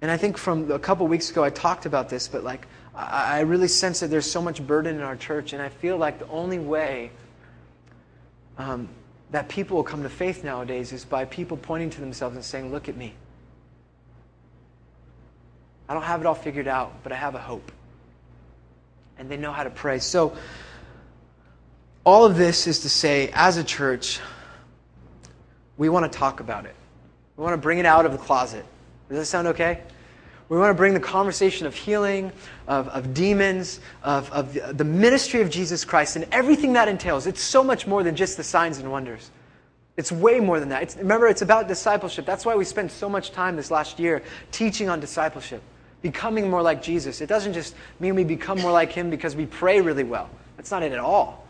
And 0.00 0.10
I 0.10 0.16
think 0.16 0.38
from 0.38 0.70
a 0.70 0.78
couple 0.78 1.06
weeks 1.08 1.30
ago 1.30 1.42
I 1.42 1.50
talked 1.50 1.86
about 1.86 2.08
this, 2.08 2.28
but 2.28 2.44
like 2.44 2.68
I 2.94 3.40
really 3.40 3.68
sense 3.68 3.98
that 4.00 4.10
there's 4.10 4.30
so 4.30 4.40
much 4.40 4.64
burden 4.64 4.94
in 4.94 5.02
our 5.02 5.16
church, 5.16 5.54
and 5.54 5.60
I 5.60 5.70
feel 5.70 5.96
like 5.96 6.20
the 6.20 6.28
only 6.28 6.60
way 6.60 7.10
um, 8.58 8.88
that 9.34 9.48
people 9.48 9.76
will 9.76 9.82
come 9.82 10.04
to 10.04 10.08
faith 10.08 10.44
nowadays 10.44 10.92
is 10.92 11.04
by 11.04 11.24
people 11.24 11.56
pointing 11.56 11.90
to 11.90 12.00
themselves 12.00 12.36
and 12.36 12.44
saying, 12.44 12.70
Look 12.70 12.88
at 12.88 12.96
me. 12.96 13.14
I 15.88 15.94
don't 15.94 16.04
have 16.04 16.20
it 16.20 16.26
all 16.26 16.36
figured 16.36 16.68
out, 16.68 17.02
but 17.02 17.10
I 17.10 17.16
have 17.16 17.34
a 17.34 17.40
hope. 17.40 17.72
And 19.18 19.28
they 19.28 19.36
know 19.36 19.50
how 19.50 19.64
to 19.64 19.70
pray. 19.70 19.98
So, 19.98 20.36
all 22.04 22.24
of 22.24 22.36
this 22.36 22.68
is 22.68 22.80
to 22.80 22.88
say, 22.88 23.30
as 23.34 23.56
a 23.56 23.64
church, 23.64 24.20
we 25.76 25.88
want 25.88 26.10
to 26.10 26.16
talk 26.16 26.38
about 26.38 26.64
it. 26.64 26.76
We 27.36 27.42
want 27.42 27.54
to 27.54 27.60
bring 27.60 27.78
it 27.78 27.86
out 27.86 28.06
of 28.06 28.12
the 28.12 28.18
closet. 28.18 28.64
Does 29.08 29.18
that 29.18 29.26
sound 29.26 29.48
okay? 29.48 29.82
We 30.48 30.58
want 30.58 30.70
to 30.70 30.74
bring 30.74 30.92
the 30.92 31.00
conversation 31.00 31.66
of 31.66 31.74
healing, 31.74 32.30
of, 32.68 32.88
of 32.88 33.14
demons, 33.14 33.80
of, 34.02 34.30
of 34.30 34.76
the 34.76 34.84
ministry 34.84 35.40
of 35.40 35.48
Jesus 35.48 35.84
Christ, 35.84 36.16
and 36.16 36.26
everything 36.32 36.74
that 36.74 36.86
entails. 36.86 37.26
It's 37.26 37.40
so 37.40 37.64
much 37.64 37.86
more 37.86 38.02
than 38.02 38.14
just 38.14 38.36
the 38.36 38.44
signs 38.44 38.78
and 38.78 38.92
wonders. 38.92 39.30
It's 39.96 40.12
way 40.12 40.40
more 40.40 40.60
than 40.60 40.68
that. 40.70 40.82
It's, 40.82 40.96
remember, 40.96 41.28
it's 41.28 41.42
about 41.42 41.68
discipleship. 41.68 42.26
That's 42.26 42.44
why 42.44 42.56
we 42.56 42.64
spent 42.64 42.90
so 42.90 43.08
much 43.08 43.30
time 43.30 43.56
this 43.56 43.70
last 43.70 43.98
year 43.98 44.22
teaching 44.50 44.88
on 44.88 45.00
discipleship, 45.00 45.62
becoming 46.02 46.50
more 46.50 46.62
like 46.62 46.82
Jesus. 46.82 47.20
It 47.20 47.28
doesn't 47.28 47.54
just 47.54 47.74
mean 48.00 48.14
we 48.14 48.24
become 48.24 48.60
more 48.60 48.72
like 48.72 48.92
Him 48.92 49.08
because 49.08 49.34
we 49.34 49.46
pray 49.46 49.80
really 49.80 50.04
well. 50.04 50.28
That's 50.56 50.70
not 50.70 50.82
it 50.82 50.92
at 50.92 50.98
all. 50.98 51.46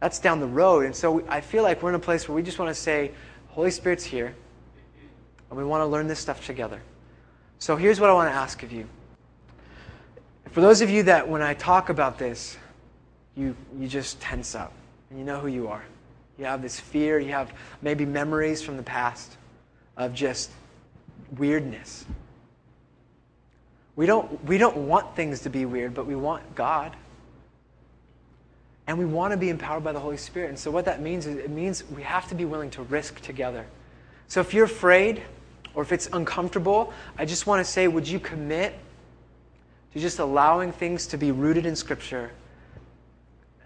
That's 0.00 0.18
down 0.18 0.40
the 0.40 0.46
road. 0.46 0.84
And 0.84 0.94
so 0.94 1.24
I 1.28 1.40
feel 1.40 1.62
like 1.62 1.82
we're 1.82 1.88
in 1.88 1.94
a 1.94 2.00
place 2.00 2.28
where 2.28 2.34
we 2.34 2.42
just 2.42 2.58
want 2.58 2.68
to 2.68 2.74
say, 2.74 3.12
Holy 3.48 3.70
Spirit's 3.70 4.04
here, 4.04 4.34
and 5.48 5.56
we 5.56 5.64
want 5.64 5.80
to 5.80 5.86
learn 5.86 6.06
this 6.06 6.18
stuff 6.18 6.44
together. 6.44 6.82
So 7.58 7.76
here's 7.76 8.00
what 8.00 8.10
I 8.10 8.12
want 8.12 8.30
to 8.30 8.34
ask 8.34 8.62
of 8.62 8.72
you. 8.72 8.86
For 10.50 10.60
those 10.60 10.80
of 10.80 10.90
you 10.90 11.04
that 11.04 11.28
when 11.28 11.42
I 11.42 11.54
talk 11.54 11.88
about 11.88 12.18
this, 12.18 12.56
you, 13.34 13.56
you 13.78 13.88
just 13.88 14.20
tense 14.20 14.54
up 14.54 14.72
and 15.10 15.18
you 15.18 15.24
know 15.24 15.38
who 15.38 15.48
you 15.48 15.68
are. 15.68 15.84
You 16.38 16.44
have 16.44 16.62
this 16.62 16.78
fear, 16.78 17.18
you 17.18 17.32
have 17.32 17.52
maybe 17.82 18.04
memories 18.04 18.62
from 18.62 18.76
the 18.76 18.82
past 18.82 19.36
of 19.96 20.12
just 20.14 20.50
weirdness. 21.36 22.04
We 23.96 24.04
don't, 24.04 24.44
we 24.44 24.58
don't 24.58 24.76
want 24.76 25.16
things 25.16 25.40
to 25.40 25.50
be 25.50 25.64
weird, 25.64 25.94
but 25.94 26.06
we 26.06 26.14
want 26.14 26.54
God. 26.54 26.94
And 28.86 28.98
we 28.98 29.06
want 29.06 29.32
to 29.32 29.36
be 29.36 29.48
empowered 29.48 29.82
by 29.82 29.92
the 29.92 29.98
Holy 29.98 30.18
Spirit. 30.18 30.50
And 30.50 30.58
so, 30.58 30.70
what 30.70 30.84
that 30.84 31.00
means 31.00 31.26
is 31.26 31.38
it 31.38 31.50
means 31.50 31.82
we 31.90 32.02
have 32.02 32.28
to 32.28 32.34
be 32.34 32.44
willing 32.44 32.70
to 32.70 32.82
risk 32.82 33.20
together. 33.20 33.66
So, 34.28 34.40
if 34.40 34.54
you're 34.54 34.66
afraid, 34.66 35.22
or 35.76 35.82
if 35.82 35.92
it's 35.92 36.08
uncomfortable, 36.12 36.92
I 37.16 37.26
just 37.26 37.46
want 37.46 37.64
to 37.64 37.70
say, 37.70 37.86
would 37.86 38.08
you 38.08 38.18
commit 38.18 38.74
to 39.92 40.00
just 40.00 40.18
allowing 40.18 40.72
things 40.72 41.06
to 41.08 41.18
be 41.18 41.30
rooted 41.30 41.66
in 41.66 41.76
Scripture 41.76 42.32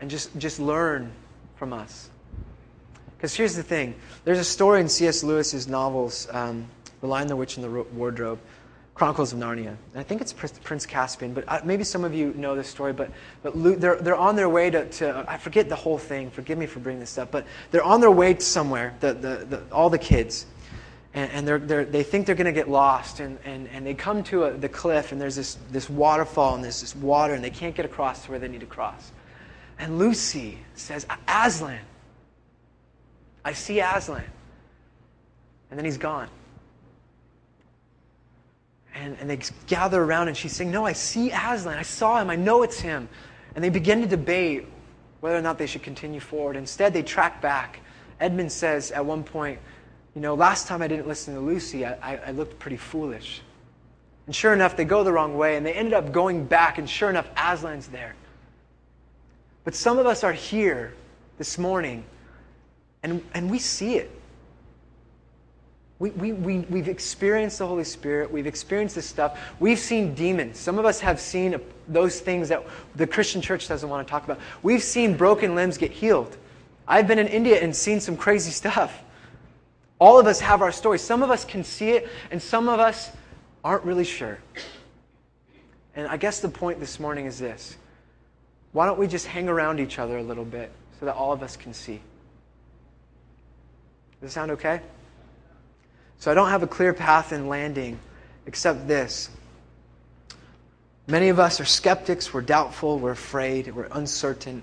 and 0.00 0.10
just, 0.10 0.36
just 0.36 0.60
learn 0.60 1.10
from 1.54 1.72
us? 1.72 2.10
Because 3.16 3.32
here's 3.34 3.54
the 3.54 3.62
thing 3.62 3.94
there's 4.24 4.40
a 4.40 4.44
story 4.44 4.80
in 4.80 4.88
C.S. 4.88 5.22
Lewis's 5.22 5.68
novels, 5.68 6.28
um, 6.32 6.66
The 7.00 7.06
Lion, 7.06 7.28
the 7.28 7.36
Witch, 7.36 7.56
and 7.56 7.64
the 7.64 7.82
Wardrobe. 7.94 8.38
Chronicles 8.92 9.32
of 9.32 9.38
Narnia. 9.38 9.68
And 9.68 9.96
I 9.96 10.02
think 10.02 10.20
it's 10.20 10.34
Prince 10.34 10.84
Caspian, 10.84 11.32
but 11.32 11.44
uh, 11.48 11.60
maybe 11.64 11.84
some 11.84 12.04
of 12.04 12.12
you 12.12 12.34
know 12.34 12.54
this 12.54 12.68
story. 12.68 12.92
But, 12.92 13.10
but 13.42 13.80
they're, 13.80 13.96
they're 13.96 14.16
on 14.16 14.36
their 14.36 14.50
way 14.50 14.68
to, 14.68 14.86
to, 14.86 15.24
I 15.26 15.38
forget 15.38 15.70
the 15.70 15.76
whole 15.76 15.96
thing, 15.96 16.30
forgive 16.30 16.58
me 16.58 16.66
for 16.66 16.80
bringing 16.80 17.00
this 17.00 17.16
up, 17.16 17.30
but 17.30 17.46
they're 17.70 17.82
on 17.82 18.02
their 18.02 18.10
way 18.10 18.34
to 18.34 18.40
somewhere, 18.42 18.94
the, 19.00 19.14
the, 19.14 19.46
the, 19.48 19.62
all 19.72 19.88
the 19.88 19.96
kids 19.96 20.44
and, 21.12 21.30
and 21.32 21.48
they're, 21.48 21.58
they're, 21.58 21.84
they 21.84 22.02
think 22.02 22.26
they're 22.26 22.36
going 22.36 22.46
to 22.46 22.52
get 22.52 22.68
lost. 22.68 23.20
And, 23.20 23.38
and, 23.44 23.68
and 23.68 23.84
they 23.84 23.94
come 23.94 24.22
to 24.24 24.44
a, 24.44 24.52
the 24.52 24.68
cliff, 24.68 25.12
and 25.12 25.20
there's 25.20 25.36
this, 25.36 25.58
this 25.70 25.90
waterfall, 25.90 26.54
and 26.54 26.62
there's 26.62 26.80
this 26.80 26.94
water, 26.94 27.34
and 27.34 27.42
they 27.42 27.50
can't 27.50 27.74
get 27.74 27.84
across 27.84 28.24
to 28.24 28.30
where 28.30 28.38
they 28.38 28.48
need 28.48 28.60
to 28.60 28.66
cross. 28.66 29.10
And 29.78 29.98
Lucy 29.98 30.58
says, 30.74 31.06
Aslan. 31.26 31.80
I 33.44 33.54
see 33.54 33.80
Aslan. 33.80 34.24
And 35.70 35.78
then 35.78 35.84
he's 35.84 35.98
gone. 35.98 36.28
And, 38.94 39.16
and 39.20 39.30
they 39.30 39.38
gather 39.66 40.02
around, 40.02 40.28
and 40.28 40.36
she's 40.36 40.54
saying, 40.54 40.70
No, 40.70 40.84
I 40.84 40.92
see 40.92 41.30
Aslan. 41.30 41.78
I 41.78 41.82
saw 41.82 42.20
him. 42.20 42.28
I 42.28 42.36
know 42.36 42.62
it's 42.62 42.80
him. 42.80 43.08
And 43.54 43.64
they 43.64 43.70
begin 43.70 44.00
to 44.02 44.06
debate 44.06 44.66
whether 45.20 45.36
or 45.36 45.42
not 45.42 45.58
they 45.58 45.66
should 45.66 45.82
continue 45.82 46.20
forward. 46.20 46.56
Instead, 46.56 46.92
they 46.92 47.02
track 47.02 47.40
back. 47.40 47.80
Edmund 48.20 48.52
says 48.52 48.90
at 48.90 49.04
one 49.04 49.24
point, 49.24 49.58
you 50.14 50.20
know, 50.20 50.34
last 50.34 50.66
time 50.66 50.82
I 50.82 50.88
didn't 50.88 51.06
listen 51.06 51.34
to 51.34 51.40
Lucy, 51.40 51.86
I, 51.86 52.16
I, 52.16 52.30
looked 52.32 52.58
pretty 52.58 52.76
foolish. 52.76 53.42
And 54.26 54.34
sure 54.34 54.52
enough, 54.52 54.76
they 54.76 54.84
go 54.84 55.04
the 55.04 55.12
wrong 55.12 55.36
way, 55.36 55.56
and 55.56 55.64
they 55.64 55.72
ended 55.72 55.94
up 55.94 56.12
going 56.12 56.44
back, 56.44 56.78
and 56.78 56.90
sure 56.90 57.10
enough, 57.10 57.32
Aslan's 57.36 57.86
there. 57.88 58.14
But 59.64 59.74
some 59.74 59.98
of 59.98 60.06
us 60.06 60.24
are 60.24 60.32
here 60.32 60.94
this 61.38 61.58
morning, 61.58 62.04
and, 63.02 63.22
and 63.34 63.50
we 63.50 63.58
see 63.58 63.96
it. 63.96 64.10
We, 66.00 66.10
we, 66.10 66.32
we, 66.32 66.58
we've 66.60 66.88
experienced 66.88 67.58
the 67.58 67.66
Holy 67.66 67.84
Spirit. 67.84 68.32
We've 68.32 68.46
experienced 68.46 68.94
this 68.94 69.06
stuff. 69.06 69.38
We've 69.60 69.78
seen 69.78 70.14
demons. 70.14 70.58
Some 70.58 70.78
of 70.78 70.86
us 70.86 70.98
have 71.00 71.20
seen 71.20 71.60
those 71.86 72.20
things 72.20 72.48
that 72.48 72.64
the 72.96 73.06
Christian 73.06 73.42
church 73.42 73.68
doesn't 73.68 73.88
want 73.88 74.06
to 74.06 74.10
talk 74.10 74.24
about. 74.24 74.40
We've 74.62 74.82
seen 74.82 75.14
broken 75.16 75.54
limbs 75.54 75.76
get 75.76 75.92
healed. 75.92 76.36
I've 76.88 77.06
been 77.06 77.18
in 77.18 77.28
India 77.28 77.60
and 77.60 77.76
seen 77.76 78.00
some 78.00 78.16
crazy 78.16 78.50
stuff. 78.62 79.02
All 80.00 80.18
of 80.18 80.26
us 80.26 80.40
have 80.40 80.62
our 80.62 80.72
story. 80.72 80.98
Some 80.98 81.22
of 81.22 81.30
us 81.30 81.44
can 81.44 81.62
see 81.62 81.90
it, 81.90 82.08
and 82.30 82.42
some 82.42 82.68
of 82.68 82.80
us 82.80 83.10
aren't 83.62 83.84
really 83.84 84.04
sure. 84.04 84.38
And 85.94 86.08
I 86.08 86.16
guess 86.16 86.40
the 86.40 86.48
point 86.48 86.80
this 86.80 86.98
morning 86.98 87.26
is 87.26 87.38
this 87.38 87.76
why 88.72 88.86
don't 88.86 88.98
we 88.98 89.06
just 89.06 89.26
hang 89.26 89.48
around 89.48 89.80
each 89.80 89.98
other 89.98 90.18
a 90.18 90.22
little 90.22 90.44
bit 90.44 90.70
so 90.98 91.06
that 91.06 91.14
all 91.14 91.32
of 91.32 91.42
us 91.42 91.56
can 91.56 91.74
see. 91.74 92.00
Does 94.20 94.30
it 94.30 94.32
sound 94.32 94.52
okay? 94.52 94.80
So 96.18 96.30
I 96.30 96.34
don't 96.34 96.50
have 96.50 96.62
a 96.62 96.66
clear 96.66 96.92
path 96.92 97.32
in 97.32 97.48
landing 97.48 97.98
except 98.46 98.86
this. 98.86 99.28
Many 101.06 101.30
of 101.30 101.40
us 101.40 101.60
are 101.60 101.64
skeptics, 101.64 102.32
we're 102.32 102.42
doubtful, 102.42 102.98
we're 102.98 103.10
afraid, 103.10 103.74
we're 103.74 103.88
uncertain, 103.90 104.62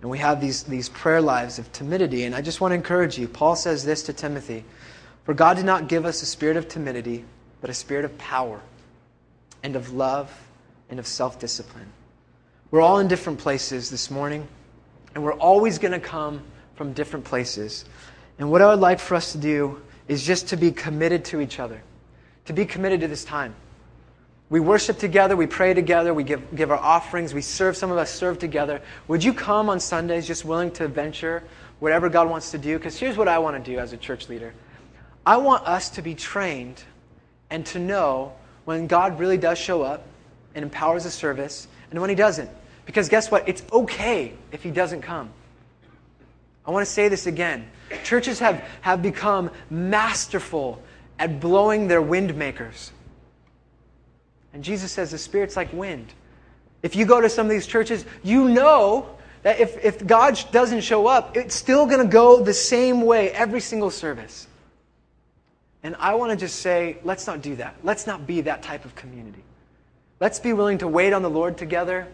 and 0.00 0.10
we 0.10 0.18
have 0.18 0.40
these, 0.40 0.62
these 0.62 0.88
prayer 0.88 1.20
lives 1.20 1.58
of 1.58 1.70
timidity. 1.72 2.24
And 2.24 2.34
I 2.34 2.40
just 2.40 2.60
want 2.60 2.70
to 2.72 2.76
encourage 2.76 3.18
you. 3.18 3.26
Paul 3.26 3.56
says 3.56 3.84
this 3.84 4.02
to 4.04 4.12
Timothy 4.12 4.64
For 5.24 5.34
God 5.34 5.56
did 5.56 5.66
not 5.66 5.88
give 5.88 6.04
us 6.04 6.22
a 6.22 6.26
spirit 6.26 6.56
of 6.56 6.68
timidity, 6.68 7.24
but 7.60 7.70
a 7.70 7.74
spirit 7.74 8.04
of 8.04 8.16
power 8.18 8.60
and 9.62 9.74
of 9.74 9.92
love 9.92 10.32
and 10.88 10.98
of 10.98 11.06
self 11.06 11.38
discipline. 11.38 11.92
We're 12.70 12.82
all 12.82 12.98
in 12.98 13.08
different 13.08 13.38
places 13.38 13.90
this 13.90 14.10
morning, 14.10 14.46
and 15.14 15.24
we're 15.24 15.34
always 15.34 15.78
going 15.78 15.92
to 15.92 16.00
come 16.00 16.42
from 16.74 16.92
different 16.92 17.24
places. 17.24 17.84
And 18.38 18.50
what 18.50 18.62
I 18.62 18.68
would 18.68 18.80
like 18.80 19.00
for 19.00 19.14
us 19.14 19.32
to 19.32 19.38
do 19.38 19.82
is 20.06 20.24
just 20.24 20.48
to 20.48 20.56
be 20.56 20.70
committed 20.70 21.24
to 21.26 21.40
each 21.40 21.58
other, 21.58 21.82
to 22.44 22.52
be 22.52 22.64
committed 22.64 23.00
to 23.00 23.08
this 23.08 23.24
time. 23.24 23.54
We 24.50 24.60
worship 24.60 24.98
together, 24.98 25.36
we 25.36 25.46
pray 25.46 25.74
together, 25.74 26.14
we 26.14 26.24
give, 26.24 26.56
give 26.56 26.70
our 26.70 26.78
offerings, 26.78 27.34
we 27.34 27.42
serve, 27.42 27.76
some 27.76 27.90
of 27.90 27.98
us 27.98 28.10
serve 28.10 28.38
together. 28.38 28.80
Would 29.06 29.22
you 29.22 29.34
come 29.34 29.68
on 29.68 29.78
Sundays 29.78 30.26
just 30.26 30.44
willing 30.44 30.70
to 30.72 30.88
venture 30.88 31.42
whatever 31.80 32.08
God 32.08 32.30
wants 32.30 32.50
to 32.52 32.58
do? 32.58 32.78
Because 32.78 32.98
here's 32.98 33.18
what 33.18 33.28
I 33.28 33.38
want 33.38 33.62
to 33.62 33.70
do 33.70 33.78
as 33.78 33.92
a 33.92 33.96
church 33.98 34.28
leader 34.28 34.54
I 35.26 35.36
want 35.36 35.66
us 35.66 35.90
to 35.90 36.02
be 36.02 36.14
trained 36.14 36.82
and 37.50 37.66
to 37.66 37.78
know 37.78 38.32
when 38.64 38.86
God 38.86 39.18
really 39.18 39.36
does 39.36 39.58
show 39.58 39.82
up 39.82 40.06
and 40.54 40.62
empowers 40.62 41.04
a 41.04 41.10
service 41.10 41.68
and 41.90 42.00
when 42.00 42.08
He 42.08 42.16
doesn't. 42.16 42.48
Because 42.86 43.10
guess 43.10 43.30
what? 43.30 43.46
It's 43.46 43.62
okay 43.70 44.32
if 44.50 44.62
He 44.62 44.70
doesn't 44.70 45.02
come. 45.02 45.30
I 46.66 46.70
want 46.70 46.86
to 46.86 46.90
say 46.90 47.08
this 47.08 47.26
again. 47.26 47.68
Churches 48.04 48.38
have, 48.38 48.62
have 48.80 49.02
become 49.02 49.50
masterful 49.68 50.82
at 51.18 51.40
blowing 51.40 51.88
their 51.88 52.02
wind 52.02 52.34
makers. 52.34 52.92
And 54.52 54.64
Jesus 54.64 54.92
says 54.92 55.10
the 55.10 55.18
Spirit's 55.18 55.56
like 55.56 55.72
wind. 55.72 56.12
If 56.82 56.96
you 56.96 57.04
go 57.04 57.20
to 57.20 57.28
some 57.28 57.46
of 57.46 57.50
these 57.50 57.66
churches, 57.66 58.04
you 58.22 58.48
know 58.48 59.16
that 59.42 59.60
if, 59.60 59.84
if 59.84 60.06
God 60.06 60.38
doesn't 60.52 60.80
show 60.82 61.06
up, 61.06 61.36
it's 61.36 61.54
still 61.54 61.86
going 61.86 62.00
to 62.00 62.12
go 62.12 62.42
the 62.42 62.54
same 62.54 63.02
way 63.02 63.30
every 63.30 63.60
single 63.60 63.90
service. 63.90 64.46
And 65.82 65.94
I 65.98 66.14
want 66.14 66.32
to 66.32 66.36
just 66.36 66.56
say, 66.56 66.98
let's 67.04 67.26
not 67.26 67.40
do 67.42 67.56
that. 67.56 67.76
Let's 67.82 68.06
not 68.06 68.26
be 68.26 68.40
that 68.42 68.62
type 68.62 68.84
of 68.84 68.94
community. 68.94 69.42
Let's 70.20 70.40
be 70.40 70.52
willing 70.52 70.78
to 70.78 70.88
wait 70.88 71.12
on 71.12 71.22
the 71.22 71.30
Lord 71.30 71.56
together, 71.56 72.08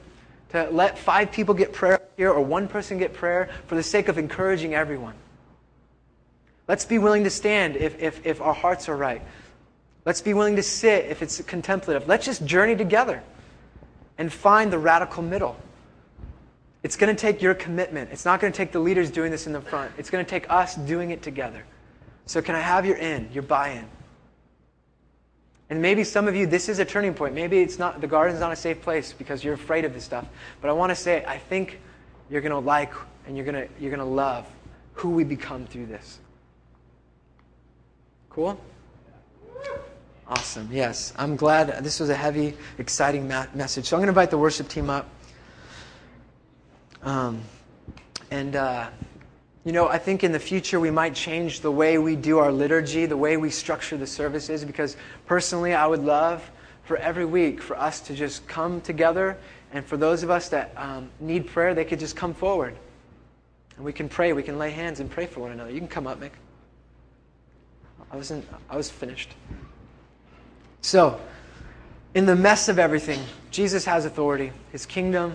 to 0.50 0.68
let 0.70 0.98
five 0.98 1.32
people 1.32 1.54
get 1.54 1.72
prayer 1.72 2.00
here 2.16 2.30
or 2.30 2.40
one 2.42 2.68
person 2.68 2.98
get 2.98 3.14
prayer 3.14 3.48
for 3.66 3.74
the 3.74 3.82
sake 3.82 4.08
of 4.08 4.18
encouraging 4.18 4.74
everyone. 4.74 5.14
Let's 6.68 6.84
be 6.84 6.98
willing 6.98 7.24
to 7.24 7.30
stand 7.30 7.76
if, 7.76 8.00
if, 8.00 8.24
if 8.26 8.40
our 8.40 8.54
hearts 8.54 8.88
are 8.88 8.96
right. 8.96 9.22
Let's 10.04 10.20
be 10.20 10.34
willing 10.34 10.56
to 10.56 10.62
sit 10.62 11.06
if 11.06 11.22
it's 11.22 11.40
contemplative. 11.42 12.06
Let's 12.06 12.26
just 12.26 12.44
journey 12.44 12.76
together 12.76 13.22
and 14.18 14.32
find 14.32 14.72
the 14.72 14.78
radical 14.78 15.22
middle. 15.22 15.56
It's 16.82 16.96
going 16.96 17.14
to 17.14 17.20
take 17.20 17.40
your 17.40 17.54
commitment. 17.54 18.10
It's 18.12 18.26
not 18.26 18.40
going 18.40 18.52
to 18.52 18.56
take 18.56 18.72
the 18.72 18.78
leaders 18.78 19.10
doing 19.10 19.30
this 19.30 19.46
in 19.46 19.54
the 19.54 19.60
front. 19.60 19.92
It's 19.96 20.10
going 20.10 20.24
to 20.24 20.28
take 20.28 20.50
us 20.50 20.74
doing 20.74 21.10
it 21.10 21.22
together. 21.22 21.64
So, 22.26 22.42
can 22.42 22.54
I 22.54 22.60
have 22.60 22.84
your 22.84 22.96
in, 22.96 23.30
your 23.32 23.42
buy 23.42 23.70
in? 23.70 23.86
And 25.70 25.80
maybe 25.80 26.04
some 26.04 26.28
of 26.28 26.36
you, 26.36 26.46
this 26.46 26.68
is 26.68 26.78
a 26.78 26.84
turning 26.84 27.14
point. 27.14 27.34
Maybe 27.34 27.60
it's 27.60 27.78
not, 27.78 28.00
the 28.02 28.06
garden's 28.06 28.40
not 28.40 28.52
a 28.52 28.56
safe 28.56 28.82
place 28.82 29.14
because 29.14 29.42
you're 29.42 29.54
afraid 29.54 29.86
of 29.86 29.94
this 29.94 30.04
stuff. 30.04 30.26
But 30.60 30.68
I 30.68 30.74
want 30.74 30.90
to 30.90 30.96
say, 30.96 31.24
I 31.26 31.38
think 31.38 31.80
you're 32.28 32.42
going 32.42 32.52
to 32.52 32.58
like 32.58 32.92
and 33.26 33.36
you're 33.36 33.46
going 33.46 33.66
to, 33.66 33.68
you're 33.80 33.90
going 33.90 33.98
to 33.98 34.04
love 34.04 34.46
who 34.92 35.10
we 35.10 35.24
become 35.24 35.66
through 35.66 35.86
this. 35.86 36.18
Cool? 38.28 38.60
Awesome. 40.26 40.68
Yes. 40.72 41.12
I'm 41.16 41.36
glad 41.36 41.84
this 41.84 42.00
was 42.00 42.08
a 42.08 42.14
heavy, 42.14 42.54
exciting 42.78 43.28
ma- 43.28 43.46
message. 43.54 43.86
So 43.86 43.96
I'm 43.96 44.00
going 44.00 44.06
to 44.06 44.10
invite 44.10 44.30
the 44.30 44.38
worship 44.38 44.68
team 44.68 44.88
up. 44.88 45.08
Um, 47.02 47.42
and, 48.30 48.56
uh, 48.56 48.88
you 49.64 49.72
know, 49.72 49.88
I 49.88 49.98
think 49.98 50.24
in 50.24 50.32
the 50.32 50.40
future 50.40 50.80
we 50.80 50.90
might 50.90 51.14
change 51.14 51.60
the 51.60 51.70
way 51.70 51.98
we 51.98 52.16
do 52.16 52.38
our 52.38 52.50
liturgy, 52.50 53.04
the 53.04 53.16
way 53.16 53.36
we 53.36 53.50
structure 53.50 53.98
the 53.98 54.06
services, 54.06 54.64
because 54.64 54.96
personally 55.26 55.74
I 55.74 55.86
would 55.86 56.02
love 56.02 56.50
for 56.84 56.96
every 56.96 57.26
week 57.26 57.62
for 57.62 57.78
us 57.78 58.00
to 58.00 58.14
just 58.14 58.46
come 58.46 58.80
together, 58.80 59.36
and 59.72 59.84
for 59.84 59.96
those 59.96 60.22
of 60.22 60.30
us 60.30 60.48
that 60.50 60.72
um, 60.76 61.10
need 61.20 61.46
prayer, 61.46 61.74
they 61.74 61.84
could 61.84 61.98
just 61.98 62.16
come 62.16 62.34
forward. 62.34 62.76
And 63.76 63.84
we 63.84 63.92
can 63.92 64.08
pray, 64.08 64.32
we 64.32 64.42
can 64.42 64.58
lay 64.58 64.70
hands 64.70 65.00
and 65.00 65.10
pray 65.10 65.26
for 65.26 65.40
one 65.40 65.52
another. 65.52 65.70
You 65.70 65.78
can 65.78 65.88
come 65.88 66.06
up, 66.06 66.20
Mick. 66.20 66.30
I 68.10 68.16
wasn't, 68.16 68.46
I 68.70 68.76
was 68.76 68.90
finished. 68.90 69.34
So, 70.84 71.18
in 72.12 72.26
the 72.26 72.36
mess 72.36 72.68
of 72.68 72.78
everything, 72.78 73.18
Jesus 73.50 73.86
has 73.86 74.04
authority. 74.04 74.52
His 74.70 74.84
kingdom 74.84 75.34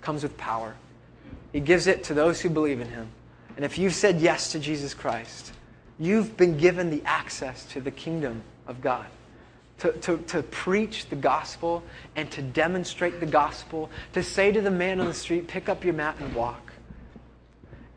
comes 0.00 0.24
with 0.24 0.36
power. 0.36 0.74
He 1.52 1.60
gives 1.60 1.86
it 1.86 2.02
to 2.04 2.14
those 2.14 2.40
who 2.40 2.50
believe 2.50 2.80
in 2.80 2.88
him. 2.88 3.06
And 3.54 3.64
if 3.64 3.78
you've 3.78 3.94
said 3.94 4.20
yes 4.20 4.50
to 4.50 4.58
Jesus 4.58 4.92
Christ, 4.92 5.52
you've 6.00 6.36
been 6.36 6.58
given 6.58 6.90
the 6.90 7.02
access 7.04 7.64
to 7.66 7.80
the 7.80 7.92
kingdom 7.92 8.42
of 8.66 8.80
God. 8.80 9.06
To, 9.78 9.92
to, 9.92 10.16
to 10.26 10.42
preach 10.42 11.06
the 11.06 11.14
gospel 11.14 11.84
and 12.16 12.28
to 12.32 12.42
demonstrate 12.42 13.20
the 13.20 13.26
gospel, 13.26 13.90
to 14.14 14.24
say 14.24 14.50
to 14.50 14.60
the 14.60 14.72
man 14.72 14.98
on 15.00 15.06
the 15.06 15.14
street, 15.14 15.46
pick 15.46 15.68
up 15.68 15.84
your 15.84 15.94
mat 15.94 16.16
and 16.18 16.34
walk. 16.34 16.72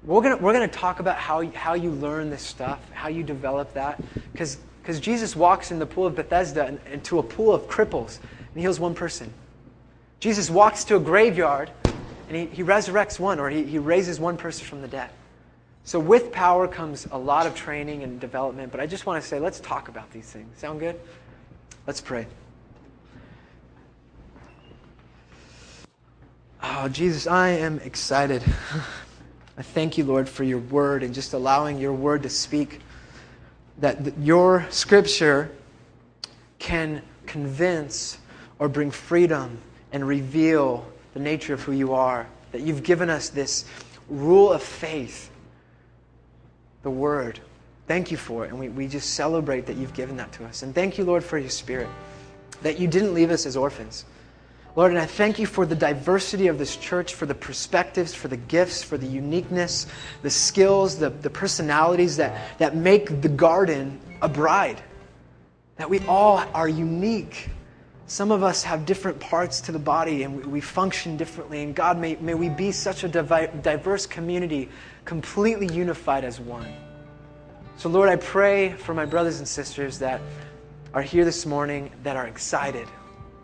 We're 0.04 0.22
going 0.22 0.40
we're 0.40 0.54
gonna 0.54 0.68
talk 0.68 1.00
about 1.00 1.18
how, 1.18 1.42
how 1.54 1.74
you 1.74 1.90
learn 1.90 2.30
this 2.30 2.44
stuff, 2.44 2.80
how 2.92 3.08
you 3.08 3.24
develop 3.24 3.74
that, 3.74 4.00
because 4.32 4.60
because 4.84 5.00
Jesus 5.00 5.34
walks 5.34 5.72
in 5.72 5.80
the 5.80 5.86
pool 5.86 6.06
of 6.06 6.14
Bethesda 6.14 6.78
and, 6.86 7.02
to 7.06 7.18
a 7.18 7.24
pool 7.24 7.54
of 7.54 7.70
cripples 7.70 8.20
and 8.54 8.62
heals 8.62 8.82
one 8.82 8.94
person. 8.94 9.34
Jesus 10.20 10.50
walks 10.50 10.84
to 10.86 10.98
a 10.98 11.00
graveyard 11.00 11.72
and 12.28 12.36
he, 12.36 12.48
he 12.48 12.64
resurrects 12.64 13.18
one 13.18 13.40
or 13.40 13.50
he, 13.50 13.64
he 13.64 13.80
raises 13.80 14.20
one 14.20 14.36
person 14.36 14.66
from 14.66 14.82
the 14.82 14.90
dead. 14.90 15.10
So, 15.86 16.02
with 16.02 16.34
power 16.34 16.68
comes 16.68 17.08
a 17.12 17.18
lot 17.18 17.48
of 17.48 17.56
training 17.56 18.04
and 18.04 18.20
development, 18.20 18.74
but 18.74 18.82
I 18.82 18.86
just 18.86 19.06
want 19.06 19.22
to 19.24 19.28
say 19.28 19.40
let's 19.40 19.62
talk 19.62 19.88
about 19.88 20.12
these 20.12 20.26
things. 20.26 20.58
Sound 20.58 20.82
good? 20.82 21.00
Let's 21.88 22.02
pray. 22.02 22.28
Oh, 26.62 26.90
Jesus, 26.90 27.26
I 27.26 27.50
am 27.50 27.80
excited. 27.80 28.44
I 29.58 29.62
thank 29.62 29.98
you, 29.98 30.04
Lord, 30.04 30.28
for 30.28 30.44
your 30.44 30.60
word 30.60 31.04
and 31.04 31.14
just 31.14 31.34
allowing 31.34 31.78
your 31.78 31.94
word 31.94 32.24
to 32.24 32.30
speak 32.30 32.82
that 33.80 34.18
your 34.20 34.66
scripture 34.70 35.52
can 36.60 37.02
convince 37.26 38.18
or 38.60 38.70
bring 38.70 38.92
freedom 38.92 39.58
and 39.92 40.08
reveal 40.08 40.86
the 41.14 41.20
nature 41.20 41.54
of 41.54 41.62
who 41.62 41.72
you 41.72 41.94
are. 41.94 42.28
That 42.52 42.62
you've 42.62 42.84
given 42.84 43.10
us 43.10 43.30
this 43.30 43.66
rule 44.10 44.52
of 44.52 44.62
faith, 44.62 45.32
the 46.84 46.90
Word. 46.90 47.40
Thank 47.88 48.12
you 48.12 48.18
for 48.18 48.46
it. 48.46 48.50
And 48.50 48.60
we, 48.60 48.70
we 48.70 48.88
just 48.88 49.16
celebrate 49.16 49.66
that 49.66 49.76
you've 49.76 49.94
given 49.94 50.18
that 50.18 50.32
to 50.34 50.46
us. 50.46 50.64
And 50.64 50.74
thank 50.74 50.98
you, 50.98 51.04
Lord, 51.04 51.24
for 51.24 51.38
your 51.38 51.50
Spirit, 51.50 51.90
that 52.62 52.80
you 52.80 52.88
didn't 52.88 53.14
leave 53.14 53.32
us 53.32 53.46
as 53.46 53.58
orphans 53.58 54.06
Lord, 54.76 54.92
and 54.92 55.00
I 55.00 55.06
thank 55.06 55.38
you 55.38 55.46
for 55.46 55.68
the 55.68 55.76
diversity 55.76 56.48
of 56.48 56.58
this 56.58 56.76
church, 56.76 57.14
for 57.14 57.28
the 57.28 57.36
perspectives, 57.36 58.16
for 58.16 58.28
the 58.28 58.38
gifts, 58.38 58.82
for 58.82 58.98
the 58.98 59.06
uniqueness, 59.06 59.86
the 60.24 60.32
skills, 60.32 60.98
the, 60.98 61.12
the 61.12 61.30
personalities 61.30 62.18
that, 62.18 62.58
that 62.58 62.76
make 62.76 63.22
the 63.22 63.30
garden 63.30 64.00
a 64.24 64.28
bride. 64.28 64.82
That 65.76 65.92
we 65.92 66.00
all 66.08 66.44
are 66.56 66.68
unique. 66.68 67.50
Some 68.08 68.32
of 68.32 68.42
us 68.42 68.64
have 68.64 68.88
different 68.88 69.20
parts 69.20 69.62
to 69.62 69.72
the 69.72 69.80
body 69.80 70.24
and 70.24 70.38
we, 70.38 70.44
we 70.44 70.62
function 70.62 71.18
differently. 71.18 71.62
And 71.62 71.76
God, 71.76 72.00
may, 72.00 72.16
may 72.16 72.34
we 72.34 72.50
be 72.50 72.72
such 72.72 73.04
a 73.04 73.08
diverse 73.08 74.08
community, 74.08 74.70
completely 75.06 75.68
unified 75.68 76.24
as 76.24 76.40
one. 76.40 76.68
So, 77.78 77.90
Lord, 77.90 78.10
I 78.10 78.16
pray 78.16 78.74
for 78.74 78.96
my 78.96 79.06
brothers 79.06 79.38
and 79.38 79.48
sisters 79.48 80.00
that 80.00 80.20
are 80.96 81.02
here 81.04 81.26
this 81.26 81.46
morning 81.46 81.92
that 82.02 82.16
are 82.16 82.26
excited 82.26 82.88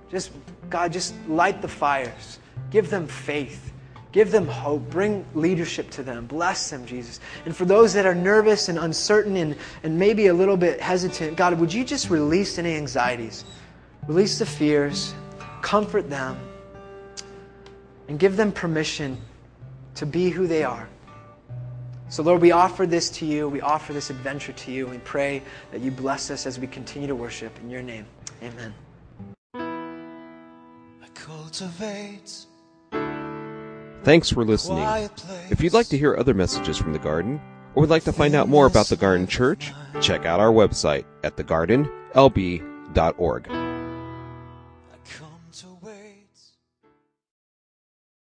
just, 0.09 0.31
God, 0.69 0.93
just 0.93 1.13
light 1.27 1.61
the 1.61 1.67
fires. 1.67 2.39
Give 2.71 2.89
them 2.89 3.07
faith. 3.07 3.73
Give 4.11 4.31
them 4.31 4.47
hope. 4.47 4.89
Bring 4.89 5.25
leadership 5.35 5.91
to 5.91 6.03
them. 6.03 6.25
Bless 6.25 6.69
them, 6.69 6.85
Jesus. 6.85 7.19
And 7.45 7.55
for 7.55 7.65
those 7.65 7.93
that 7.93 8.05
are 8.05 8.15
nervous 8.15 8.69
and 8.69 8.79
uncertain 8.79 9.37
and, 9.37 9.55
and 9.83 9.99
maybe 9.99 10.27
a 10.27 10.33
little 10.33 10.57
bit 10.57 10.81
hesitant, 10.81 11.37
God, 11.37 11.59
would 11.59 11.71
you 11.71 11.83
just 11.83 12.09
release 12.09 12.57
any 12.57 12.75
anxieties? 12.75 13.45
Release 14.07 14.39
the 14.39 14.45
fears. 14.45 15.13
Comfort 15.61 16.09
them. 16.09 16.39
And 18.07 18.17
give 18.17 18.35
them 18.35 18.51
permission 18.51 19.17
to 19.95 20.05
be 20.05 20.29
who 20.29 20.47
they 20.47 20.63
are. 20.63 20.89
So, 22.09 22.23
Lord, 22.23 22.41
we 22.41 22.51
offer 22.51 22.87
this 22.87 23.11
to 23.11 23.25
you. 23.27 23.47
We 23.47 23.61
offer 23.61 23.93
this 23.93 24.09
adventure 24.09 24.53
to 24.53 24.71
you. 24.71 24.87
We 24.87 24.97
pray 24.99 25.43
that 25.71 25.81
you 25.81 25.91
bless 25.91 26.31
us 26.31 26.47
as 26.47 26.57
we 26.57 26.65
continue 26.65 27.07
to 27.07 27.15
worship. 27.15 27.59
In 27.59 27.69
your 27.69 27.83
name, 27.83 28.07
amen 28.41 28.73
Thanks 34.03 34.29
for 34.29 34.45
listening. 34.45 35.09
If 35.49 35.61
you'd 35.61 35.73
like 35.73 35.87
to 35.87 35.97
hear 35.97 36.15
other 36.15 36.33
messages 36.33 36.77
from 36.77 36.93
the 36.93 36.99
garden, 36.99 37.41
or 37.75 37.81
would 37.81 37.89
like 37.89 38.03
to 38.05 38.13
find 38.13 38.33
out 38.33 38.49
more 38.49 38.65
about 38.65 38.87
the 38.87 38.95
Garden 38.95 39.27
Church, 39.27 39.71
check 40.01 40.25
out 40.25 40.39
our 40.39 40.51
website 40.51 41.05
at 41.23 41.35
thegardenlb.org. 41.35 43.58